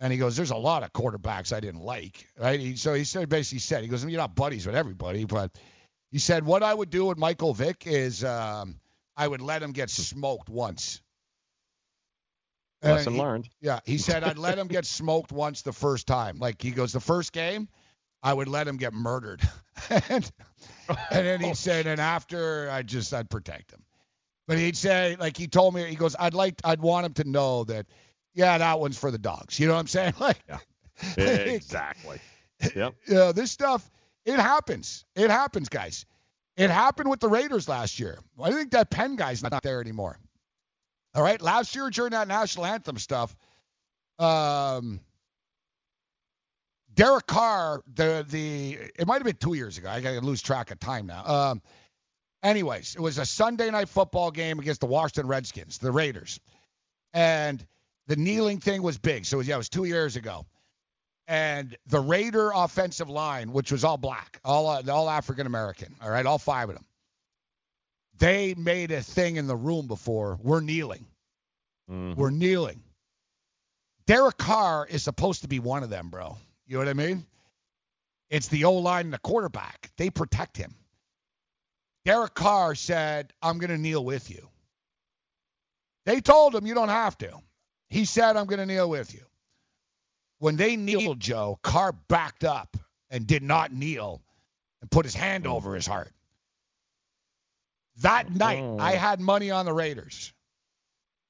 [0.00, 3.02] And he goes, "There's a lot of quarterbacks I didn't like, right?" He, so he
[3.02, 5.50] said basically said, he goes, "You're not buddies with everybody, but."
[6.12, 8.78] He said, "What I would do with Michael Vick is um,
[9.16, 11.00] I would let him get smoked once."
[12.82, 13.48] Lesson he- learned.
[13.60, 16.38] Yeah, he said I'd let him get smoked once the first time.
[16.38, 17.68] Like he goes, the first game,
[18.22, 19.40] I would let him get murdered,
[19.90, 20.30] and,
[20.88, 21.54] and then he oh.
[21.54, 23.82] said, and after I just I'd protect him.
[24.48, 27.24] But he'd say, like he told me, he goes, I'd like, I'd want him to
[27.24, 27.86] know that,
[28.34, 29.60] yeah, that one's for the dogs.
[29.60, 30.14] You know what I'm saying?
[30.20, 30.42] Like,
[31.16, 32.18] Exactly.
[32.74, 32.94] Yep.
[33.06, 33.88] you know, this stuff,
[34.24, 35.04] it happens.
[35.14, 36.06] It happens, guys.
[36.56, 38.18] It happened with the Raiders last year.
[38.42, 40.18] I think that Penn guy's not there anymore.
[41.14, 41.40] All right.
[41.40, 43.34] Last year during that national anthem stuff,
[44.18, 45.00] um,
[46.94, 49.88] Derek Carr, the the it might have been two years ago.
[49.88, 51.24] I gotta lose track of time now.
[51.24, 51.62] Um,
[52.42, 56.40] anyways, it was a Sunday night football game against the Washington Redskins, the Raiders,
[57.12, 57.64] and
[58.06, 59.26] the kneeling thing was big.
[59.26, 60.46] So yeah, it was two years ago
[61.28, 66.24] and the Raider offensive line, which was all black, all all African American, all right,
[66.24, 66.84] all five of them.
[68.18, 70.38] They made a thing in the room before.
[70.42, 71.06] We're kneeling.
[71.90, 72.20] Mm-hmm.
[72.20, 72.82] We're kneeling.
[74.06, 76.36] Derek Carr is supposed to be one of them, bro.
[76.66, 77.26] You know what I mean?
[78.30, 79.90] It's the O line and the quarterback.
[79.96, 80.74] They protect him.
[82.04, 84.48] Derek Carr said, I'm going to kneel with you.
[86.06, 87.38] They told him, you don't have to.
[87.90, 89.20] He said, I'm going to kneel with you.
[90.38, 92.76] When they kneeled, Joe, Carr backed up
[93.10, 94.22] and did not kneel
[94.80, 95.50] and put his hand mm.
[95.50, 96.12] over his heart.
[98.02, 100.32] That oh, night, I had money on the Raiders.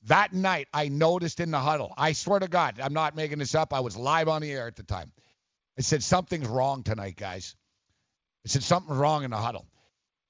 [0.04, 1.92] That night, I noticed in the huddle.
[1.96, 3.74] I swear to God, I'm not making this up.
[3.74, 5.12] I was live on the air at the time.
[5.78, 7.56] I said, Something's wrong tonight, guys.
[8.44, 9.66] I said, Something's wrong in the huddle.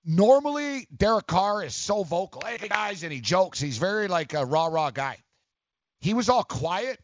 [0.05, 2.43] Normally, Derek Carr is so vocal.
[2.47, 3.61] Hey, guys, and he jokes.
[3.61, 5.19] He's very like a rah rah guy.
[6.01, 6.99] He was all quiet,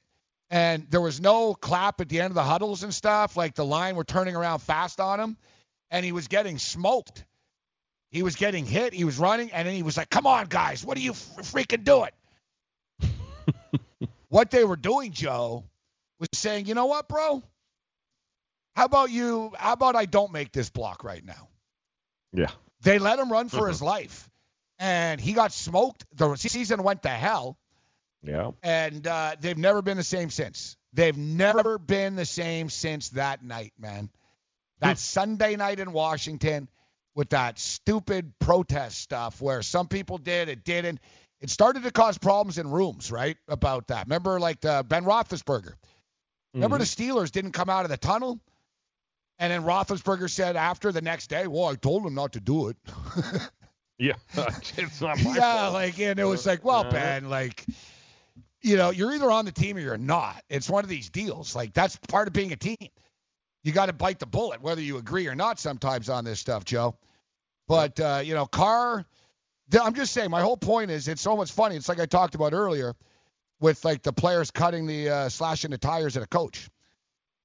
[0.48, 3.36] and there was no clap at the end of the huddles and stuff.
[3.36, 5.36] Like the line were turning around fast on him,
[5.90, 7.24] and he was getting smoked.
[8.14, 8.94] He was getting hit.
[8.94, 11.82] He was running, and then he was like, "Come on, guys, what are you freaking
[11.82, 12.12] doing?"
[14.28, 15.64] what they were doing, Joe,
[16.20, 17.42] was saying, "You know what, bro?
[18.76, 19.50] How about you?
[19.56, 21.48] How about I don't make this block right now?"
[22.32, 22.52] Yeah.
[22.82, 24.30] They let him run for his life,
[24.78, 26.04] and he got smoked.
[26.14, 27.58] The season went to hell
[28.22, 28.52] Yeah.
[28.62, 30.76] and uh, they've never been the same since.
[30.92, 34.08] They've never been the same since that night, man.
[34.78, 36.68] That Sunday night in Washington
[37.14, 41.00] with that stupid protest stuff where some people did, it didn't.
[41.40, 43.36] It started to cause problems in rooms, right?
[43.48, 44.06] About that.
[44.06, 45.74] Remember, like the Ben Roethlisberger.
[46.54, 48.38] Remember the Steelers didn't come out of the tunnel,
[49.38, 52.68] and then Roethlisberger said after the next day, "Well, I told him not to do
[52.68, 52.76] it."
[53.98, 54.14] Yeah.
[54.76, 55.74] it's not my yeah, fault.
[55.74, 57.64] like, and it was like, well, Uh, Ben, like,
[58.62, 60.42] you know, you're either on the team or you're not.
[60.48, 61.54] It's one of these deals.
[61.54, 62.88] Like, that's part of being a team.
[63.64, 66.64] You got to bite the bullet, whether you agree or not, sometimes on this stuff,
[66.64, 66.94] Joe.
[67.66, 69.04] But uh, you know, Carr.
[69.80, 70.30] I'm just saying.
[70.30, 71.74] My whole point is, it's so much funny.
[71.76, 72.94] It's like I talked about earlier,
[73.60, 76.68] with like the players cutting the uh, slashing the tires at a coach.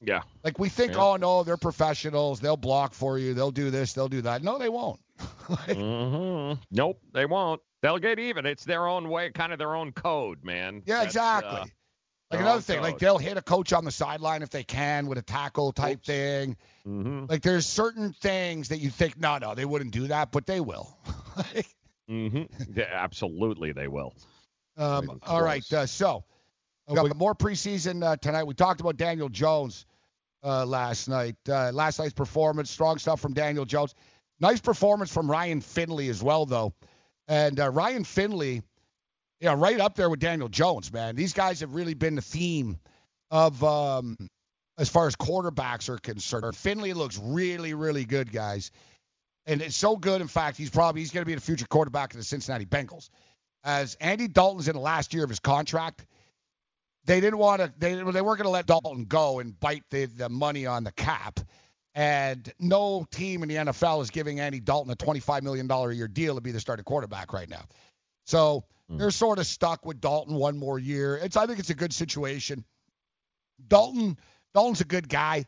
[0.01, 0.21] Yeah.
[0.43, 1.03] Like we think, Yeah.
[1.03, 2.39] oh no, they're professionals.
[2.41, 3.33] They'll block for you.
[3.33, 3.93] They'll do this.
[3.93, 4.43] They'll do that.
[4.43, 4.99] No, they won't.
[5.19, 7.61] hmm Nope, they won't.
[7.81, 8.45] They'll get even.
[8.45, 10.83] It's their own way, kind of their own code, man.
[10.85, 11.59] Yeah, That's, exactly.
[11.59, 11.65] uh,
[12.31, 15.17] Like another thing, like they'll hit a coach on the sideline if they can with
[15.17, 16.57] a tackle type thing.
[16.87, 17.25] Mm-hmm.
[17.27, 20.59] Like there's certain things that you think, no, no, they wouldn't do that, but they
[20.59, 20.95] will.
[22.09, 22.73] Mm-hmm.
[22.73, 24.15] Yeah, absolutely, they will.
[24.77, 26.23] Um, all right, uh, so
[26.87, 28.45] we got more preseason uh, tonight.
[28.45, 29.85] We talked about Daniel Jones
[30.43, 31.35] uh, last night.
[31.47, 33.93] Uh, last night's performance, strong stuff from Daniel Jones.
[34.39, 36.73] Nice performance from Ryan Finley as well, though.
[37.27, 38.63] And uh, Ryan Finley,
[39.39, 41.15] yeah, right up there with Daniel Jones, man.
[41.15, 42.77] These guys have really been the theme
[43.31, 44.17] of um,
[44.77, 46.55] as far as quarterbacks are concerned.
[46.55, 48.71] Finley looks really, really good, guys.
[49.45, 52.13] And it's so good, in fact, he's probably he's going to be the future quarterback
[52.13, 53.09] of the Cincinnati Bengals.
[53.63, 56.05] As Andy Dalton's in the last year of his contract,
[57.05, 60.05] they didn't want to they, they weren't going to let Dalton go and bite the,
[60.05, 61.39] the money on the cap.
[61.95, 66.07] And no team in the NFL is giving Andy Dalton a $25 million a year
[66.07, 67.63] deal to be the starting quarterback right now.
[68.25, 71.17] So they're sort of stuck with Dalton one more year.
[71.17, 72.65] It's I think it's a good situation.
[73.67, 74.17] Dalton
[74.53, 75.45] Dalton's a good guy.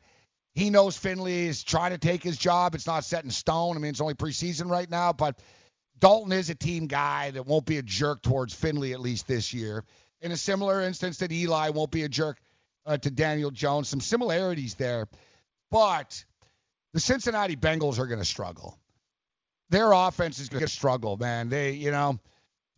[0.53, 2.75] He knows Finley is trying to take his job.
[2.75, 3.77] It's not set in stone.
[3.77, 5.39] I mean, it's only preseason right now, but
[5.99, 9.53] Dalton is a team guy that won't be a jerk towards Finley at least this
[9.53, 9.85] year.
[10.19, 12.37] In a similar instance that Eli won't be a jerk
[12.85, 13.87] uh, to Daniel Jones.
[13.87, 15.07] Some similarities there,
[15.71, 16.23] but
[16.93, 18.77] the Cincinnati Bengals are going to struggle.
[19.69, 21.49] Their offense is going to struggle, man.
[21.49, 22.19] They, you know,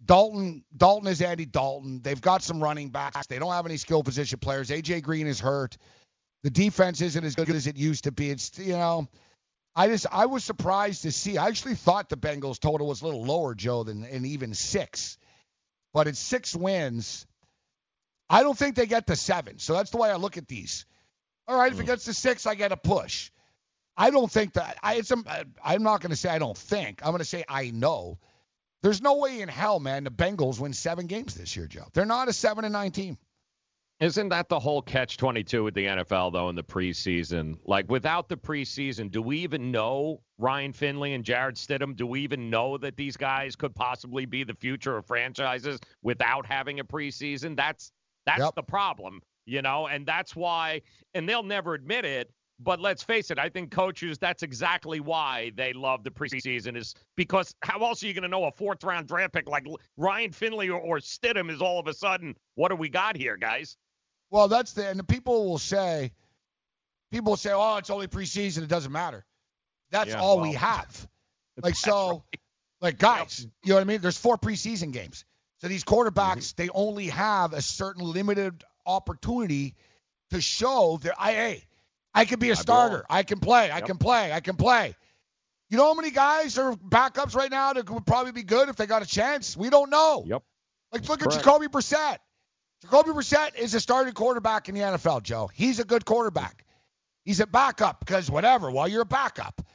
[0.06, 2.02] Dalton Dalton is Andy Dalton.
[2.02, 3.28] They've got some running backs.
[3.28, 4.70] They don't have any skill position players.
[4.70, 5.78] AJ Green is hurt.
[6.44, 8.30] The defense isn't as good as it used to be.
[8.30, 9.08] It's you know,
[9.76, 11.38] I just I was surprised to see.
[11.38, 15.18] I actually thought the Bengals total was a little lower, Joe, than in even six.
[15.94, 17.26] But it's six wins.
[18.30, 19.60] I don't think they get to seven.
[19.60, 20.86] So that's the way I look at these.
[21.48, 21.88] All right, if it mm.
[21.88, 23.32] gets to six, I get a push.
[23.96, 25.24] I don't think that I it's a,
[25.64, 27.02] I'm not going to say I don't think.
[27.04, 28.18] I'm going to say I know.
[28.84, 31.88] There's no way in hell, man, the Bengals win seven games this year, Joe.
[31.94, 33.18] They're not a seven and nine team.
[34.00, 37.58] Isn't that the whole catch 22 with the NFL, though, in the preseason?
[37.64, 41.96] Like, without the preseason, do we even know Ryan Finley and Jarrett Stidham?
[41.96, 46.46] Do we even know that these guys could possibly be the future of franchises without
[46.46, 47.56] having a preseason?
[47.56, 47.92] That's
[48.26, 48.56] that's Yep.
[48.56, 50.82] the problem, you know, and that's why,
[51.14, 52.30] and they'll never admit it.
[52.64, 56.96] But let's face it, I think coaches, that's exactly why they love the preseason, is
[57.16, 59.66] because how else are you going to know a fourth round draft pick like
[59.98, 63.36] Ryan Finley or, or Stidham is all of a sudden, what do we got here,
[63.38, 63.78] guys?
[64.32, 66.14] Well, that's the and the people will say,
[67.12, 69.26] people will say, oh, it's only preseason, it doesn't matter.
[69.92, 71.08] That's Yeah, all we have.
[71.62, 72.24] Like so,
[72.82, 74.02] like guys, you know what I mean?
[74.02, 75.24] There's four preseason games,
[75.60, 76.64] so these quarterbacks mm-hmm.
[76.64, 79.76] they only have a certain limited opportunity
[80.32, 81.64] to show their I, hey,
[82.14, 84.96] I can be a starter, I can play, I can play, I can play.
[85.70, 88.76] You know how many guys are backups right now that would probably be good if
[88.76, 89.58] they got a chance?
[89.58, 90.24] We don't know.
[90.28, 90.44] Yep.
[90.92, 91.38] Like look Correct.
[91.38, 92.18] at Jacoby Brissett.
[92.84, 95.50] Jacoby Brissett is a starting quarterback in the NFL, Joe.
[95.52, 96.66] He's a good quarterback.
[97.26, 98.70] He's a backup because whatever.
[98.70, 99.66] Well, you're a backup.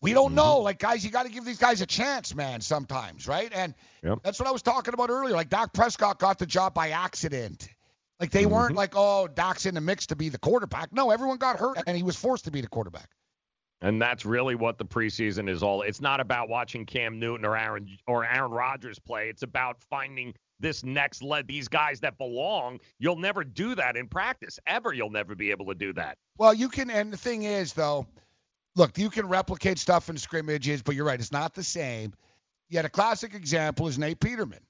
[0.00, 0.36] We don't mm-hmm.
[0.36, 0.60] know.
[0.60, 2.60] Like guys, you got to give these guys a chance, man.
[2.60, 3.52] Sometimes, right?
[3.52, 4.20] And Yep.
[4.22, 5.34] that's what I was talking about earlier.
[5.34, 7.68] Like Dak Prescott got the job by accident.
[8.20, 8.78] Like they weren't mm-hmm.
[8.78, 10.92] like, oh, Dak's in the mix to be the quarterback.
[10.92, 13.08] No, everyone got hurt and he was forced to be the quarterback.
[13.80, 15.82] And that's really what the preseason is all.
[15.82, 19.28] It's not about watching Cam Newton or Aaron or Aaron Rodgers play.
[19.28, 22.80] It's about finding this next lead, these guys that belong.
[22.98, 24.94] You'll never do that in practice ever.
[24.94, 26.16] You'll never be able to do that.
[26.38, 28.06] Well, you can, and the thing is, though,
[28.76, 32.14] look, you can replicate stuff in scrimmages, but you're right, it's not the same.
[32.70, 34.60] Yet a classic example is Nate Peterman.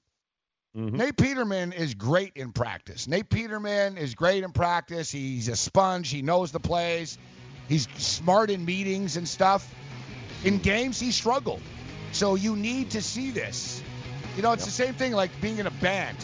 [0.75, 0.97] Mm-hmm.
[0.97, 3.07] Nate Peterman is great in practice.
[3.07, 5.09] Nate Peterman is great in practice.
[5.09, 6.09] He's a sponge.
[6.09, 7.17] He knows the plays.
[7.69, 9.73] He's smart in meetings and stuff.
[10.43, 11.61] In games, he struggled.
[12.11, 13.81] So you need to see this.
[14.35, 16.17] You know, it's the same thing like being in a band.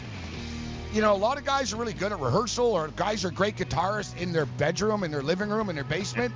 [0.93, 3.55] You know, a lot of guys are really good at rehearsal, or guys are great
[3.55, 6.33] guitarists in their bedroom, in their living room, in their basement.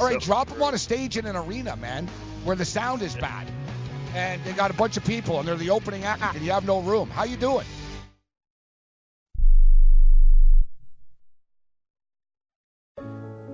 [0.00, 2.08] All right, drop them on a stage in an arena, man,
[2.42, 3.46] where the sound is bad,
[4.18, 6.32] and they got a bunch of people, and they're the opening act, ah.
[6.34, 7.08] and you have no room.
[7.08, 7.64] How you doing?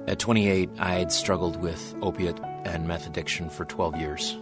[0.07, 4.39] At 28, I had struggled with opiate and meth addiction for 12 years.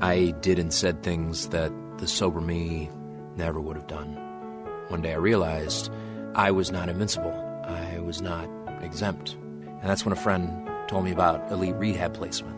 [0.00, 2.90] I did and said things that the sober me
[3.36, 4.14] never would have done.
[4.88, 5.90] One day I realized
[6.34, 7.32] I was not invincible.
[7.64, 8.48] I was not
[8.80, 9.34] exempt.
[9.34, 12.57] And that's when a friend told me about elite rehab placement.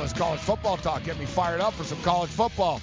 [0.00, 2.80] All this college football talk get me fired up for some college football.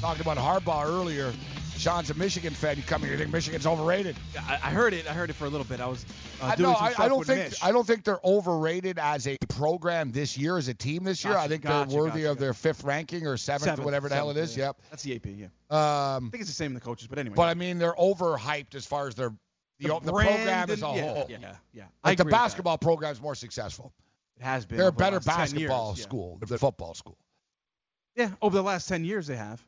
[0.00, 1.30] Talked about Harbaugh earlier.
[1.76, 2.78] Sean's a Michigan fan.
[2.78, 4.16] You come here, you think Michigan's overrated?
[4.38, 5.06] I, I heard it.
[5.06, 5.78] I heard it for a little bit.
[5.78, 6.06] I was
[6.40, 7.58] uh, I, doing no, some I, stuff I don't with think Mitch.
[7.62, 11.34] I don't think they're overrated as a program this year, as a team this year.
[11.34, 13.84] Gotcha, I think gotcha, they're worthy gotcha, of their fifth ranking or seventh, Seventh, or
[13.84, 14.56] whatever the hell it seventh, is.
[14.56, 14.64] yeah.
[14.64, 14.76] Yep.
[14.88, 15.26] That's the AP.
[15.26, 15.44] Yeah.
[15.68, 17.34] Um, I think it's the same in the coaches, but anyway.
[17.36, 19.34] but I mean, they're overhyped as far as their
[19.80, 21.26] the, The the brand program as a and- yeah, whole.
[21.28, 21.82] yeah, yeah.
[22.02, 22.30] I Like the agree with that.
[22.30, 23.92] basketball program's more successful.
[24.44, 24.76] It has been.
[24.76, 26.02] They're a over the better last 10 years, basketball yeah.
[26.02, 27.16] school than football school.
[28.14, 29.64] Yeah, over the last ten years they have.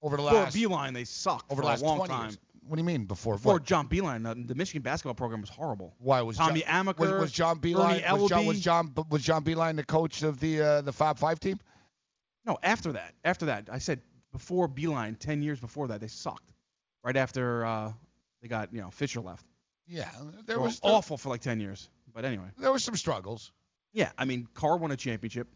[0.00, 0.32] Over the last.
[0.32, 2.22] Before last Beilein, they sucked over for the last a long 20 time.
[2.24, 2.38] years.
[2.66, 3.34] What do you mean before?
[3.34, 3.64] Before what?
[3.64, 5.94] John Beilein, uh, the Michigan basketball program was horrible.
[5.98, 6.98] Why was Tommy John, Amaker?
[6.98, 10.62] was, was John Beilein was John, was John was John Beilein the coach of the
[10.62, 11.58] uh, the Fab Five team?
[12.46, 14.00] No, after that, after that, I said
[14.30, 16.52] before Beilein, ten years before that, they sucked.
[17.04, 17.92] Right after uh,
[18.40, 19.44] they got you know Fisher left.
[19.88, 21.90] Yeah, They there were was awful for like ten years.
[22.14, 23.50] But anyway, there was some struggles.
[23.92, 25.48] Yeah, I mean Carr won a championship.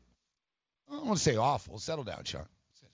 [0.91, 1.79] I don't want to say awful.
[1.79, 2.47] Settle down, Sean.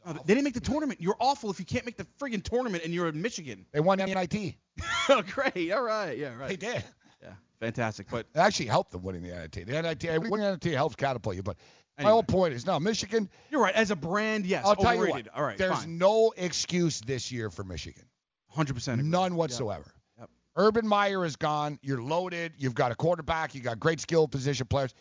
[0.04, 1.00] Uh, they didn't make the tournament.
[1.00, 3.66] You're awful if you can't make the friggin' tournament and you're in Michigan.
[3.72, 4.54] They won NIT.
[5.08, 5.70] oh, great.
[5.70, 6.18] All right.
[6.18, 6.48] Yeah, right.
[6.48, 6.82] They did.
[7.22, 8.08] Yeah, fantastic.
[8.10, 9.66] But It actually helped them winning the NIT.
[9.66, 11.42] The NIT, winning the NIT helps catapult you.
[11.42, 11.56] But
[12.00, 13.28] my whole point is, no, Michigan.
[13.50, 13.74] you're right.
[13.74, 15.26] As a brand, yes, I'll tell overrated.
[15.26, 15.38] you what.
[15.38, 15.98] All right, there's fine.
[15.98, 18.04] no excuse this year for Michigan.
[18.48, 19.02] Hundred percent.
[19.04, 19.94] None whatsoever.
[20.18, 20.30] Yep.
[20.56, 21.78] Urban Meyer is gone.
[21.82, 22.54] You're loaded.
[22.58, 23.54] You've got a quarterback.
[23.54, 24.94] You've got great skill position players.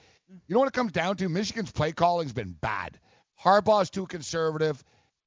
[0.47, 1.29] You know what it comes down to?
[1.29, 2.99] Michigan's play calling's been bad.
[3.41, 4.83] Harbaugh's too conservative.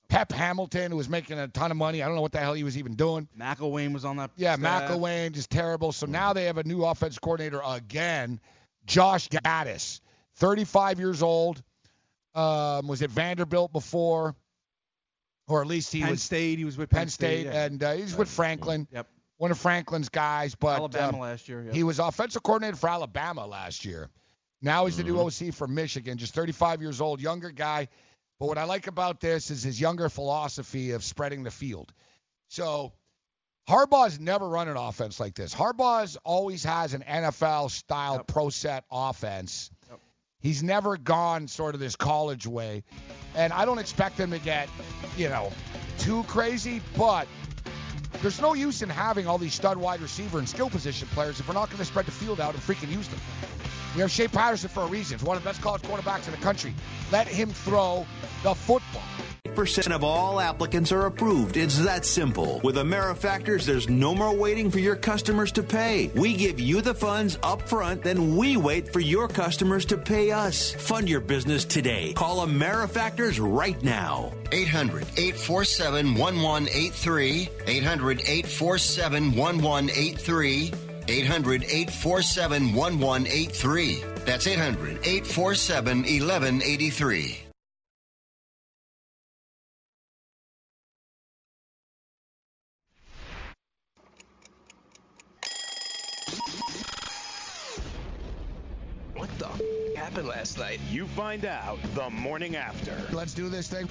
[0.09, 2.52] Pep Hamilton, who was making a ton of money, I don't know what the hell
[2.52, 3.26] he was even doing.
[3.39, 4.31] McElwain was on that.
[4.36, 4.90] Yeah, staff.
[4.90, 5.93] McElwain just terrible.
[5.93, 8.40] So now they have a new offense coordinator again,
[8.86, 10.01] Josh Gattis,
[10.36, 11.62] 35 years old.
[12.35, 14.35] Um, was at Vanderbilt before,
[15.47, 16.59] or at least he Penn was State.
[16.59, 17.64] He was with Penn State, yeah.
[17.64, 18.89] and uh, he's with Franklin.
[18.90, 19.06] Yep.
[19.36, 21.62] One of Franklin's guys, but Alabama um, last year.
[21.62, 21.74] Yep.
[21.74, 24.10] he was offensive coordinator for Alabama last year.
[24.65, 25.49] Now he's the new mm-hmm.
[25.49, 27.89] OC for Michigan, just 35 years old, younger guy.
[28.41, 31.93] But what I like about this is his younger philosophy of spreading the field.
[32.49, 32.95] So
[33.69, 35.55] Harbaugh's never run an offense like this.
[35.55, 39.70] Harbaugh's always has an NFL style pro set offense.
[40.41, 42.85] He's never gone sort of this college way.
[43.35, 44.70] And I don't expect him to get,
[45.19, 45.53] you know,
[45.99, 47.28] too crazy, but
[48.23, 51.49] there's no use in having all these stud wide receiver and skill position players if
[51.49, 53.20] we're not going to spread the field out and freaking use them.
[53.94, 55.18] We have Shea Patterson for a reason.
[55.18, 56.74] He's one of the best college quarterbacks in the country.
[57.12, 58.06] Let him throw
[58.42, 59.02] the football.
[59.54, 61.56] percent of all applicants are approved.
[61.56, 62.60] It's that simple.
[62.64, 66.08] With AmeriFactors, there's no more waiting for your customers to pay.
[66.16, 70.32] We give you the funds up front, then we wait for your customers to pay
[70.32, 70.72] us.
[70.72, 72.14] Fund your business today.
[72.14, 74.32] Call AmeriFactors right now.
[74.50, 77.48] 800 847 1183.
[77.68, 80.72] 800 847 1183.
[81.09, 84.05] 800 847 1183.
[84.24, 87.40] That's 800 847 1183.
[99.14, 99.60] What the f-
[99.97, 100.81] happened last night?
[100.90, 102.97] You find out the morning after.
[103.12, 103.89] Let's do this thing.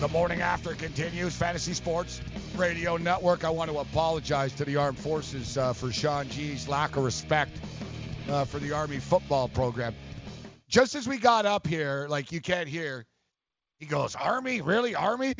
[0.00, 1.36] The morning after continues.
[1.36, 2.22] Fantasy Sports
[2.56, 3.44] Radio Network.
[3.44, 7.60] I want to apologize to the Armed Forces uh, for Sean G's lack of respect
[8.30, 9.94] uh, for the Army football program.
[10.70, 13.04] Just as we got up here, like you can't hear,
[13.78, 14.62] he goes, Army?
[14.62, 14.94] Really?
[14.94, 15.34] Army?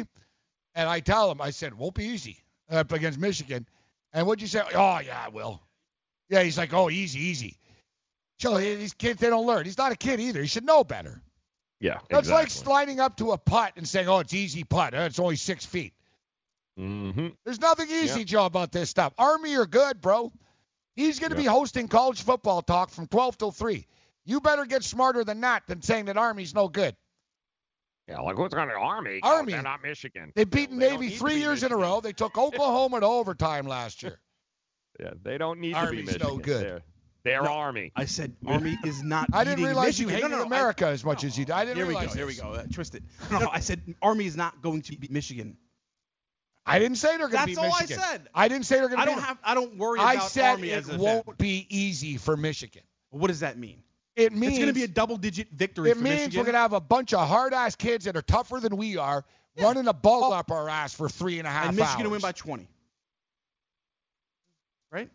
[0.75, 2.37] And I tell him, I said, won't be easy
[2.71, 3.67] up against Michigan.
[4.13, 4.61] And what'd you say?
[4.61, 5.63] Oh, yeah, I will.
[6.29, 7.57] Yeah, he's like, oh, easy, easy.
[8.39, 9.65] Chill, these kids, they don't learn.
[9.65, 10.43] He's not a kid either.
[10.43, 11.23] He should know better.
[11.81, 12.35] Yeah, That's exactly.
[12.35, 14.93] like sliding up to a putt and saying, oh, it's easy putt.
[14.93, 15.95] It's only six feet.
[16.79, 17.29] Mm-hmm.
[17.45, 18.29] There's nothing easy, Yep.
[18.29, 19.15] Joe, about this stuff.
[19.19, 20.31] Army are good, bro.
[20.95, 23.87] He's going to be hosting college football talk from 12 till 3.
[24.27, 26.95] You better get smarter than that than saying that Army's no good.
[28.07, 29.21] Yeah, like what's going to Army?
[29.23, 29.53] Army.
[29.53, 30.33] They're not Michigan.
[30.35, 32.01] They've beaten They Navy three years in a row.
[32.01, 34.21] They took Oklahoma to overtime last year.
[34.99, 36.67] Yeah, they don't need Army's to be no good.
[36.67, 36.83] They're,
[37.23, 37.93] they're No, Army.
[37.97, 39.29] I said Army is not.
[39.29, 39.35] Michigan.
[39.41, 40.31] I didn't beating realize you Michigan.
[40.31, 41.53] hated no, no, no, I- America as much as you did.
[41.53, 41.99] I didn't Here we go.
[42.01, 42.53] realize Here we go.
[42.53, 43.05] Uh, twisted.
[43.31, 45.57] No, no, I said Army is not going to beat Michigan.
[46.67, 47.55] I didn't say they're going to be.
[47.55, 48.29] That's all I said.
[48.35, 49.39] I didn't say they're going to I don't have.
[49.43, 51.35] I don't worry I about said Army it as a won't fan.
[51.39, 52.83] be easy for Michigan.
[53.11, 53.83] What does that mean?
[54.17, 56.39] It means it's going to be a double-digit victory It for means Michigan.
[56.41, 59.25] we're going to have a bunch of hard-ass kids that are tougher than we are
[59.59, 62.23] running a ball up our ass for three and a half and Michigan will hours.
[62.23, 62.69] win by 20.
[64.93, 65.11] Right?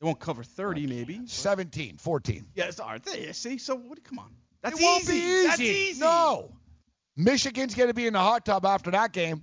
[0.00, 1.20] They won't cover 30, maybe.
[1.26, 2.46] 17, 14.
[2.54, 3.02] Yes, all right.
[3.02, 4.04] There, see, so what?
[4.04, 4.30] Come on.
[4.62, 5.12] That's it won't easy.
[5.12, 5.46] be easy.
[5.46, 6.00] That's easy.
[6.00, 6.50] No.
[7.16, 9.42] Michigan's going to be in the hot tub after that game.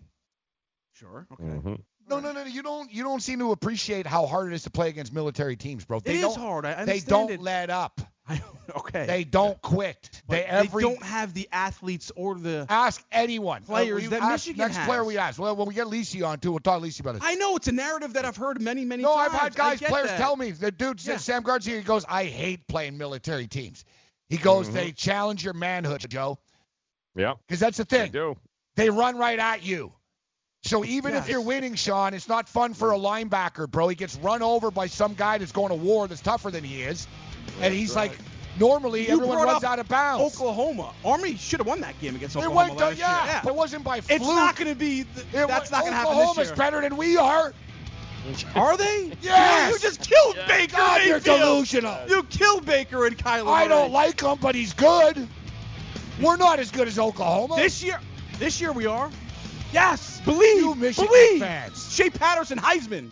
[0.94, 1.26] Sure.
[1.34, 1.44] Okay.
[1.44, 1.74] Mm-hmm.
[2.08, 2.44] No, no, no.
[2.44, 2.92] You don't.
[2.94, 6.00] You don't seem to appreciate how hard it is to play against military teams, bro.
[6.02, 6.66] They It is don't, hard.
[6.66, 7.42] I They don't it.
[7.42, 8.02] let up.
[8.76, 9.06] Okay.
[9.06, 10.10] They don't quit.
[10.28, 12.66] But they every they don't have the athletes or the.
[12.70, 13.64] ask anyone.
[13.64, 14.88] Players Uh, that ask- Michigan Next has.
[14.88, 15.38] player we ask.
[15.40, 17.22] Well, when we get Lisi on too, we'll talk to Lisi about it.
[17.24, 19.34] I know it's a narrative that I've heard many, many No, times.
[19.34, 20.18] I've had guys, players that.
[20.18, 20.52] tell me.
[20.52, 21.18] The dude said Yeah.
[21.18, 21.76] Sam Garcia.
[21.78, 23.84] He goes, I hate playing military teams.
[24.30, 24.76] He goes, Mm-hmm.
[24.76, 26.40] they challenge your manhood, Joe.
[27.16, 27.34] Yeah.
[27.46, 28.00] Because that's the thing.
[28.00, 28.12] They thing.
[28.14, 28.38] do.
[28.78, 29.92] They run right at you.
[30.64, 33.90] So even if you're winning, Sean, it's not fun for a linebacker, bro.
[33.90, 36.82] He gets run over by some guy that's going to war that's tougher than he
[36.84, 37.06] is,
[37.62, 38.18] and he's like,
[38.60, 40.24] normally You everyone runs out of bounds.
[40.36, 40.94] Oklahoma.
[41.04, 43.42] Army should have won that game against They Oklahoma went to, last yeah, year.
[43.44, 44.22] but it wasn't by fluke.
[44.22, 45.04] It's not going to be.
[45.04, 46.56] Th- It that's not going to happen Oklahoma's this year.
[46.56, 47.54] better than we are.
[48.56, 49.12] Are they?
[49.22, 49.74] Yes.
[49.74, 51.40] You just killed Baker God, you're Mayfield.
[51.40, 52.08] delusional.
[52.08, 53.50] You killed Baker and Kyler.
[53.52, 55.28] I don't like him, but he's good.
[56.22, 57.56] We're not as good as Oklahoma.
[57.58, 58.00] This year,
[58.40, 59.10] this year we are.
[59.74, 60.58] Yes, believe.
[60.58, 61.42] You Michigan believe.
[61.42, 61.94] fans.
[61.94, 63.12] Shea Patterson, Heisman.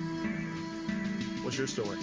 [1.57, 1.97] Your story?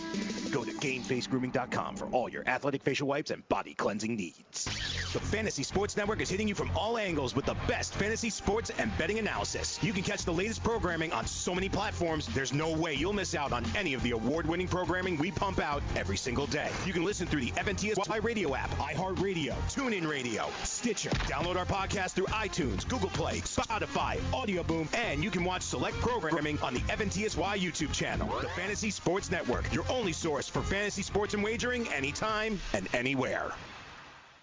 [0.50, 4.64] Go to GameFaceGrooming.com for all your athletic facial wipes and body cleansing needs.
[5.12, 8.70] The Fantasy Sports Network is hitting you from all angles with the best fantasy sports
[8.78, 9.82] and betting analysis.
[9.82, 13.34] You can catch the latest programming on so many platforms, there's no way you'll miss
[13.34, 16.70] out on any of the award winning programming we pump out every single day.
[16.84, 21.10] You can listen through the FNTSY radio app, iHeartRadio, TuneIn Radio, Stitcher.
[21.10, 25.96] Download our podcast through iTunes, Google Play, Spotify, Audio Boom, and you can watch select
[25.96, 28.28] programming on the FNTSY YouTube channel.
[28.40, 29.38] The Fantasy Sports Network,
[29.73, 33.52] your only source for fantasy sports and wagering anytime and anywhere.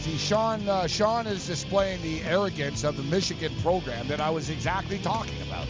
[0.00, 4.48] See, Sean, uh, Sean is displaying the arrogance of the Michigan program that I was
[4.50, 5.66] exactly talking about.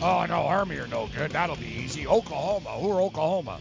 [0.00, 1.30] Oh no, Army are no good.
[1.32, 2.06] That'll be easy.
[2.06, 2.70] Oklahoma.
[2.70, 3.58] Who are Oklahoma?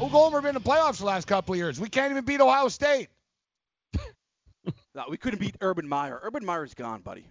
[0.00, 1.80] Oklahoma have been in the playoffs the last couple of years.
[1.80, 3.08] We can't even beat Ohio State.
[4.94, 6.20] No, we couldn't beat Urban Meyer.
[6.22, 7.24] Urban Meyer's gone, buddy.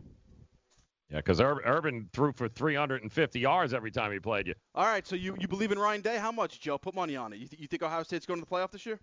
[1.11, 4.55] Yeah, because Ur- Urban threw for 350 yards every time he played you.
[4.73, 6.17] All right, so you, you believe in Ryan Day?
[6.17, 6.77] How much, Joe?
[6.77, 7.39] Put money on it.
[7.39, 8.99] You, th- you think Ohio State's going to the playoff this year?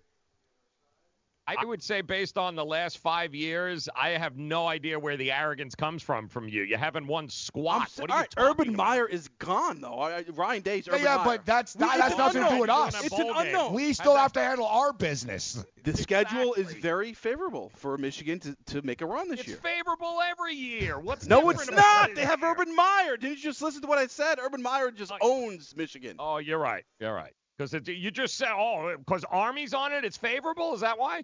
[1.46, 5.32] I would say, based on the last five years, I have no idea where the
[5.32, 6.62] arrogance comes from from you.
[6.62, 7.90] You haven't won squat.
[7.98, 9.98] I'm What are you right, Urban Meyer is gone, though.
[9.98, 11.24] I, I- Ryan Day's Yeah, Urban yeah, Meyer.
[11.24, 13.04] but that's We- that it's has an nothing to do with us.
[13.04, 13.74] It's an unknown.
[13.74, 15.64] We still have to handle our business.
[15.82, 19.56] The schedule is very favorable for Michigan to, to make a run this It's year.
[19.56, 20.98] It's favorable every year.
[20.98, 22.14] What's No, it's not.
[22.14, 23.18] They have Urban Meyer.
[23.18, 24.38] Didn't you just listen to what I said?
[24.38, 26.16] Urban Meyer just oh, owns Michigan.
[26.18, 26.84] Oh, you're right.
[27.00, 27.34] You're right.
[27.56, 30.74] Because you just said, oh, because Army's on it, it's favorable.
[30.74, 31.22] Is that why?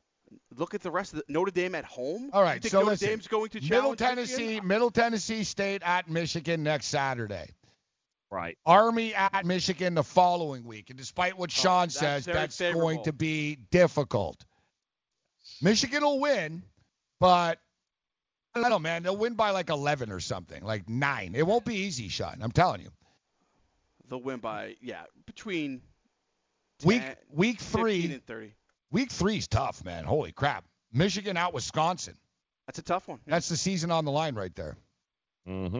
[0.57, 2.31] Look at the rest of the Notre Dame at home.
[2.32, 4.69] All right, you think so Notre listen, Dame's going to Middle Tennessee, Michigan?
[4.69, 7.51] Middle Tennessee State at Michigan next Saturday.
[8.31, 8.57] Right.
[8.65, 10.90] Army at Michigan the following week.
[10.90, 12.82] And despite what oh, Sean Oh, that's says, that's favorable.
[12.82, 14.44] going to be difficult.
[15.61, 16.62] Michigan will win,
[17.19, 17.59] but
[18.55, 19.02] I don't know, man.
[19.02, 21.35] They'll win by like 11 or something, like nine.
[21.35, 22.36] It won't be easy, Sean.
[22.40, 22.90] I'm telling you.
[24.09, 25.82] They'll win by yeah between
[26.85, 28.55] Week 10, week 15 three, and 30.
[28.90, 30.04] Week three's tough, man.
[30.04, 30.64] Holy crap.
[30.92, 32.16] Michigan out Wisconsin.
[32.66, 33.20] That's a tough one.
[33.26, 34.76] That's the season on the line right there.
[35.48, 35.76] Mm-hmm.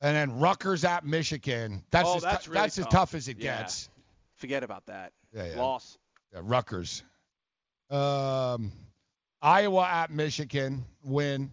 [0.00, 1.82] And then Rutgers at Michigan.
[1.90, 2.92] That's Oh, as, that's tou- really that's as tough.
[2.92, 3.58] tough as it Yeah.
[3.62, 3.88] gets.
[4.36, 5.12] Forget about that.
[5.34, 5.60] Yeah, yeah.
[5.60, 5.98] Loss.
[6.32, 7.02] Yeah, Rutgers.
[7.90, 8.72] Um,
[9.42, 11.50] Iowa at Michigan win.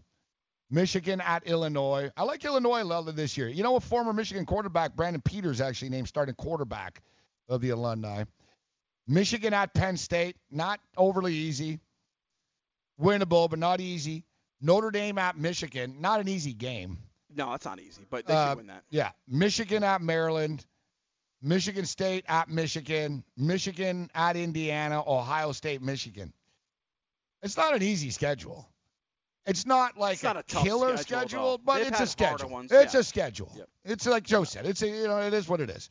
[0.72, 2.12] Michigan at Illinois.
[2.18, 3.48] I like Illinois a lot this year.
[3.48, 7.02] You know, a former Michigan quarterback, Brandon Peters, actually named starting quarterback
[7.48, 8.26] of the Illini.
[9.08, 11.80] Michigan at Penn State, not overly easy.
[13.00, 14.24] Winnable, but not easy.
[14.62, 16.98] Notre Dame at Michigan, not an easy game.
[17.36, 18.84] No, it's not easy, but they Uh, should win that.
[18.90, 19.12] Yeah.
[19.28, 20.66] Michigan at Maryland.
[21.42, 23.24] Michigan State at Michigan.
[23.36, 25.04] Michigan at Indiana.
[25.06, 26.34] Ohio State, Michigan.
[27.44, 28.68] It's not an easy schedule.
[29.46, 32.50] It's not like It's not a, a killer schedule, schedule, but They've it's a schedule.
[32.50, 33.02] ones, It's yeah.
[33.02, 33.52] a schedule.
[33.56, 33.70] Yep.
[33.84, 34.66] It's like Joe said.
[34.66, 35.90] It's a, you know it is what it is.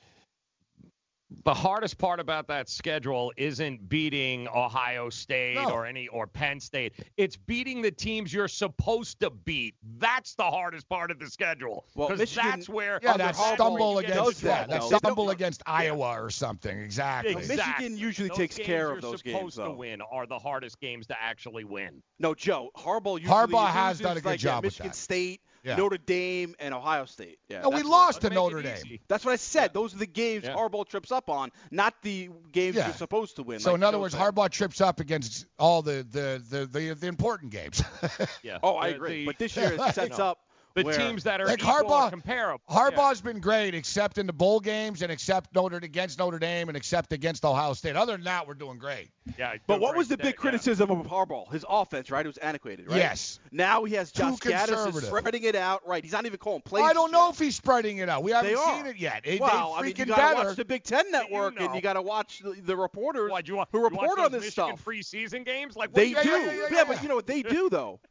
[1.45, 5.71] The hardest part about that schedule isn't beating Ohio State No.
[5.71, 6.95] or any or Penn State.
[7.17, 9.75] It's beating the teams you're supposed to beat.
[9.99, 11.85] That's the hardest part of the schedule.
[11.95, 14.89] Well, Because Michigan- that's where Yeah, that stumble you against into yeah, trouble.
[14.91, 16.79] that stumble don't- against Iowa or something.
[16.79, 17.33] Exactly.
[17.33, 17.57] Exactly.
[17.57, 20.39] Michigan usually Those takes games care you're of those supposed games, to win are the
[20.39, 22.03] hardest games to actually win.
[22.19, 22.71] No, Joe.
[22.77, 24.97] Harbaugh usually Harbaugh has done a good like, yeah, job with Michigan that.
[24.97, 25.77] State, Yeah.
[25.77, 27.39] Notre Dame, and Ohio State.
[27.49, 28.99] Yeah, No, we lost to Notre Dame.
[29.09, 29.73] That's what I said.
[29.73, 30.55] Those are the games Yeah.
[30.55, 32.87] Harbaugh trips up on, not the games Yeah.
[32.87, 33.61] you're supposed to win.
[33.61, 34.21] So like in other words, said.
[34.21, 37.83] Harbaugh trips up against all the the the, the, the important games.
[38.43, 38.59] Yeah.
[38.63, 39.21] Oh, I agree.
[39.21, 40.39] the- but this year it sets up
[40.75, 42.63] the where- teams that are Like equal or Harbaugh- comparable.
[42.69, 46.77] Harbaugh's been great, except in the bowl games and except Notre against Notre Dame and
[46.77, 47.95] except against Ohio State.
[47.97, 49.11] Other than that, we're doing great.
[49.39, 49.53] Yeah.
[49.53, 50.33] yeah But what was the big yeah.
[50.33, 51.51] criticism of Harbaugh?
[51.53, 52.25] His offense, right?
[52.25, 52.97] It was antiquated, right?
[52.97, 53.39] Yes.
[53.53, 55.87] Now he has Too Josh Gattis spreading it out.
[55.87, 56.03] Right.
[56.03, 56.85] He's not even calling plays.
[56.85, 57.31] I don't know year.
[57.33, 58.23] if he's spreading it out.
[58.25, 58.77] We haven't They are.
[58.77, 59.21] seen it yet.
[59.25, 60.49] It, well, they I mean, you gotta better.
[60.49, 61.67] watch the Big Ten Network, know.
[61.67, 64.33] and you gotta watch the, the reporters Why, do you want, who you report on
[64.33, 64.85] those this Michigan stuff.
[64.85, 65.77] preseason games?
[65.77, 66.29] Like what They do do.
[66.29, 68.01] yeah, Yeah, yeah, yeah, but you know what they do though.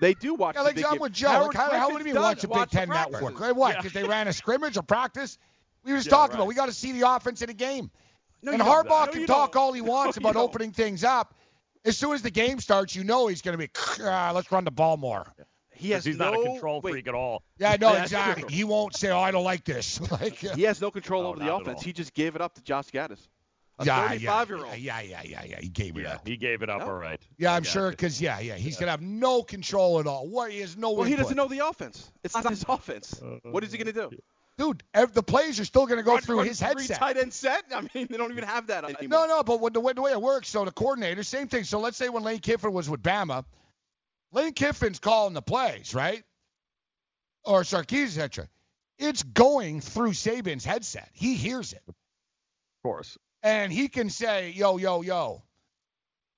[0.00, 1.00] They do watch Yeah, the like big I'm game.
[1.00, 1.28] with Joe.
[1.28, 2.40] Howard Like, how, how would Griffin's you watch it.
[2.42, 3.20] the Big Watch the Ten Network?
[3.20, 3.40] practices.
[3.40, 3.68] Like, What?
[3.74, 3.76] Yeah.
[3.82, 5.38] Because they ran a scrimmage or practice?
[5.84, 6.38] We were just Yeah, talking right.
[6.40, 6.46] about.
[6.48, 7.90] We got to see the offense in a game.
[8.42, 8.62] No, and.
[8.62, 9.62] Harbaugh No, can talk don't.
[9.62, 10.44] all he wants No, about you don't.
[10.44, 11.34] opening things up.
[11.84, 13.70] As soon as the game starts, you know he's going to be.
[14.02, 15.26] Ah, let's run the ball more.
[15.74, 17.42] He has 'Cause he's no not a control wait, freak at all.
[17.58, 18.54] Yeah, no, Yeah, exactly.
[18.54, 21.28] He won't say, "Oh, I don't like this." like, yeah, He has no control No,
[21.30, 21.82] over the offense.
[21.82, 23.26] He just gave it up to Josh Gattis.
[23.82, 24.76] A yeah, 35 year old.
[24.78, 25.60] Yeah, yeah, yeah, yeah.
[25.60, 26.26] He gave it Yeah, up.
[26.26, 26.80] he gave it up.
[26.80, 26.86] No.
[26.86, 27.20] All right.
[27.38, 30.28] Yeah, I I'm sure because yeah, yeah, he's gonna have no control at all.
[30.28, 30.92] What he has no.
[30.92, 32.10] Well, he doesn't know the offense.
[32.24, 33.20] It's not his offense.
[33.22, 34.16] Uh, what is he going to do?
[34.58, 36.98] Dude, ev- the plays are still gonna go Run- through run his three headset.
[36.98, 37.64] tight end set.
[37.74, 39.26] I mean, they don't even have that anymore.
[39.26, 41.64] No, no, but when the, way, the way it works, so the coordinator, same thing.
[41.64, 43.44] So let's say when Lane Kiffin was with Bama,
[44.30, 46.22] Lane Kiffin's calling the plays, right?
[47.44, 48.46] Or Sarkis, etc.
[48.98, 51.08] It's going through Saban's headset.
[51.14, 51.82] He hears it.
[51.88, 51.94] Of
[52.84, 53.18] course.
[53.42, 55.42] And he can say, yo, yo, yo,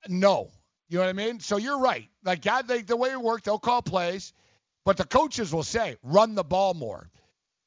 [0.09, 0.51] no.
[0.89, 1.41] You know what I mean?
[1.41, 2.09] So you're right.
[2.25, 4.33] Like, God, they, the way it worked, they'll call plays,
[4.85, 7.11] but the coaches will say, run the ball more.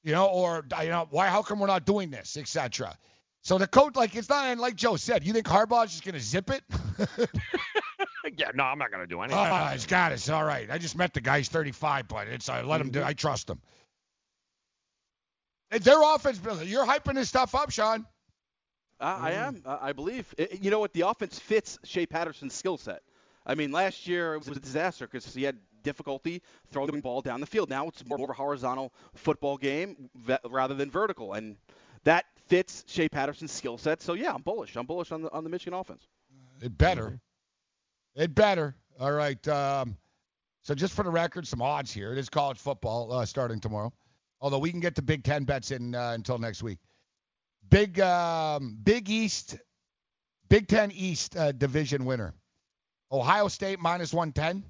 [0.04, 2.98] You know, or, you know, why, how come we're not doing this, etc.
[3.42, 6.16] So the coach, like, it's not, and like Joe said, you think Harbaugh's just going
[6.16, 6.64] to zip it?
[8.38, 9.40] yeah, no, I'm not going to do anything.
[9.40, 10.30] Oh, he's got it.
[10.30, 10.70] All right.
[10.70, 11.40] I just met the guy.
[11.40, 13.00] He's 35, but it's I let him do.
[13.00, 13.10] Mm-hmm.
[13.10, 13.60] I trust him.
[15.72, 18.06] Their offense, you're hyping this stuff up, Sean.
[19.00, 19.62] Uh, I am.
[19.66, 20.34] Uh, I believe.
[20.38, 20.94] It, you know what?
[20.94, 23.02] The offense fits Shea Patterson's skill set.
[23.46, 27.22] I mean, last year it was a disaster because he had difficulty throwing the ball
[27.22, 27.70] down the field.
[27.70, 30.10] Now it's more of a horizontal football game
[30.50, 31.56] rather than vertical, and
[32.04, 34.02] that fits Shea Patterson's skill set.
[34.02, 34.76] So yeah, I'm bullish.
[34.76, 36.08] I'm bullish on the on the Michigan offense.
[36.62, 37.20] It better.
[38.16, 38.76] It better.
[39.00, 39.48] All right.
[39.48, 39.96] Um,
[40.64, 42.12] so just for the record, some odds here.
[42.12, 43.94] It is college football uh, starting tomorrow.
[44.42, 46.80] Although we can get the Big Ten bets in uh, until next week.
[47.70, 49.58] Big um, Big East,
[50.50, 52.34] Big Ten East uh, division winner.
[53.12, 54.64] Ohio State minus 110.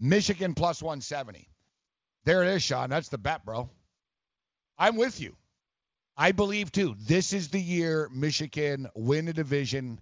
[0.00, 1.48] Michigan plus 170.
[2.24, 2.90] There it is, Sean.
[2.90, 3.70] That's the bet, bro.
[4.78, 5.36] I'm with you.
[6.16, 6.94] I believe too.
[7.06, 10.00] This is the year Michigan win the division,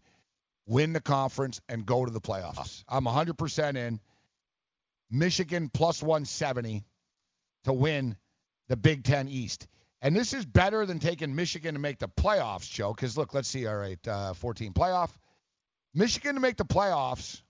[0.67, 2.85] win the conference, and go to the playoffs.
[2.89, 4.01] I'm 100% in.
[5.11, 6.85] Michigan plus 170
[7.65, 8.17] to win
[8.69, 9.67] the Big Ten East.
[10.03, 12.93] And this is better than taking Michigan to make the playoffs, Joe.
[12.93, 13.67] Because look, let's see.
[13.67, 15.11] All right, uh, 14 playoff.
[15.95, 17.41] Michigan to make the playoffs.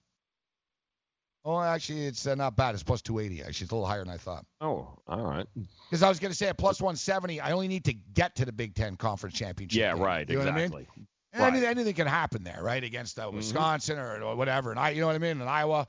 [1.45, 2.75] Oh, actually, it's uh, not bad.
[2.75, 3.41] It's plus 280.
[3.43, 4.45] Actually, it's a little higher than I thought.
[4.61, 5.47] Oh, all right.
[5.91, 8.45] Because I was going to say at plus 170, I only need to get to
[8.45, 9.81] the Big Ten Conference Championship.
[9.81, 10.03] Yeah, game.
[10.03, 10.29] right.
[10.29, 10.63] You know exactly.
[10.63, 11.07] what I mean?
[11.35, 11.49] Right.
[11.49, 12.85] Anything, anything can happen there, right?
[12.85, 14.23] Against uh, Wisconsin mm-hmm.
[14.23, 15.89] or, whatever, and I, you know what I mean, in Iowa,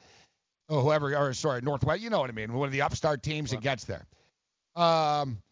[0.69, 2.53] or whoever, or sorry, Northwest, you know what I mean.
[2.53, 3.61] One of the upstart teams right.
[3.61, 4.07] that gets there.
[4.75, 5.42] Um,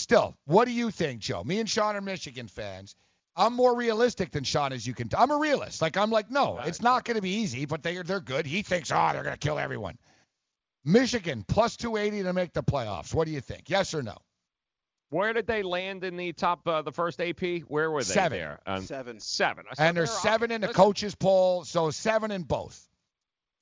[0.00, 1.44] still, what do you think, Joe?
[1.44, 2.96] Me and Sean are Michigan fans.
[3.36, 5.08] I'm more realistic than Sean, as you can.
[5.08, 5.80] T- I'm a realist.
[5.80, 8.46] Like I'm like, no, it's not going to be easy, but they they're good.
[8.46, 9.96] He thinks, oh, they're going to kill everyone.
[10.84, 13.14] Michigan plus 280 to make the playoffs.
[13.14, 13.68] What do you think?
[13.68, 14.16] Yes or no?
[15.10, 17.62] Where did they land in the top, uh, the first AP?
[17.66, 18.38] Where were they seven.
[18.38, 18.60] there?
[18.64, 19.18] Um, seven.
[19.18, 19.64] Seven.
[19.74, 22.88] So and there's seven in the Listen, coaches poll, so seven in both.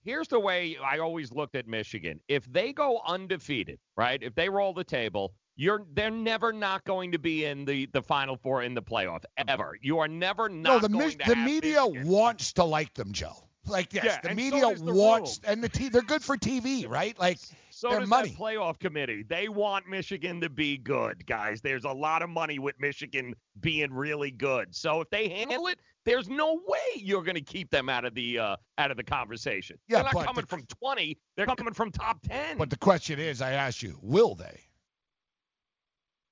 [0.04, 2.20] Here's the way I always looked at Michigan.
[2.28, 4.22] If they go undefeated, right?
[4.22, 8.00] If they roll the table, you're they're never not going to be in the the
[8.00, 9.76] final four in the playoff ever.
[9.82, 10.62] You are never not.
[10.72, 12.08] No, the, going mi- to the media Michigan.
[12.08, 13.34] wants to like them, Joe.
[13.66, 15.52] Like yes, Yeah, the media so the wants, room.
[15.52, 17.18] and the t- they're good for TV, right?
[17.18, 18.30] Like So does money.
[18.30, 19.24] that playoff committee.
[19.28, 21.60] They want Michigan to be good, guys.
[21.60, 24.74] There's a lot of money with Michigan being really good.
[24.74, 28.14] So if they handle it, there's no way you're going to keep them out of
[28.14, 29.76] the uh, out of the conversation.
[29.86, 31.18] Yeah, they're not coming the- from 20.
[31.36, 32.56] They're coming from top 10.
[32.56, 34.60] But the question is, I ask you, will they?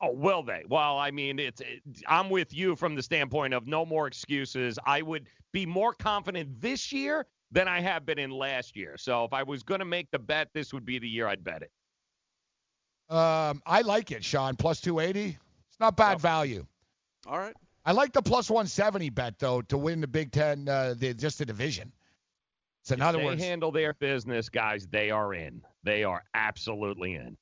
[0.00, 0.62] Oh, will they?
[0.68, 4.78] Well, I mean, it's it, I'm with you from the standpoint of no more excuses.
[4.84, 8.96] I would be more confident this year than I have been in last year.
[8.98, 11.42] So if I was going to make the bet, this would be the year I'd
[11.44, 11.70] bet it.
[13.08, 14.56] Um, I like it, Sean.
[14.56, 15.38] Plus 280.
[15.70, 16.66] It's not bad value.
[17.26, 17.54] All right.
[17.84, 21.38] I like the plus 170 bet though to win the Big Ten, uh, the, just
[21.38, 21.92] the division.
[22.82, 25.62] So in If other they words, handle their business, guys, they are in.
[25.84, 27.36] They are absolutely in.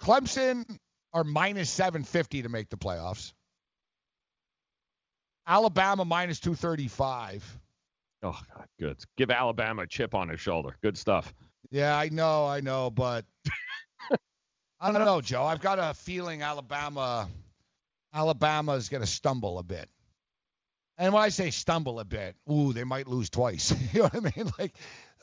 [0.00, 0.64] Clemson
[1.12, 3.32] are minus 750 to make the playoffs.
[5.46, 7.58] Alabama minus 235.
[8.22, 8.96] Oh, God, good.
[9.16, 10.76] Give Alabama a chip on his shoulder.
[10.82, 11.32] Good stuff.
[11.70, 13.24] Yeah, I know, I know, but
[14.80, 15.44] I don't know, Joe.
[15.44, 17.28] I've got a feeling Alabama,
[18.12, 19.88] Alabama is going to stumble a bit.
[20.98, 23.72] And when I say stumble a bit, ooh, they might lose twice.
[23.92, 24.50] you know what I mean?
[24.58, 24.74] Like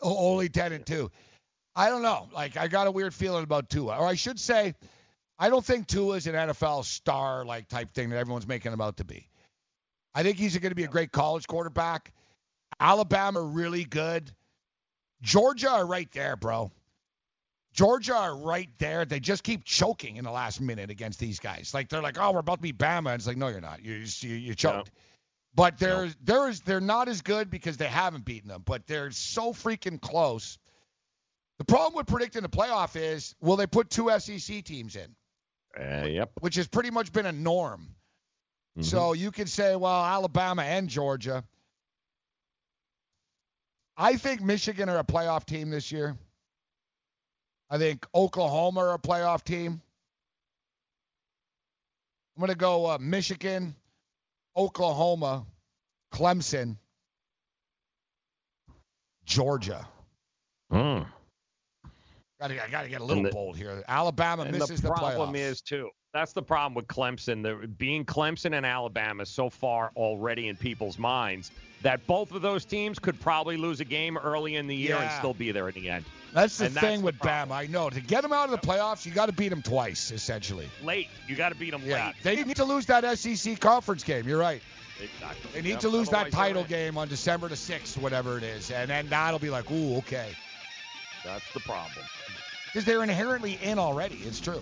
[0.02, 1.12] only ten and two.
[1.76, 2.30] I don't know.
[2.34, 4.76] Like I got a weird feeling about Tua, or I should say,
[5.38, 8.82] I don't think Tua is an NFL star like type thing that everyone's making him
[8.82, 9.30] out to be.
[10.14, 12.14] I think he's going to be a great college quarterback.
[12.80, 14.32] Alabama really good.
[15.22, 16.72] Georgia are right there, bro.
[17.74, 19.04] Georgia are right there.
[19.04, 21.74] They just keep choking in the last minute against these guys.
[21.74, 23.10] Like they're like, oh, we're about to beat Bama.
[23.12, 23.84] And it's like, no, you're not.
[23.84, 24.92] You you, you choked.
[25.54, 28.64] But they're they're they're not as good because they haven't beaten them.
[28.66, 30.58] But they're so freaking close.
[31.58, 35.16] The problem with predicting the playoff is, will they put two SEC teams in?
[35.80, 36.32] Uh, yep.
[36.42, 37.96] Which has pretty much been a norm.
[38.82, 41.46] So you could say, well, Alabama and Georgia.
[43.96, 46.18] I think Michigan are a playoff team this year.
[47.70, 49.82] I think Oklahoma are a playoff team.
[52.36, 53.76] I'm going to go uh, Michigan,
[54.58, 55.46] Oklahoma,
[56.14, 56.76] Clemson,
[59.26, 59.88] Georgia.
[60.70, 61.08] Mm.
[62.40, 63.84] Got to, I got to get a little the- bold here.
[63.88, 65.38] Alabama misses the the, problem playoffs.
[65.40, 65.90] is too.
[66.14, 67.44] That's the problem with Clemson.
[67.44, 71.52] The, being Clemson and Alabama so far already in people's minds
[71.82, 75.12] that both of those teams could probably lose a game early in the year and
[75.12, 76.06] still be there in the end.
[76.34, 77.52] That's the And thing the with Bama.
[77.52, 80.12] I know to get them out of the playoffs, you got to beat them twice,
[80.12, 80.70] essentially.
[80.84, 81.10] Late.
[81.28, 82.16] You got to beat them Yeah, late.
[82.24, 84.28] they need to lose that SEC conference game.
[84.28, 84.62] You're right.
[85.02, 85.62] Exactly.
[85.62, 88.90] They need to lose that title game on December the sixth, whatever it is, and
[88.90, 90.30] then that'll be like, ooh, okay,
[91.26, 92.06] That's the problem.
[92.68, 94.16] because they're inherently in already.
[94.16, 94.62] It's true.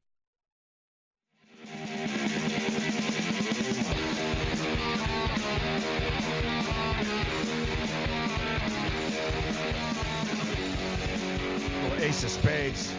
[12.11, 12.93] Little Ace of Spades.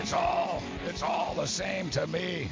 [0.00, 2.48] It's all, it's all the same to me.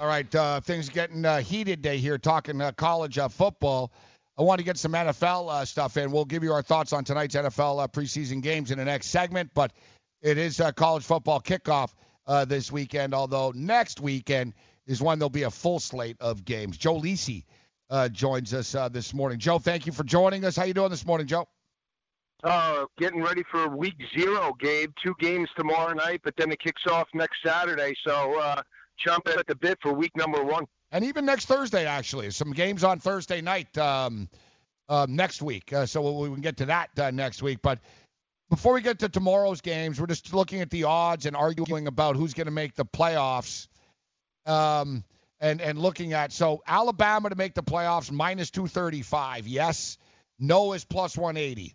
[0.00, 3.92] All right, uh, things getting uh, heated day here, talking uh, college uh, football.
[4.36, 6.10] I want to get some NFL uh, stuff in.
[6.10, 9.50] We'll give you our thoughts on tonight's NFL uh, preseason games in the next segment,
[9.54, 9.72] but
[10.22, 11.92] it is college football kickoff
[12.26, 14.54] uh, this weekend, although next weekend
[14.86, 16.78] is when there'll be a full slate of games.
[16.78, 17.44] Joe Lisi
[17.90, 19.38] uh, joins us uh, this morning.
[19.38, 20.56] Joe, thank you for joining us.
[20.56, 21.46] How you doing this morning, Joe?
[22.44, 24.92] Uh, getting ready for week zero, Gabe.
[25.02, 27.94] Two games tomorrow night, but then it kicks off next Saturday.
[28.06, 28.62] So uh,
[29.04, 30.64] chomping at the bit for week number one.
[30.92, 34.28] And even next Thursday, actually, some games on Thursday night um,
[34.88, 35.72] uh, next week.
[35.72, 37.58] Uh, so we can get to that uh, next week.
[37.60, 37.80] But
[38.50, 42.14] before we get to tomorrow's games, we're just looking at the odds and arguing about
[42.14, 43.66] who's going to make the playoffs.
[44.46, 45.04] Um,
[45.40, 49.46] and and looking at so Alabama to make the playoffs minus 235.
[49.46, 49.98] Yes.
[50.38, 51.74] No is plus 180.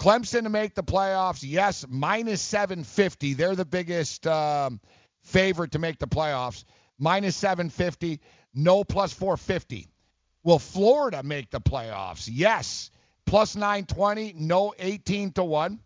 [0.00, 1.40] Clemson to make the playoffs.
[1.42, 3.34] Yes, minus 750.
[3.34, 4.80] They're the biggest um,
[5.24, 6.64] favorite to make the playoffs,
[6.98, 8.18] minus 750,
[8.54, 9.88] no plus 450.
[10.42, 12.30] Will Florida make the playoffs?
[12.32, 12.90] Yes.
[13.26, 15.78] Plus 920, no 18 to 1.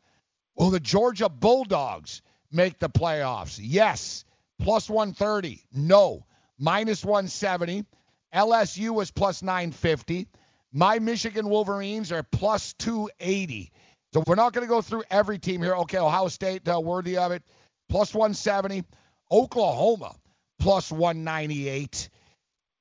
[0.54, 2.22] Will the Georgia Bulldogs
[2.52, 3.58] make the playoffs?
[3.60, 4.24] Yes.
[4.60, 6.24] Plus 130, no.
[6.56, 7.84] Minus 170.
[8.32, 10.28] LSU was plus 950.
[10.72, 13.72] My Michigan Wolverines are plus 280.
[14.14, 15.74] So we're not going to go through every team here.
[15.74, 17.42] Okay, Ohio State, uh, worthy of it,
[17.88, 18.84] plus 170.
[19.32, 20.14] Oklahoma,
[20.60, 22.10] plus 198.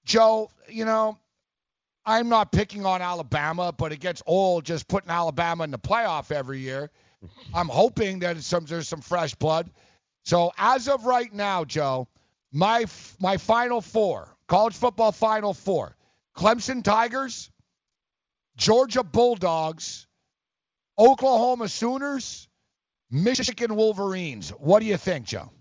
[0.06, 1.18] Joe, you know,
[2.06, 6.32] I'm not picking on Alabama, but it gets old just putting Alabama in the playoff
[6.32, 6.92] every year.
[7.56, 9.72] I'm hoping that some, there's some fresh blood.
[10.26, 12.08] So as of right now, Joe,
[12.52, 12.86] my
[13.20, 15.96] my final four, college football final four:
[16.38, 17.50] Clemson Tigers,
[18.56, 20.06] Georgia Bulldogs,
[20.98, 22.48] Oklahoma Sooners,
[23.10, 24.50] Michigan Wolverines.
[24.50, 25.52] What do you think, Joe?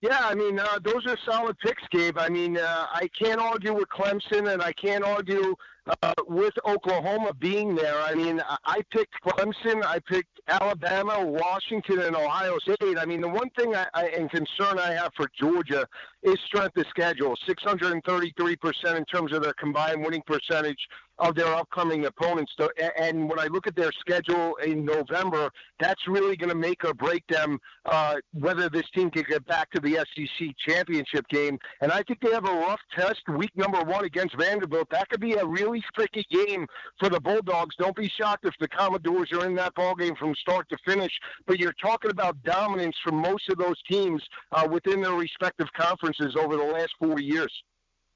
[0.00, 2.16] Yeah, I mean, uh, those are solid picks, Gabe.
[2.18, 5.54] I mean, uh, I can't argue with Clemson, and I can't argue
[6.02, 8.00] uh, with Oklahoma being there.
[8.00, 12.98] I mean, I picked Clemson, I picked Alabama, Washington, and Ohio State.
[12.98, 15.86] I mean, the one thing I, I, and concern I have for Georgia
[16.22, 20.78] is strength of schedule 633% in terms of their combined winning percentage
[21.20, 22.52] of their upcoming opponents.
[22.98, 26.94] And when I look at their schedule in November, that's really going to make or
[26.94, 31.58] break them uh, whether this team can get back to the SEC championship game.
[31.80, 34.88] And I think they have a rough test week number one against Vanderbilt.
[34.90, 36.66] That could be a really tricky game
[36.98, 37.74] for the Bulldogs.
[37.78, 41.12] Don't be shocked if the Commodores are in that ball game from start to finish.
[41.46, 44.22] But you're talking about dominance from most of those teams
[44.52, 47.52] uh, within their respective conferences over the last four years.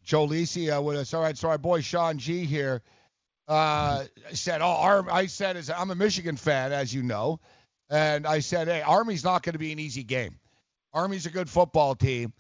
[0.02, 1.14] Joe Lisi uh, with us.
[1.14, 2.82] All right, so our boy Sean G here
[3.48, 7.40] uh, said, "Oh, Arm." I said, "Is I'm a Michigan fan, as you know,"
[7.89, 10.39] and I said, "Hey, Army's not going to be an easy game.
[10.93, 12.35] Army's a good football team."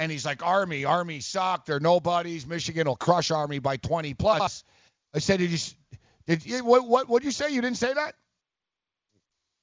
[0.00, 1.66] And he's like, Army, Army suck.
[1.66, 2.46] They're nobodies.
[2.46, 4.64] Michigan will crush Army by 20 plus.
[5.14, 5.58] I said, did you,
[6.26, 7.50] did you, what, what, what'd you say?
[7.50, 8.14] You didn't say that?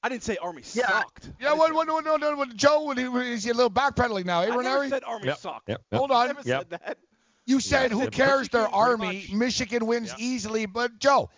[0.00, 1.32] I didn't say Army yeah, sucked.
[1.40, 4.42] Yeah, what, what, what, no, no, no, Joe, is he a little backpedaling now?
[4.42, 5.68] Eh, I never said Army Yep, sucked.
[5.68, 5.98] yep, yep.
[5.98, 6.22] Hold on.
[6.22, 6.98] I never said that.
[7.44, 8.48] You said, Yeah, who cares?
[8.48, 9.28] They're Michigan pretty Army.
[9.32, 10.20] Michigan wins Yep.
[10.20, 10.66] easily.
[10.66, 11.30] But, Joe,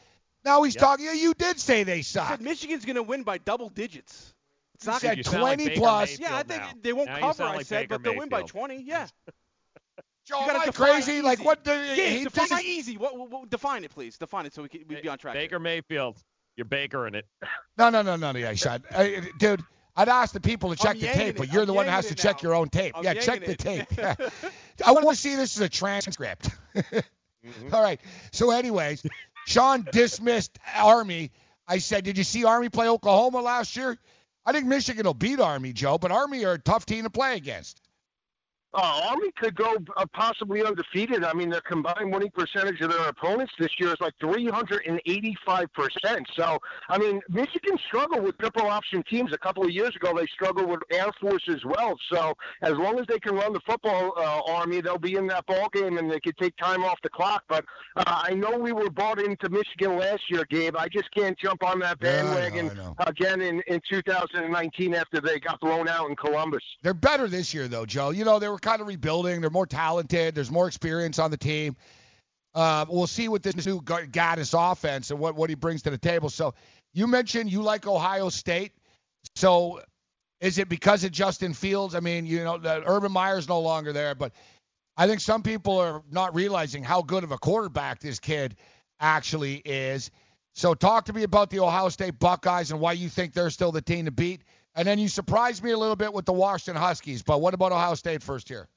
[0.44, 0.82] now he's Yep.
[0.82, 1.06] talking.
[1.14, 2.28] You did say they I suck.
[2.28, 4.35] said Michigan's going to win by double digits.
[4.81, 6.11] It's not said gonna You sound like 20 plus.
[6.11, 6.70] Mayfield Yeah, I think now.
[6.82, 7.32] they won't Now cover.
[7.35, 8.82] sound I said, Baker but they'll win by 20.
[8.82, 9.07] Yeah.
[10.27, 11.23] Joe, You am gotta I define crazy?
[11.23, 11.47] Like, easy.
[11.47, 11.65] what?
[11.65, 12.97] The, Yeah, he, define this is- easy.
[12.97, 14.16] What, what, what- define it, please.
[14.16, 15.35] Define it so we can we'd be on track.
[15.35, 16.16] Baker Mayfield.
[16.57, 17.27] You're Baker in it.
[17.78, 18.82] No, no, no, no, no, yeah, shot.
[18.90, 19.62] Hey, dude,
[19.97, 21.86] I'd ask the people to check I'm the yanking tape, but you're I'm the one
[21.86, 22.93] that has to yanking check your own tape.
[22.97, 23.98] I'm yeah, check the yanking tape.
[24.20, 24.32] it.
[24.86, 26.51] I want to see this as a transcript.
[26.77, 27.74] Mm-hmm.
[27.74, 28.01] All right.
[28.32, 29.02] So, anyways,
[29.47, 31.31] Sean dismissed Army.
[31.66, 33.97] I said, did you see Army play Oklahoma last year?
[34.47, 37.37] I think Michigan will beat Army, Joe, but Army are a tough team to play
[37.37, 37.81] against.
[38.72, 41.24] Uh, Army could go uh, possibly undefeated.
[41.24, 45.66] I mean, their combined winning percentage of their opponents this year is like 385%.
[46.36, 50.12] So, I mean, Michigan struggled with triple option teams a couple of years ago.
[50.16, 51.97] They struggled with Air Force as well.
[52.12, 55.47] So, as long as they can run the football uh, Army, they'll be in that
[55.47, 57.42] ball game and they can take time off the clock.
[57.48, 57.64] But
[57.97, 60.76] uh, I know we were bought into Michigan last year, Gabe.
[60.76, 62.94] I just can't jump on that Yeah, I know, bandwagon I know.
[63.06, 66.62] again in, in 2019 after they got blown out in Columbus.
[66.82, 68.10] They're better this year, though, Joe.
[68.10, 69.41] You know, they were kind of rebuilding.
[69.41, 70.35] They're more talented.
[70.35, 71.77] There's more experience on the team.
[72.55, 75.99] Uh, we'll see what this new Gattis offense and what, what he brings to the
[75.99, 76.28] table.
[76.28, 76.55] So
[76.93, 78.73] you mentioned you like Ohio State.
[79.37, 79.81] So
[80.41, 81.95] is it because of Justin Fields?
[81.95, 84.32] I mean, you know, the Urban Meyer's no longer there, but
[84.97, 88.57] I think some people are not realizing how good of a quarterback this kid
[88.99, 90.11] actually is.
[90.55, 93.73] So talk to me about the Ohio State Buckeyes and why you think they're still
[93.73, 94.43] the team to beat.
[94.74, 97.22] And then you surprised me a little bit with the Washington Huskies.
[97.22, 98.68] But what about Ohio State first here?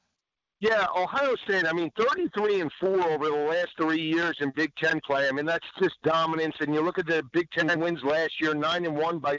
[0.60, 1.66] Yeah, Ohio State.
[1.68, 5.28] I mean, 33 and four over the last three years in Big Ten play.
[5.28, 6.56] I mean, that's just dominance.
[6.62, 9.38] And you look at the Big Ten wins last year, nine and one by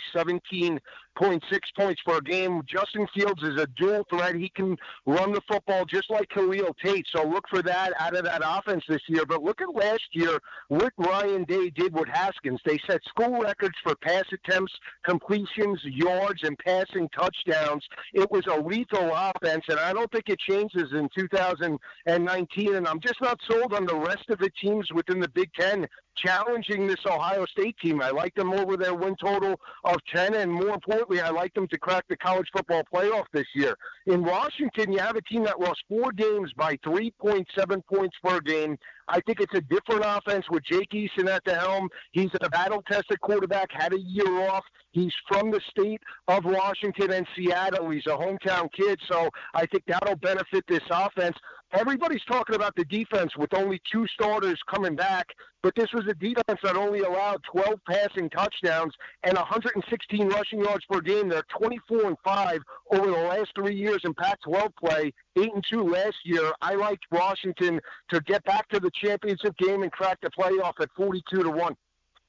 [1.20, 1.40] 17.6
[1.78, 2.62] points per game.
[2.66, 4.34] Justin Fields is a dual threat.
[4.34, 4.76] He can
[5.06, 7.06] run the football just like Khalil Tate.
[7.14, 9.24] So look for that out of that offense this year.
[9.26, 10.38] But look at last year
[10.68, 12.60] what Ryan Day did with Haskins.
[12.64, 14.72] They set school records for pass attempts,
[15.04, 17.84] completions, yards, and passing touchdowns.
[18.12, 22.74] It was a lethal offense, and I don't think it changes in 2019.
[22.74, 25.86] And I'm just not sold on the rest of the teams within the Big Ten
[26.16, 28.00] challenging this Ohio State team.
[28.00, 31.68] I like them over their win total of 10, and more importantly, I like them
[31.68, 33.76] to crack the college football playoff this year.
[34.06, 38.78] In Washington, you have a team that lost four games by 3.7 points per game.
[39.08, 41.88] I think it's a different offense with Jake Eason at the helm.
[42.12, 44.64] He's a battle-tested quarterback, had a year off.
[44.92, 47.90] He's from the state of Washington and Seattle.
[47.90, 51.36] He's a hometown kid, so I think that'll benefit this offense.
[51.72, 55.26] Everybody's talking about the defense with only two starters coming back,
[55.60, 58.94] but this was a defense that only allowed 12 passing touchdowns
[59.24, 61.28] and 116 rushing yards per game.
[61.28, 62.58] They're 24 and 5
[62.92, 66.52] over the last three years in Pac-12 play, 8 and 2 last year.
[66.60, 67.80] I liked Washington
[68.10, 71.76] to get back to the championship game and crack the playoff at 42 to one.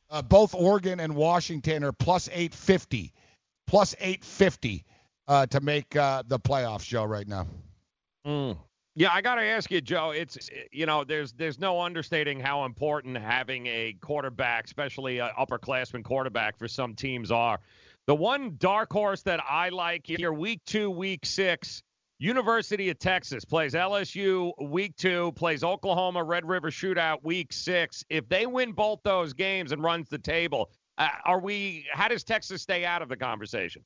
[0.09, 3.11] Uh, both Oregon and Washington are plus 850,
[3.67, 4.85] plus 850
[5.27, 7.47] uh, to make uh, the playoffs, Joe, right now.
[8.25, 8.57] Mm.
[8.97, 10.11] Yeah, I got to ask you, Joe.
[10.11, 16.03] It's you know, there's there's no understating how important having a quarterback, especially an upperclassman
[16.03, 17.59] quarterback, for some teams are.
[18.07, 21.83] The one dark horse that I like here, week two, week six,
[22.17, 28.05] University of Texas plays LSU week two, plays Oklahoma Red River Shootout week six.
[28.09, 31.85] If they win both those games and runs the table, uh, are we?
[31.91, 33.83] How does Texas stay out of the conversation?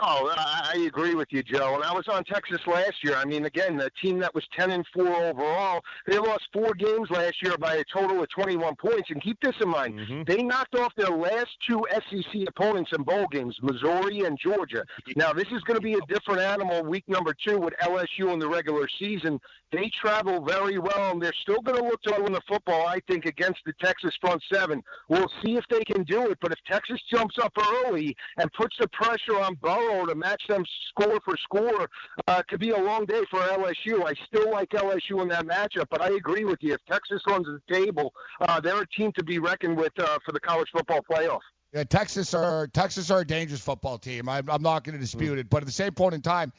[0.00, 1.74] Oh, I, I agree with you, Joe.
[1.74, 3.16] And I was on Texas last year.
[3.16, 7.10] I mean, again, the team that was 10 and 4 overall, they lost four games
[7.10, 9.10] last year by a total of 21 points.
[9.10, 10.22] And keep this in mind: Mm-hmm.
[10.26, 14.84] they knocked off their last two SEC opponents in bowl games, Missouri and Georgia.
[15.16, 18.38] Now, this is going to be a different animal week number two with LSU in
[18.38, 19.40] the regular season.
[19.72, 23.00] They travel very well, and they're still going to look to win the football, I
[23.08, 24.82] think, against the Texas front seven.
[25.08, 26.38] We'll see if they can do it.
[26.40, 27.52] But if Texas jumps up
[27.84, 29.56] early and puts the pressure on
[29.88, 31.88] Burrow to match them score for score,
[32.26, 34.04] uh, could be a long day for LSU.
[34.04, 36.74] I still like LSU in that matchup, but I agree with you.
[36.74, 40.32] If Texas runs the table, uh, they're a team to be reckoned with uh, for
[40.32, 41.40] the college football playoff.
[41.72, 44.28] Yeah, Texas are Texas are a dangerous football team.
[44.28, 46.52] I'm, I'm not going to dispute it, but at the same point in time,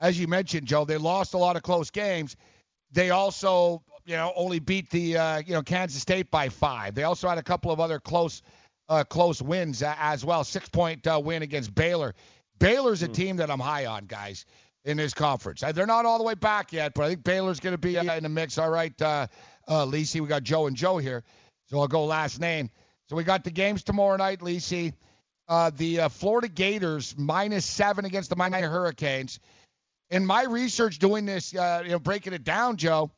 [0.00, 2.36] as you mentioned, Joe, they lost a lot of close games.
[2.92, 6.94] They also, you know, only beat the uh, you know Kansas State by five.
[6.94, 8.42] They also had a couple of other close
[8.90, 10.44] uh, close wins uh, as well.
[10.44, 12.14] Six point uh, win against Baylor.
[12.60, 14.46] Baylor's a team that I'm high on, guys,
[14.84, 15.62] in this conference.
[15.64, 17.98] Uh, They're not all the way back yet, but I think Baylor's going to be
[17.98, 18.58] uh, in the mix.
[18.58, 19.26] All right, uh,
[19.66, 21.24] uh, Lisi, we got Joe and Joe here,
[21.66, 22.70] so I'll go last name.
[23.08, 24.92] So we got the games tomorrow night, Lisi.
[25.48, 29.40] Uh, the uh, Florida Gators minus seven against the Miami Hurricanes.
[30.10, 33.10] In my research doing this, uh, you know, breaking it down, Joe,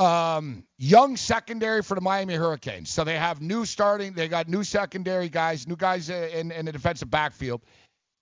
[0.00, 2.90] um, young secondary for the Miami Hurricanes.
[2.90, 6.72] So they have new starting, they got new secondary guys, new guys in, in the
[6.72, 7.60] defensive backfield,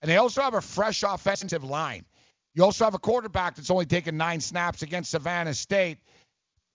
[0.02, 2.05] and they also have a fresh offensive line.
[2.55, 5.98] You also have a quarterback that's only taken nine snaps against Savannah State.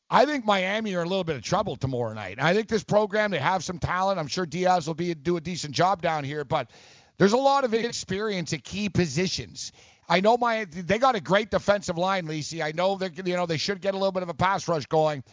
[0.10, 2.42] I think Miami are in a little bit of trouble tomorrow night.
[2.42, 4.20] I think this program, they have some talent.
[4.20, 6.70] I'm sure Diaz will be do a decent job down here, but
[7.18, 9.74] there's a lot of experience at key positions.
[10.08, 12.64] I know my they got a great defensive line, Lisi.
[12.64, 14.86] I know they you know they should get a little bit of a pass rush
[14.86, 15.24] going,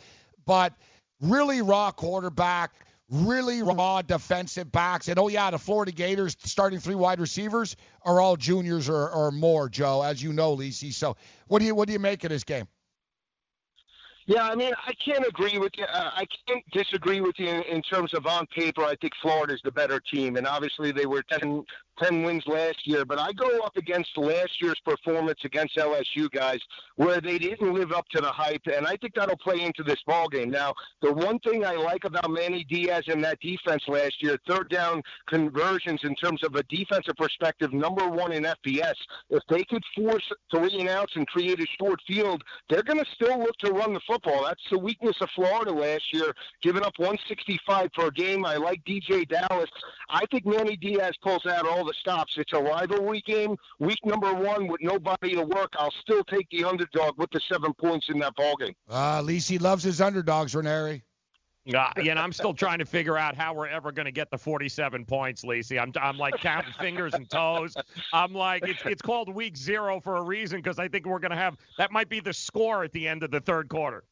[0.46, 0.74] but
[1.20, 2.72] really raw quarterback,
[3.08, 5.08] really raw defensive backs.
[5.08, 9.30] And oh yeah, the Florida Gators starting three wide receivers are all juniors or, or
[9.30, 10.92] more, Joe, as you know, Lisi.
[10.92, 11.16] So
[11.48, 12.66] what do you what do you make of this game?
[14.26, 15.84] Yeah, I mean, I can't agree with you.
[15.84, 18.84] Uh, I can't disagree with you in, in terms of on paper.
[18.84, 21.64] I think Florida's the better team, and obviously they were 10,
[22.02, 23.04] 10 wins last year.
[23.04, 26.60] But I go up against last year's performance against LSU guys,
[26.96, 30.02] where they didn't live up to the hype, and I think that'll play into this
[30.06, 30.50] ball game.
[30.50, 34.68] Now, the one thing I like about Manny Diaz and that defense last year, third
[34.68, 38.94] down conversions in terms of a defensive perspective, number one in FBS.
[39.30, 43.10] If they could force three and outs and create a short field, they're going to
[43.14, 44.44] still look to run the football.
[44.44, 48.44] That's the weakness of Florida last year, giving up 165 per game.
[48.44, 49.70] I like DeeJay Dallas.
[50.08, 52.34] I think Manny Diaz pulls out all the stops.
[52.36, 55.72] It's a rivalry game, week number one with nobody to work.
[55.78, 58.74] I'll still take the underdog with the seven points in that ball game.
[58.90, 61.02] Uh, at least he loves his underdogs, Ranieri.
[61.68, 64.30] Uh, yeah, and I'm still trying to figure out how we're ever going to get
[64.30, 65.80] the 47 points, Lisi.
[65.80, 67.74] I'm, I'm like counting fingers and toes.
[68.12, 71.32] I'm like, it's, it's called week zero for a reason because I think we're going
[71.32, 74.04] to have that might be the score at the end of the third quarter.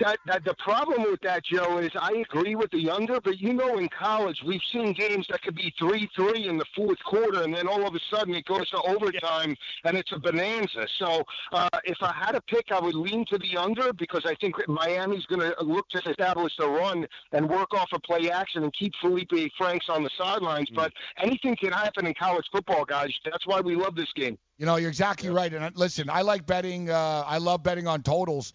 [0.00, 3.52] That, that the problem with that, Joe, is I agree with the under, but you
[3.52, 7.54] know, in college we've seen games that could be three-three in the fourth quarter, and
[7.54, 10.86] then all of a sudden it goes to overtime, and it's a bonanza.
[10.98, 11.22] So
[11.52, 14.56] uh, if I had a pick, I would lean to the under because I think
[14.68, 18.62] Miami's going to look to establish a run and work off a of play action
[18.62, 20.70] and keep Felipe Franks on the sidelines.
[20.70, 20.76] Mm.
[20.76, 23.10] But anything can happen in college football, guys.
[23.24, 24.38] That's why we love this game.
[24.58, 25.52] You know, you're exactly right.
[25.52, 26.90] And uh, listen, I like betting.
[26.90, 28.52] Uh, I love betting on totals.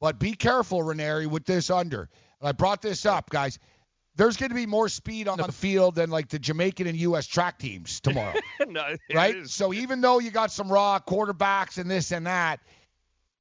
[0.00, 2.08] But be careful, Ranieri, with this under.
[2.40, 3.58] And I brought this up, guys.
[4.16, 7.26] There's going to be more speed on the field than like the Jamaican and U.S.
[7.26, 8.34] track teams tomorrow,
[8.68, 9.46] no, right?
[9.48, 12.60] So even though you got some raw quarterbacks and this and that,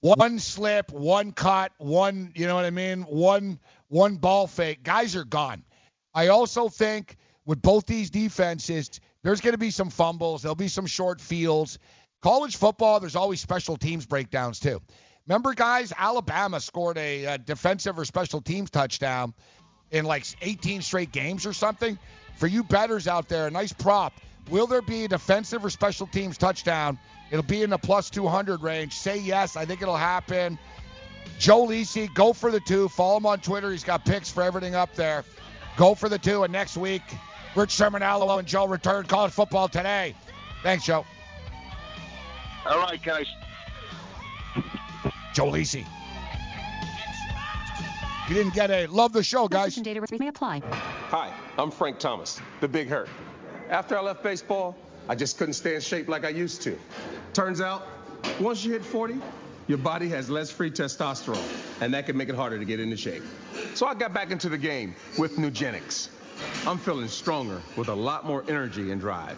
[0.02, 3.04] One slip, one cut, one, you know what I mean?
[3.04, 4.84] One one ball fake.
[4.84, 5.64] Guys are gone.
[6.14, 10.42] I also think with both these defenses, there's going to be some fumbles.
[10.42, 11.80] There'll be some short fields.
[12.22, 14.82] College football, there's always special teams breakdowns too.
[15.27, 19.34] Remember, guys, Alabama scored a, a defensive or special teams touchdown
[19.92, 21.98] in like 18 straight games or something.
[22.35, 24.14] For you betters out there, a nice prop.
[24.50, 27.00] Will there be a defensive or special teams touchdown?
[27.32, 28.93] It'll be in the plus 200 range.
[28.93, 29.56] Say yes.
[29.56, 30.60] I think it'll happen.
[31.40, 32.90] Joe Lisi, go for the two.
[32.90, 33.72] Follow him on Twitter.
[33.72, 35.24] He's got picks for everything up there.
[35.77, 36.43] Go for the two.
[36.43, 37.02] And next week,
[37.56, 40.16] Rich Sermonello and Joe return college football today.
[40.64, 41.06] Thanks, Joe.
[42.66, 43.27] All right, guys.
[45.34, 45.86] Joe Lisi.
[48.30, 49.76] You didn't get a love the show, guys.
[49.76, 50.62] Data may apply.
[51.10, 53.10] Hi, I'm Frank Thomas, the Big Hurt.
[53.70, 54.78] After I left baseball,
[55.10, 56.78] I just couldn't stay in shape like I used to.
[57.34, 57.86] Turns out,
[58.40, 59.16] once you hit 40,
[59.68, 62.95] your body has less free testosterone, and that can make it harder to get into
[62.95, 63.24] shape.
[63.74, 66.10] So I got back into the game with Nugenix.
[66.66, 69.38] I'm feeling stronger with a lot more energy and drive.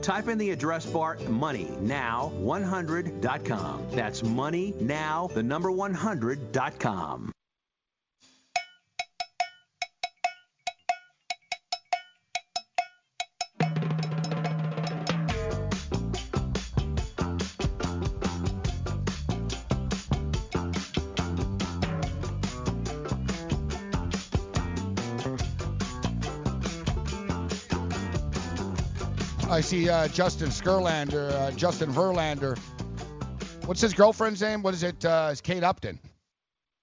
[0.00, 3.86] Type in the address bar MoneyNow100.com.
[3.90, 7.32] That's MoneyNow, the number 100.com.
[29.64, 32.58] see uh, Justin Skurlander, uh, Justin Verlander.
[33.64, 34.62] What's his girlfriend's name?
[34.62, 35.02] What is it?
[35.04, 35.98] Uh, it's Kate Upton.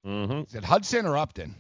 [0.06, 0.42] Mm-hmm.
[0.48, 1.54] Is it Hudson or Upton?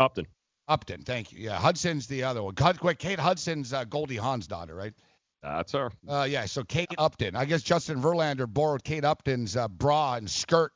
[0.00, 0.26] Upton.
[0.66, 1.40] Upton, thank you.
[1.40, 2.54] Yeah, Hudson's the other one.
[2.54, 4.94] Kate Hudson's uh, Goldie Hawn's daughter, right?
[5.42, 5.90] That's her.
[6.08, 7.36] Uh, yeah, so Kate Upton.
[7.36, 10.72] I guess Justin Verlander borrowed Kate Upton's uh, bra and skirt.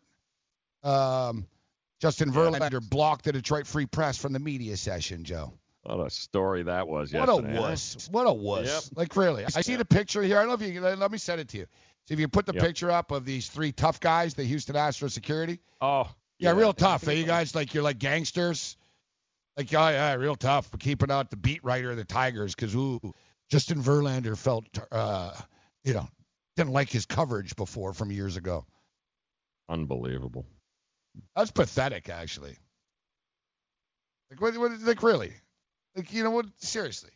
[0.83, 1.47] Um,
[2.01, 5.55] Justin Verlander blocked the Detroit Free Press from the media session, Joe.
[5.85, 7.49] What a story that was yesterday.
[7.59, 8.09] What a wuss.
[8.11, 8.67] What a wuss.
[8.91, 8.99] Yep.
[8.99, 9.45] Like, really.
[9.45, 10.37] I see the picture here.
[10.39, 11.67] I don't know if you let me send it to you.
[12.09, 12.63] See if you put the Yep.
[12.63, 15.61] picture up of these three tough guys, the Houston Astros security.
[15.81, 16.09] Oh.
[16.39, 17.07] Yeah, real tough.
[17.09, 17.13] eh?
[17.13, 18.77] You guys like you're like gangsters.
[19.57, 20.71] Like, oh yeah, real tough.
[20.71, 23.01] But keeping out the beat writer of the Tigers because ooh,
[23.51, 25.33] Justin Verlander felt, uh,
[25.85, 26.09] you know,
[26.57, 28.65] didn't like his coverage before from years ago.
[29.69, 30.47] Unbelievable.
[31.37, 32.57] That's pathetic, actually.
[34.31, 35.33] Like, what, what, like really?
[35.95, 36.47] Like, you know what?
[36.59, 37.11] Seriously,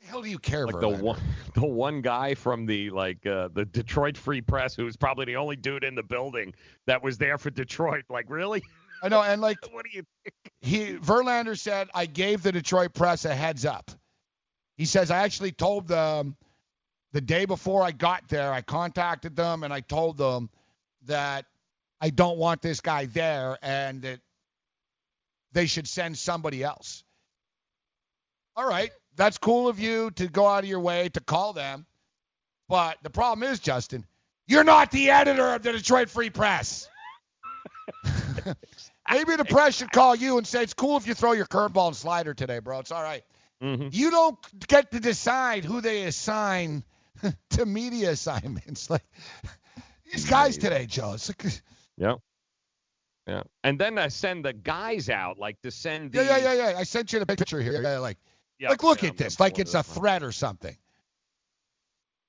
[0.00, 1.20] the hell do you care, Like the one,
[1.54, 5.36] the one guy from the like uh, the Detroit Free Press, who was probably the
[5.36, 6.54] only dude in the building
[6.86, 8.04] that was there for Detroit.
[8.08, 8.62] Like, really?
[9.02, 10.04] I know, and like, what do you?
[10.24, 10.34] Think?
[10.60, 13.90] he Verlander said, I gave the Detroit press a heads up.
[14.76, 16.36] He says I actually told them
[17.12, 20.50] the day before I got there, I contacted them and I told them
[21.06, 21.46] that
[22.00, 24.20] I don't want this guy there and that
[25.52, 27.04] they should send somebody else.
[28.56, 31.86] All right, that's cool of you to go out of your way to call them.
[32.68, 34.04] But the problem is, Justin,
[34.46, 36.88] you're not the editor of the Detroit Free Press.
[39.10, 41.88] Maybe the press should call you and say it's cool if you throw your curveball
[41.88, 42.80] and slider today, bro.
[42.80, 43.22] It's all right.
[43.62, 43.88] Mm-hmm.
[43.92, 46.82] You don't get to decide who they assign
[47.50, 48.90] to media assignments.
[48.96, 49.04] Like
[50.12, 51.14] these guys today, Joe.
[51.14, 51.60] It's like,
[51.96, 52.14] Yeah.
[53.26, 53.42] Yeah.
[53.64, 56.24] And then I send the guys out, like to send the.
[56.24, 56.78] yeah, yeah, yeah, yeah.
[56.78, 57.82] I sent you the picture here.
[57.82, 58.18] Yeah, like,
[58.58, 59.86] Yeah, like look yeah, at I'm this, like it's a up.
[59.86, 60.76] threat or something.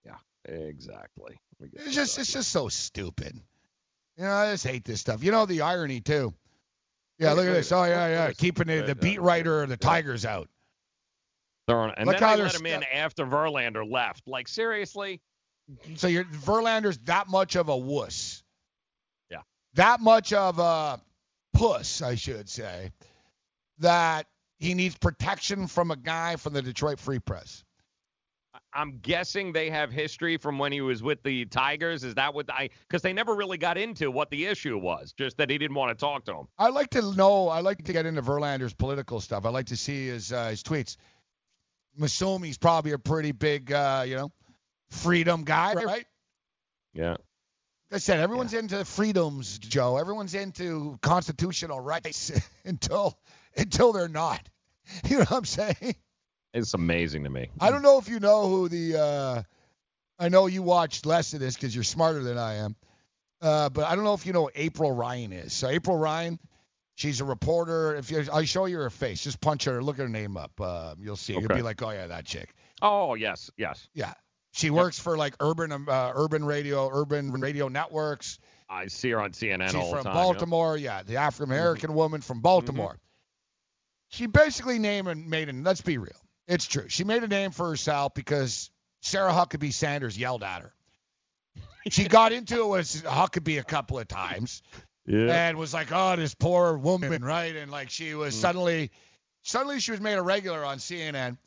[0.06, 1.40] Yeah, exactly.
[1.60, 3.40] Let me get It's just, up it's just so stupid.
[4.18, 5.24] You know, I just hate this stuff.
[5.24, 6.34] You know the irony too.
[7.20, 7.72] Yeah, Look look at- at this.
[7.72, 8.32] Oh yeah, yeah.
[8.34, 10.50] Keeping the, the beat writer of the Tigers out.
[11.68, 14.28] Throwing, and Look then how they they're let him in after Verlander left.
[14.28, 15.22] Like seriously?
[15.96, 18.42] So you're Verlander's that much of a wuss.
[19.30, 19.42] Yeah.
[19.74, 21.02] That much of a
[21.54, 22.92] puss, I should say,
[23.80, 24.28] that
[24.60, 27.64] he needs protection from a guy from the Detroit Free Press.
[28.74, 32.03] I'm guessing they have history from when he was with the Tigers.
[32.03, 32.69] Is that what I?
[32.88, 35.14] Because they never really got into what the issue was.
[35.14, 36.48] Just that he didn't want to talk to him.
[36.58, 37.50] I like to know.
[37.50, 39.45] I like to get into Verlander's political stuff.
[39.45, 40.98] I like to see his uh, his tweets.
[41.98, 44.32] I'm assuming he's probably a pretty big, uh, you know,
[44.90, 46.06] freedom guy, right?
[46.94, 47.11] Yeah.
[47.11, 47.19] Like
[47.94, 49.98] I said, everyone's into freedoms, Joe.
[49.98, 52.32] Everyone's into constitutional rights
[52.66, 53.18] until
[53.61, 54.42] until they're not.
[55.03, 55.95] You know what I'm saying?
[56.53, 57.50] It's amazing to me.
[57.60, 58.98] I don't know if you know who the.
[58.98, 59.44] Uh,
[60.18, 62.77] I know you watched less of this because you're smarter than I am.
[63.42, 65.52] Uh, but I don't know if you know who April Ryan is.
[65.52, 66.40] So April Ryan,
[66.95, 67.95] she's a reporter.
[67.98, 70.52] If you, I'll show you her face, just punch her, look her name up.
[70.60, 71.34] Uh, you'll see.
[71.34, 72.53] You'll be like, oh yeah, that chick.
[72.82, 73.90] Oh yes, yes.
[73.94, 74.14] Yeah.
[74.53, 78.40] She works for like urban uh, urban radio, urban radio networks.
[78.69, 80.14] I see her on CNN She's all the from time.
[80.14, 80.77] Baltimore.
[80.77, 82.98] Yeah, the African American woman from Baltimore.
[84.10, 85.64] She basically named and made an.
[85.64, 86.11] Let's be real.
[86.48, 86.88] It's true.
[86.88, 88.69] She made a name for herself because
[89.02, 90.74] Sarah Huckabee Sanders yelled at her.
[91.90, 94.61] She got into it with Huckabee a couple of times
[95.06, 95.48] Yeah.
[95.48, 97.56] and was like, "Oh, this poor woman," right?
[97.56, 98.42] And like she was Mm.
[98.42, 98.92] suddenly,
[99.44, 101.38] suddenly she was made a regular on CNN,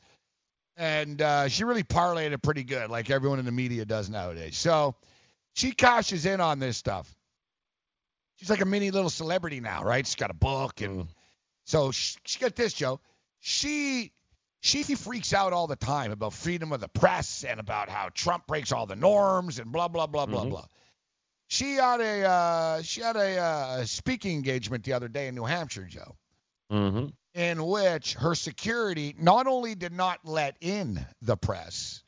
[0.76, 4.56] and uh, she really parlayed it pretty good, like everyone in the media does nowadays.
[4.56, 4.94] So
[5.54, 7.14] she cashes in on this stuff.
[8.36, 10.06] She's like a mini little celebrity now, right?
[10.06, 11.06] She's got a book, and
[11.70, 13.00] so she, she got this, Joe.
[13.38, 14.12] She
[14.60, 18.46] she freaks out all the time about freedom of the press and about how Trump
[18.48, 20.50] breaks all the norms and blah blah blah blah Mhm.
[20.50, 20.64] blah.
[21.46, 25.44] She had a uh, she had a uh, speaking engagement the other day in New
[25.44, 26.16] Hampshire, Joe,
[26.72, 27.06] Mm-hmm.
[27.34, 32.02] in which her security not only did not let in the press,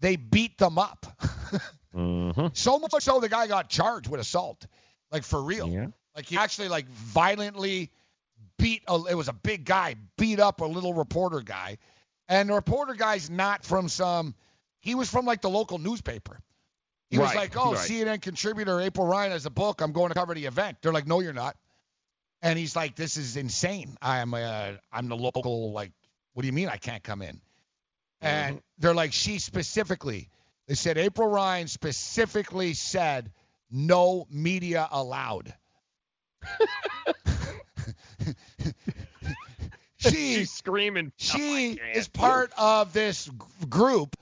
[0.00, 1.06] they beat them up.
[1.94, 2.48] Mm-hmm.
[2.52, 4.66] So much so the guy got charged with assault,
[5.10, 5.66] like for real.
[5.70, 5.86] Yeah.
[6.14, 7.90] Like he actually like violently
[8.58, 8.82] beat.
[8.88, 11.78] A, it was a big guy beat up a little reporter guy,
[12.28, 14.34] and the reporter guy's not from some.
[14.80, 16.38] He was from like the local newspaper.
[17.10, 17.88] He was like, "Oh, right.
[17.88, 19.80] CNN contributor April Ryan has a book.
[19.80, 21.56] I'm going to cover the event." They're like, "No, you're not."
[22.42, 23.96] And he's like, "This is insane.
[24.02, 25.92] I'm uh, I'm the local like.
[26.34, 27.40] What do you mean I can't come in?"
[28.20, 30.28] And they're like, she specifically.
[30.66, 33.30] They said April Ryan specifically said
[33.70, 35.54] no media allowed.
[39.98, 41.12] she She's screaming.
[41.16, 43.28] she "Oh, is part of this
[43.68, 44.16] group.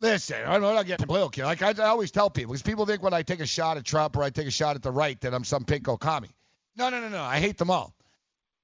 [0.00, 1.44] Listen, I'm not getting political.
[1.44, 3.84] Like I, I always tell people, because people think when I take a shot at
[3.84, 6.28] Trump or I take a shot at the right that I'm some pinko commie.
[6.76, 7.22] No, no, no, no.
[7.22, 7.94] I hate them all.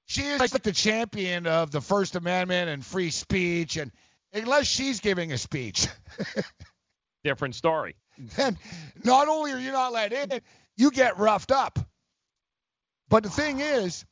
[0.05, 3.91] She is like the champion of the First Amendment and free speech, and
[4.34, 5.86] unless she's giving a speech,
[7.24, 7.97] Different story.
[8.36, 8.58] then
[9.05, 10.41] not only are you not let in,
[10.76, 11.78] you get roughed up.
[13.12, 14.07] But the thing is,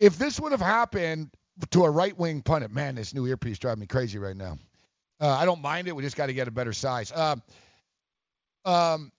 [0.00, 1.30] if this would have happened
[1.72, 4.58] to a right wing pundit, man, this new earpiece driving me crazy right now.
[5.20, 5.94] Uh, I don't mind it.
[5.94, 7.12] We just got to get a better size.
[7.12, 7.42] Um,
[8.64, 9.12] um,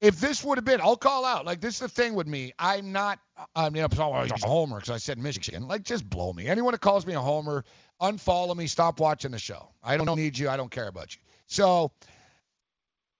[0.00, 1.44] if this would have been, I'll call out.
[1.44, 2.52] Like this is the thing with me.
[2.60, 3.18] I'm not.
[3.56, 5.66] I'm sorry, I'm a homer because I said Michigan.
[5.66, 6.46] Like just blow me.
[6.46, 7.64] Anyone that calls me a homer,
[8.00, 8.68] unfollow me.
[8.68, 9.70] Stop watching the show.
[9.82, 10.48] I don't need you.
[10.48, 11.22] I don't care about you.
[11.48, 11.90] So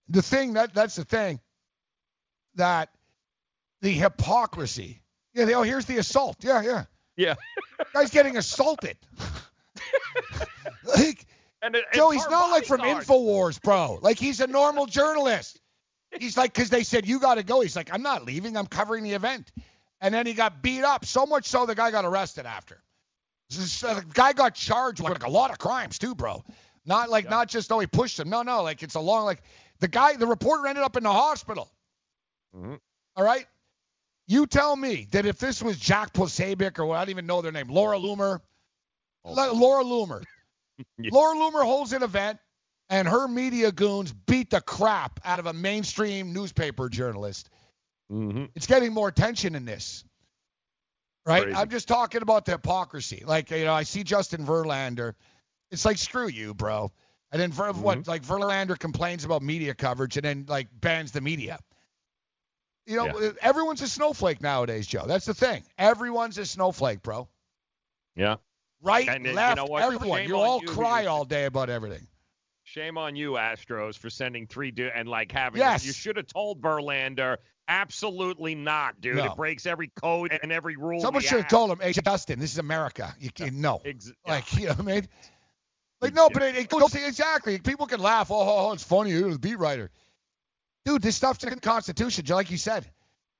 [0.08, 1.40] The thing that that's the thing
[2.54, 2.90] that
[3.86, 5.00] the hypocrisy.
[5.32, 6.38] Yeah, they, oh, here's the assault.
[6.40, 6.84] Yeah, yeah.
[7.16, 7.34] Yeah.
[7.94, 8.96] Guy's getting assaulted.
[10.84, 11.24] like,
[11.62, 13.98] And it, Joe, he's not like from Infowars, bro.
[14.02, 15.60] Like he's a normal journalist.
[16.18, 17.60] He's like, because they said you got to go.
[17.60, 18.56] He's like, I'm not leaving.
[18.56, 19.50] I'm covering the event.
[20.00, 22.82] And then he got beat up so much so the guy got arrested after.
[23.48, 26.44] The guy got charged with like a lot of crimes too, bro.
[26.84, 28.28] Not like not just oh he pushed him.
[28.28, 29.42] No, no, like it's a long like
[29.80, 31.70] the guy the reporter ended up in the hospital.
[32.54, 32.78] Mhm.
[33.16, 33.46] All right.
[34.28, 37.52] You tell me that if this was Jack Posobiec or I don't even know their
[37.52, 38.40] name, Laura Loomer,
[39.24, 40.22] La- Laura Loomer,
[40.98, 42.38] Laura Loomer holds an event
[42.88, 47.50] and her media goons beat the crap out of a mainstream newspaper journalist.
[48.10, 48.50] Mhm.
[48.54, 50.04] It's getting more attention in this.
[51.24, 51.44] Right?
[51.44, 51.56] Crazy.
[51.58, 53.24] I'm just talking about the hypocrisy.
[53.26, 55.14] Like, you know, I see Justin Verlander.
[55.72, 56.92] It's like, screw you, bro.
[57.32, 58.06] And then Ver, what?
[58.06, 61.58] Like Verlander complains about media coverage and then like bans the media.
[62.86, 65.04] You know, everyone's a snowflake nowadays, Joe.
[65.06, 65.64] That's the thing.
[65.76, 67.28] Everyone's a snowflake, bro.
[68.14, 68.36] Yeah.
[68.80, 70.20] Right, And, uh, you left, know everyone.
[70.20, 72.06] Shame You all you, cry all day about everything.
[72.62, 75.60] Shame on you, Astros, for sending three du- and like having.
[75.60, 75.84] Yes.
[75.84, 77.38] You should have told Verlander.
[77.68, 79.16] Absolutely not, dude.
[79.16, 79.24] No.
[79.24, 81.00] It breaks every code and every rule.
[81.00, 83.14] Someone should have told him, "Hey, Justin, this is America.
[83.18, 85.08] You can't no." Ex- Like, you know what I mean?
[86.00, 87.58] Like, no, but it, it goes exactly.
[87.58, 88.30] People can laugh.
[88.30, 89.10] Oh, oh, oh, it's funny.
[89.10, 89.90] You're the beat writer,
[90.86, 91.02] dude.
[91.02, 92.86] This stuff's in the Constitution, like you said.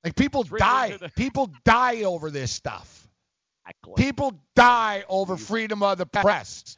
[0.03, 0.97] Like, people die.
[1.15, 3.07] People die over this stuff.
[3.65, 4.03] Exactly.
[4.03, 6.77] People die over freedom of the press.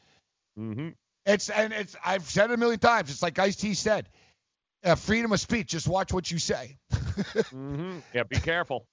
[0.58, 0.88] Mm-hmm.
[1.26, 1.94] It's and it's.
[2.04, 3.10] I've said it a million times.
[3.10, 4.08] It's like Ice T said.
[4.82, 5.68] Uh, freedom of speech.
[5.68, 6.78] Just watch what you say.
[6.92, 7.98] mm-hmm.
[8.14, 8.86] Yeah, be careful.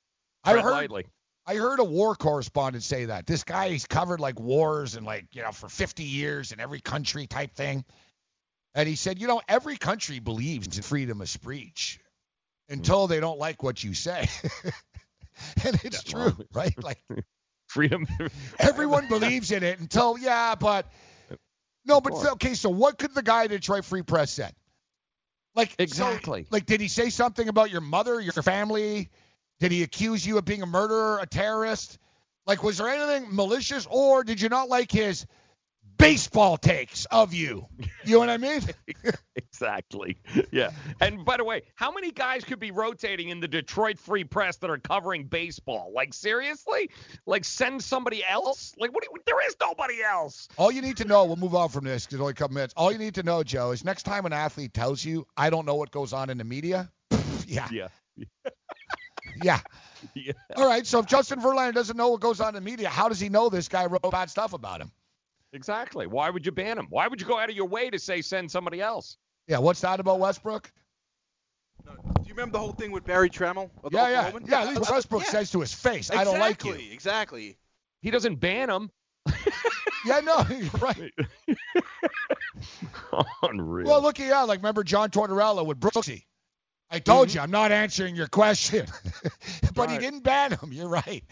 [0.43, 1.05] I Tread heard- lightly.
[1.49, 3.25] I heard a war correspondent say that.
[3.25, 6.81] This guy, he's covered like wars and like, you know, for 50 years in every
[6.81, 7.85] country type thing.
[8.77, 11.99] And he said, you know, every country believes in freedom of speech
[12.69, 13.11] until hmm.
[13.11, 14.29] they don't like what you say.
[15.65, 16.75] and it's true, right?
[16.81, 17.03] Like
[17.67, 18.07] Freedom.
[18.59, 20.85] everyone believes in it until, yeah, but
[21.85, 24.53] no, but okay, so what could the guy at Detroit Free Press said?
[25.55, 26.45] Like so- Exactly.
[26.51, 29.09] like, did he say something about your mother, your family?
[29.59, 31.97] Did he accuse you of being a murderer, a terrorist?
[32.45, 35.25] Like, was there anything malicious, or did you not like his
[35.97, 37.67] baseball takes of you?
[38.05, 38.61] You know what I mean?
[39.35, 40.17] exactly.
[40.51, 40.71] Yeah.
[41.01, 44.57] And by the way, how many guys could be rotating in the Detroit Free Press
[44.57, 45.91] that are covering baseball?
[45.93, 46.89] Like seriously?
[47.25, 48.73] Like send somebody else?
[48.77, 49.03] Like what?
[49.03, 50.47] Do you, there is nobody else.
[50.57, 52.73] All you need to know, we'll move on from this because only a couple minutes.
[52.77, 55.65] All you need to know, Joe, is next time an athlete tells you, I don't
[55.65, 56.91] know what goes on in the media,
[57.47, 57.87] yeah, Yeah.
[59.43, 59.59] yeah.
[60.13, 60.33] Yeah.
[60.55, 63.09] All right, so if Justin Verlander doesn't know what goes on in the media, how
[63.09, 64.91] does he know this guy wrote bad stuff about him?
[65.53, 66.07] Exactly.
[66.07, 66.87] Why would you ban him?
[66.89, 69.17] Why would you go out of your way to say send somebody else?
[69.47, 70.71] Yeah, what's that about Westbrook?
[71.85, 71.91] Do
[72.25, 73.69] you remember the whole thing with Berry Tramel?
[73.83, 74.31] of the Yeah, yeah.
[74.31, 74.49] Oklahoman?
[74.49, 75.29] Yeah, at least Westbrook yeah.
[75.29, 76.71] says to his face, I don't like you.
[76.73, 77.57] Exactly, Exactly.
[78.01, 78.91] He doesn't ban him.
[80.07, 81.13] Yeah, no, you're right.
[83.43, 83.87] Unreal.
[83.87, 86.23] Well, look at yeah, like remember John Tortorella with Brooksy.
[86.89, 87.37] I told mm-hmm.
[87.37, 88.85] you I'm not answering your question,
[89.75, 90.71] but he didn't ban him.
[90.71, 91.23] You're right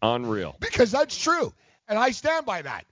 [0.00, 0.56] Unreal.
[0.58, 1.52] because that's true,
[1.86, 2.84] and I stand by that.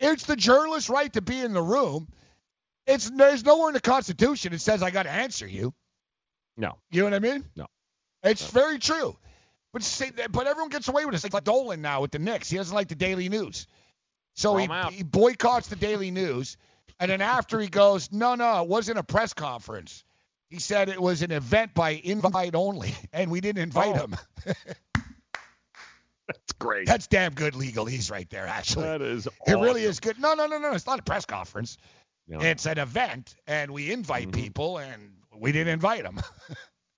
[0.00, 2.08] It's the journalist's right to be in the room.
[2.86, 5.74] It's there's nowhere in the Constitution it says I got to answer you.
[6.56, 6.76] No.
[6.90, 7.44] You know what I mean?
[7.56, 7.66] No.
[8.22, 9.16] It's very true.
[9.72, 11.24] But say, but everyone gets away with it.
[11.24, 12.48] It's like Dolan now with the Knicks.
[12.48, 13.66] He doesn't like the Daily News.
[14.34, 16.56] So he, he boycotts the Daily News.
[16.98, 20.02] And then after he goes, no, no, it wasn't a press conference.
[20.48, 24.06] He said it was an event by invite only, and we didn't invite Oh.
[24.06, 24.16] him.
[26.28, 26.86] That's great.
[26.86, 28.84] That's damn good legalese right there, actually.
[28.84, 29.26] That is.
[29.46, 30.18] It really is good.
[30.18, 30.72] No, no, no, no.
[30.72, 31.76] It's not a press conference.
[32.28, 32.40] No.
[32.40, 34.40] It's an event, and we invite Mm-hmm.
[34.40, 36.20] people, and we didn't invite them.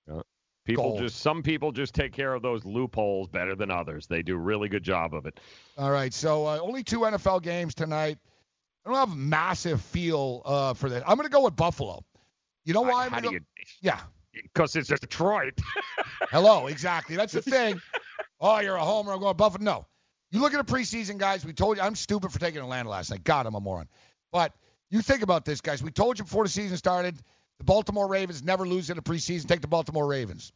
[0.09, 0.23] Yeah.
[0.65, 1.01] People Gold.
[1.01, 4.07] just some people just take care of those loopholes better than others.
[4.07, 5.39] They do a really good job of it.
[5.77, 8.19] All right, so uh, only two NFL games tonight.
[8.87, 11.03] I don't have a massive feel uh, for that.
[11.07, 12.03] I'm going to go with Buffalo.
[12.65, 13.05] You know why?
[13.07, 13.41] I'm gonna you?
[13.83, 14.01] Yeah.
[14.33, 15.59] Because it's Detroit.
[16.31, 17.17] Hello, exactly.
[17.17, 17.81] That's the thing.
[18.41, 19.13] Oh, you're a homer.
[19.13, 19.65] I'm going Buffalo.
[19.65, 19.87] No.
[20.31, 21.45] You look at the preseason, guys.
[21.45, 21.83] We told you.
[21.83, 23.25] I'm stupid for taking Atlanta last night.
[23.25, 23.89] God, I'm a moron.
[24.31, 24.53] But
[24.91, 25.83] you think about this, guys.
[25.83, 27.17] We told you before the season started,
[27.59, 29.47] the Baltimore Ravens never lose in the preseason.
[29.47, 30.53] Take the Baltimore Ravens.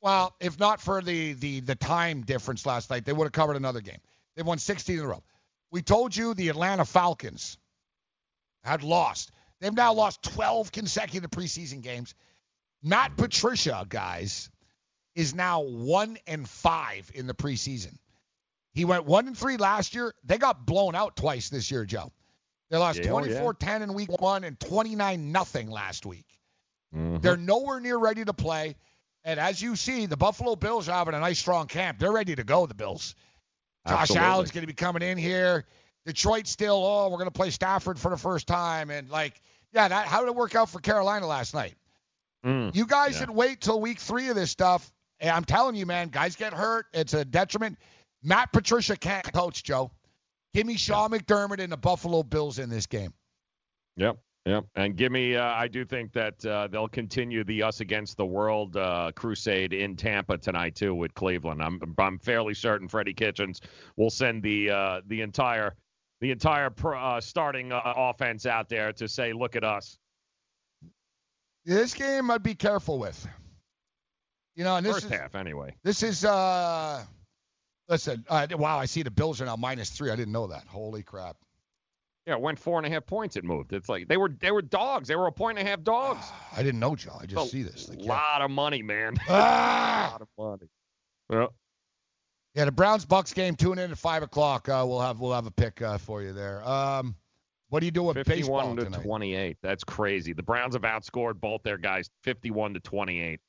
[0.00, 3.56] Well, if not for the the the time difference last night, they would have covered
[3.56, 4.00] another game.
[4.36, 5.22] They won 16 in a row.
[5.70, 7.56] We told you the Atlanta Falcons
[8.62, 9.30] had lost.
[9.60, 12.14] They've now lost 12 consecutive preseason games.
[12.82, 14.50] Matt Patricia, guys,
[15.14, 17.96] is now one and five in the preseason.
[18.72, 20.12] He went one and three last year.
[20.24, 22.12] They got blown out twice this year, Joe.
[22.70, 23.40] They lost Yeah, oh, yeah.
[23.40, 26.26] 24-10 in week one and 29 nothing last week.
[26.94, 27.18] Mm-hmm.
[27.18, 28.76] They're nowhere near ready to play.
[29.22, 31.98] And as you see, the Buffalo Bills are having a nice strong camp.
[31.98, 33.14] They're ready to go, the Bills.
[33.86, 34.26] Josh Absolutely.
[34.26, 35.64] Allen's going to be coming in here.
[36.04, 38.90] Detroit still, oh, we're going to play Stafford for the first time.
[38.90, 39.40] And, like,
[39.72, 41.74] yeah, that how did it work out for Carolina last night?
[42.44, 42.74] Mm.
[42.74, 43.20] You guys Yeah.
[43.20, 44.90] should wait till week three of this stuff.
[45.24, 46.84] And I'm telling you, man, guys get hurt.
[46.92, 47.78] It's a detriment.
[48.22, 49.90] Matt Patricia can't coach, Joe.
[50.52, 53.14] Give me Sean McDermott and the Buffalo Bills in this game.
[53.96, 54.18] Yep.
[54.44, 54.66] Yep.
[54.76, 58.26] And give me, uh, I do think that uh, they'll continue the us against the
[58.26, 61.62] world uh, crusade in Tampa tonight too with Cleveland.
[61.62, 63.62] I'm I'm fairly certain Freddie Kitchens
[63.96, 65.74] will send the uh, the entire
[66.20, 69.98] the entire pro, uh, starting uh, offense out there to say, look at us.
[71.64, 73.26] This game I'd be careful with.
[74.54, 75.74] You know, and this First is half anyway.
[75.82, 77.02] this is uh
[77.88, 80.10] listen, uh, wow, I see the Bills are now minus three.
[80.10, 80.64] I didn't know that.
[80.66, 81.36] Holy crap.
[82.26, 83.36] Yeah, it went four and a half points.
[83.36, 83.72] It moved.
[83.72, 85.08] It's like they were they were dogs.
[85.08, 86.24] They were a point and a half dogs.
[86.56, 87.18] I didn't know, Joe.
[87.20, 87.88] I just a see this.
[87.88, 88.08] Like, A yeah.
[88.08, 89.14] lot of money, man.
[89.28, 90.08] Ah!
[90.08, 90.70] a lot of money.
[91.28, 91.54] Well,
[92.54, 94.68] Yeah, the Browns Bucks game tune in at five o'clock.
[94.68, 96.66] Uh, we'll have we'll have a pick uh, for you there.
[96.66, 97.14] Um,
[97.68, 99.02] what do you do with baseball fifty-one to tonight?
[99.02, 99.56] twenty-eight.
[99.62, 100.32] That's crazy.
[100.32, 103.40] The Browns have outscored both their guys, fifty-one to twenty-eight.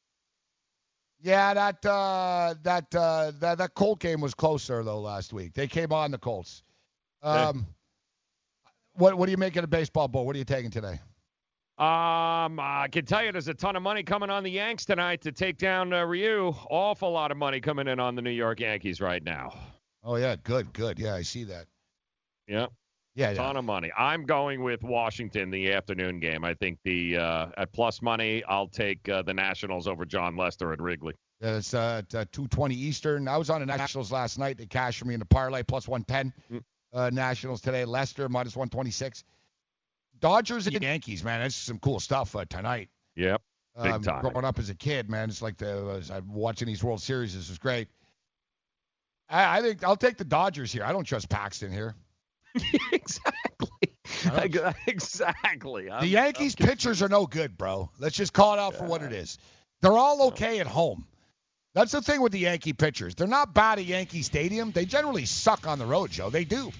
[1.21, 5.53] Yeah, that uh, that uh, that that Colt game was closer though last week.
[5.53, 6.63] They came on the Colts.
[7.23, 7.65] Um,
[8.93, 10.25] what what do you make of the baseball bowl?
[10.25, 10.99] What are you taking today?
[11.77, 15.19] Um, I can tell you, there's a ton of money coming on the Yanks tonight
[15.21, 16.55] to take down uh, Ryu.
[16.69, 19.53] Awful lot of money coming in on the New York Yankees right now.
[20.01, 20.99] Oh yeah, good, good.
[20.99, 21.65] Yeah, I see that.
[22.47, 22.71] Yep.
[23.15, 23.35] Yeah, yeah.
[23.35, 23.91] ton of money.
[23.97, 26.43] I'm going with Washington the afternoon game.
[26.43, 30.73] I think the uh, at plus money, I'll take uh, the Nationals over Jon Lester
[30.73, 31.13] at Wrigley.
[31.41, 33.27] Yeah, It's uh, uh, 220 Eastern.
[33.27, 34.57] I was on the Nationals last night.
[34.57, 36.33] They cashed for me in the parlay plus 110.
[36.51, 36.63] Mm.
[36.93, 37.85] Uh, Nationals today.
[37.85, 39.23] Lester minus 126.
[40.19, 41.41] Dodgers and Yankees, man.
[41.41, 42.89] That's some cool stuff uh, tonight.
[43.15, 43.41] Yep.
[43.83, 44.21] Big Um, time.
[44.21, 47.35] Growing up as a kid, man, it's like the I'm watching these World Series.
[47.35, 47.89] This is great.
[49.29, 50.83] I, I think I'll take the Dodgers here.
[50.85, 51.95] I don't trust Paxton here.
[52.91, 53.69] exactly.
[54.87, 55.89] Exactly.
[55.89, 57.89] The Yankees pitchers are no good, bro.
[57.99, 59.37] Let's just call it out for what it is.
[59.81, 61.05] They're all okay at home.
[61.73, 63.15] That's the thing with the Yankee pitchers.
[63.15, 64.71] They're not bad at Yankee Stadium.
[64.71, 66.29] They generally suck on the road, Joe.
[66.29, 66.71] They do.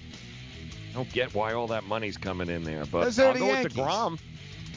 [0.94, 3.62] don't get why all that money's coming in there, but Those I'll the go with
[3.64, 4.18] the Grom.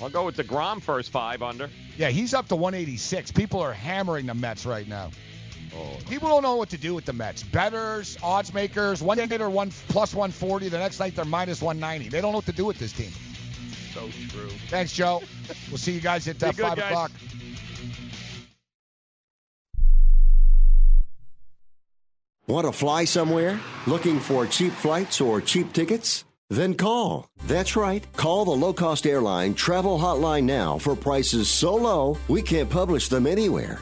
[0.01, 1.69] I'll go with deGrom first five under.
[1.97, 3.31] Yeah, he's up to 186.
[3.31, 5.11] People are hammering the Mets right now.
[5.75, 5.97] Oh.
[6.09, 7.43] People don't know what to do with the Mets.
[7.43, 12.09] Betters, odds makers, one day they're one plus 140, the next night they're minus 190.
[12.09, 13.11] They don't know what to do with this team.
[13.93, 14.49] So true.
[14.67, 15.21] Thanks, Joe.
[15.69, 16.91] We'll see you guys at uh, Be good, 5 guys.
[16.91, 17.11] o'clock.
[22.47, 23.59] Want to fly somewhere?
[23.85, 26.25] Looking for cheap flights or cheap tickets?
[26.49, 27.27] Then call.
[27.45, 28.03] That's right.
[28.13, 33.07] Call the low cost airline travel hotline now for prices so low we can't publish
[33.07, 33.81] them anywhere.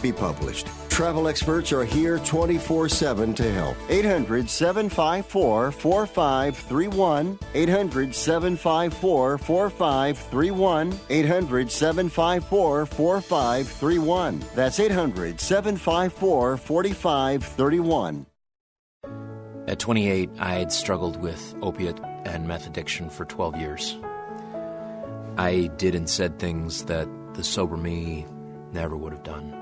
[0.00, 0.68] be published.
[0.88, 3.76] Travel experts are here 24 7 to help.
[3.88, 7.38] 800 754 4531.
[7.54, 11.00] 800 754 4531.
[11.10, 14.44] 800 754 4531.
[14.54, 18.26] That's 800 754 4531.
[19.68, 23.96] At 28, I had struggled with opiate and meth addiction for 12 years.
[25.38, 28.26] I did and said things that the sober me
[28.72, 29.61] never would have done.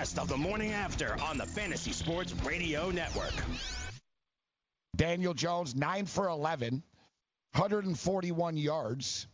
[0.00, 3.34] Best of the morning after on the Fantasy Sports Radio Network.
[4.96, 6.82] Daniel Jones, 9 for 11,
[7.52, 9.26] 141 yards,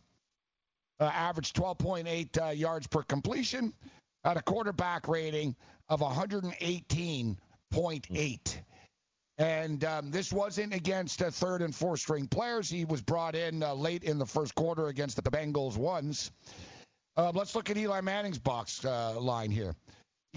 [0.99, 3.71] uh, average 12.8 uh, yards per completion,
[4.25, 5.55] at a quarterback rating
[5.87, 8.57] of 118.8.
[9.37, 12.69] And um, this wasn't against uh, third and fourth string players.
[12.69, 16.31] He was brought in uh, late in the first quarter against the Bengals ones.
[17.15, 19.73] Uh, let's look at Eli Manning's box uh, line here.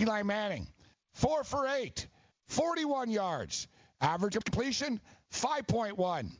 [0.00, 0.66] Eli Manning,
[1.12, 2.06] four for eight,
[2.48, 3.68] 41 yards.
[4.00, 4.98] Average of completion,
[5.32, 6.30] 5.1.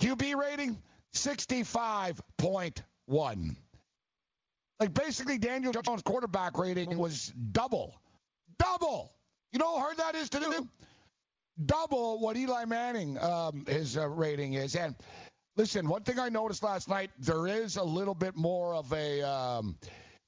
[0.00, 0.78] QB rating,
[1.14, 3.56] 65.1.
[4.78, 8.00] Like basically, Daniel Jones' quarterback rating was double.
[8.58, 9.12] Double.
[9.52, 10.66] You know how hard that is to do?
[11.66, 14.74] Double what Eli Manning um, his uh, rating is.
[14.74, 14.94] And
[15.56, 19.20] listen, one thing I noticed last night, there is a little bit more of a
[19.22, 19.76] um,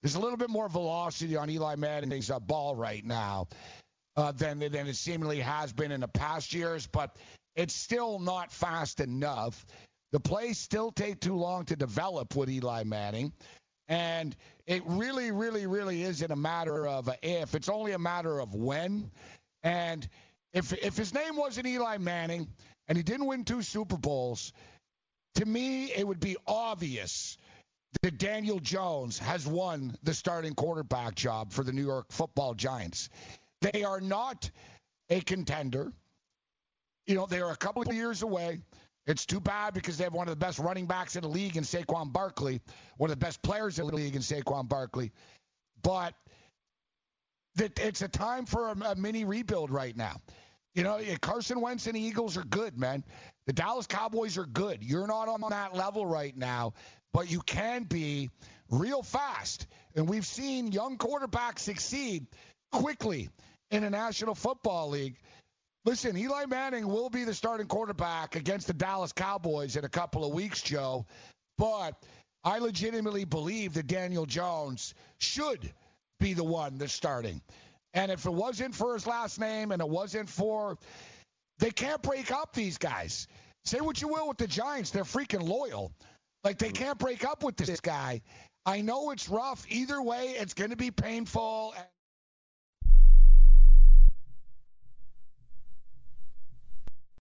[0.03, 3.49] there's a little bit more velocity on Eli Manning's uh, ball right now
[4.17, 7.17] uh, than than it seemingly has been in the past years, but
[7.55, 9.65] it's still not fast enough.
[10.11, 13.33] The plays still take too long to develop with Eli Manning.
[13.89, 17.55] And it really, really, really isn't a matter of if.
[17.55, 19.11] It's only a matter of when.
[19.63, 20.07] And
[20.53, 22.49] if if his name wasn't Eli Manning
[22.89, 24.53] and he didn't win two Super Bowls,
[25.37, 27.39] to me it would be obvious
[28.01, 33.11] that Daniel Jones has won the starting quarterback job for the New York Football Giants.
[33.61, 34.51] They are not
[35.11, 35.93] a contender.
[37.07, 38.61] You know, they are a couple of years away.
[39.07, 41.57] It's too bad because they have one of the best running backs in the league
[41.57, 42.61] in Saquon Barkley,
[42.97, 45.11] one of the best players in the league in Saquon Barkley.
[45.83, 46.15] But
[47.57, 50.21] that it's a time for a, a mini rebuild right now.
[50.75, 53.05] You know, Carson Wentz and the Eagles are good, man.
[53.47, 54.83] The Dallas Cowboys are good.
[54.83, 56.73] You're not on that level right now,
[57.13, 58.31] but you can be
[58.71, 59.67] real fast.
[59.95, 62.27] And we've seen young quarterbacks succeed
[62.71, 63.29] quickly
[63.71, 65.17] in the National Football League.
[65.85, 70.25] Listen, Eli Manning will be the starting quarterback against the Dallas Cowboys in a couple
[70.25, 71.07] of weeks, Joe.
[71.59, 71.95] But
[72.45, 75.73] I legitimately believe that Daniel Jones should
[76.21, 77.41] be the one that's starting.
[77.95, 80.79] And if it wasn't for his last name and it wasn't for.
[81.59, 83.29] They can't break up these guys.
[83.65, 85.93] Say what you will with the Giants, they're freaking loyal.
[86.45, 86.75] Like they hmm.
[86.75, 88.21] can't break up with this guy.
[88.65, 89.65] I know it's rough.
[89.69, 91.75] Either way, it's going to be painful.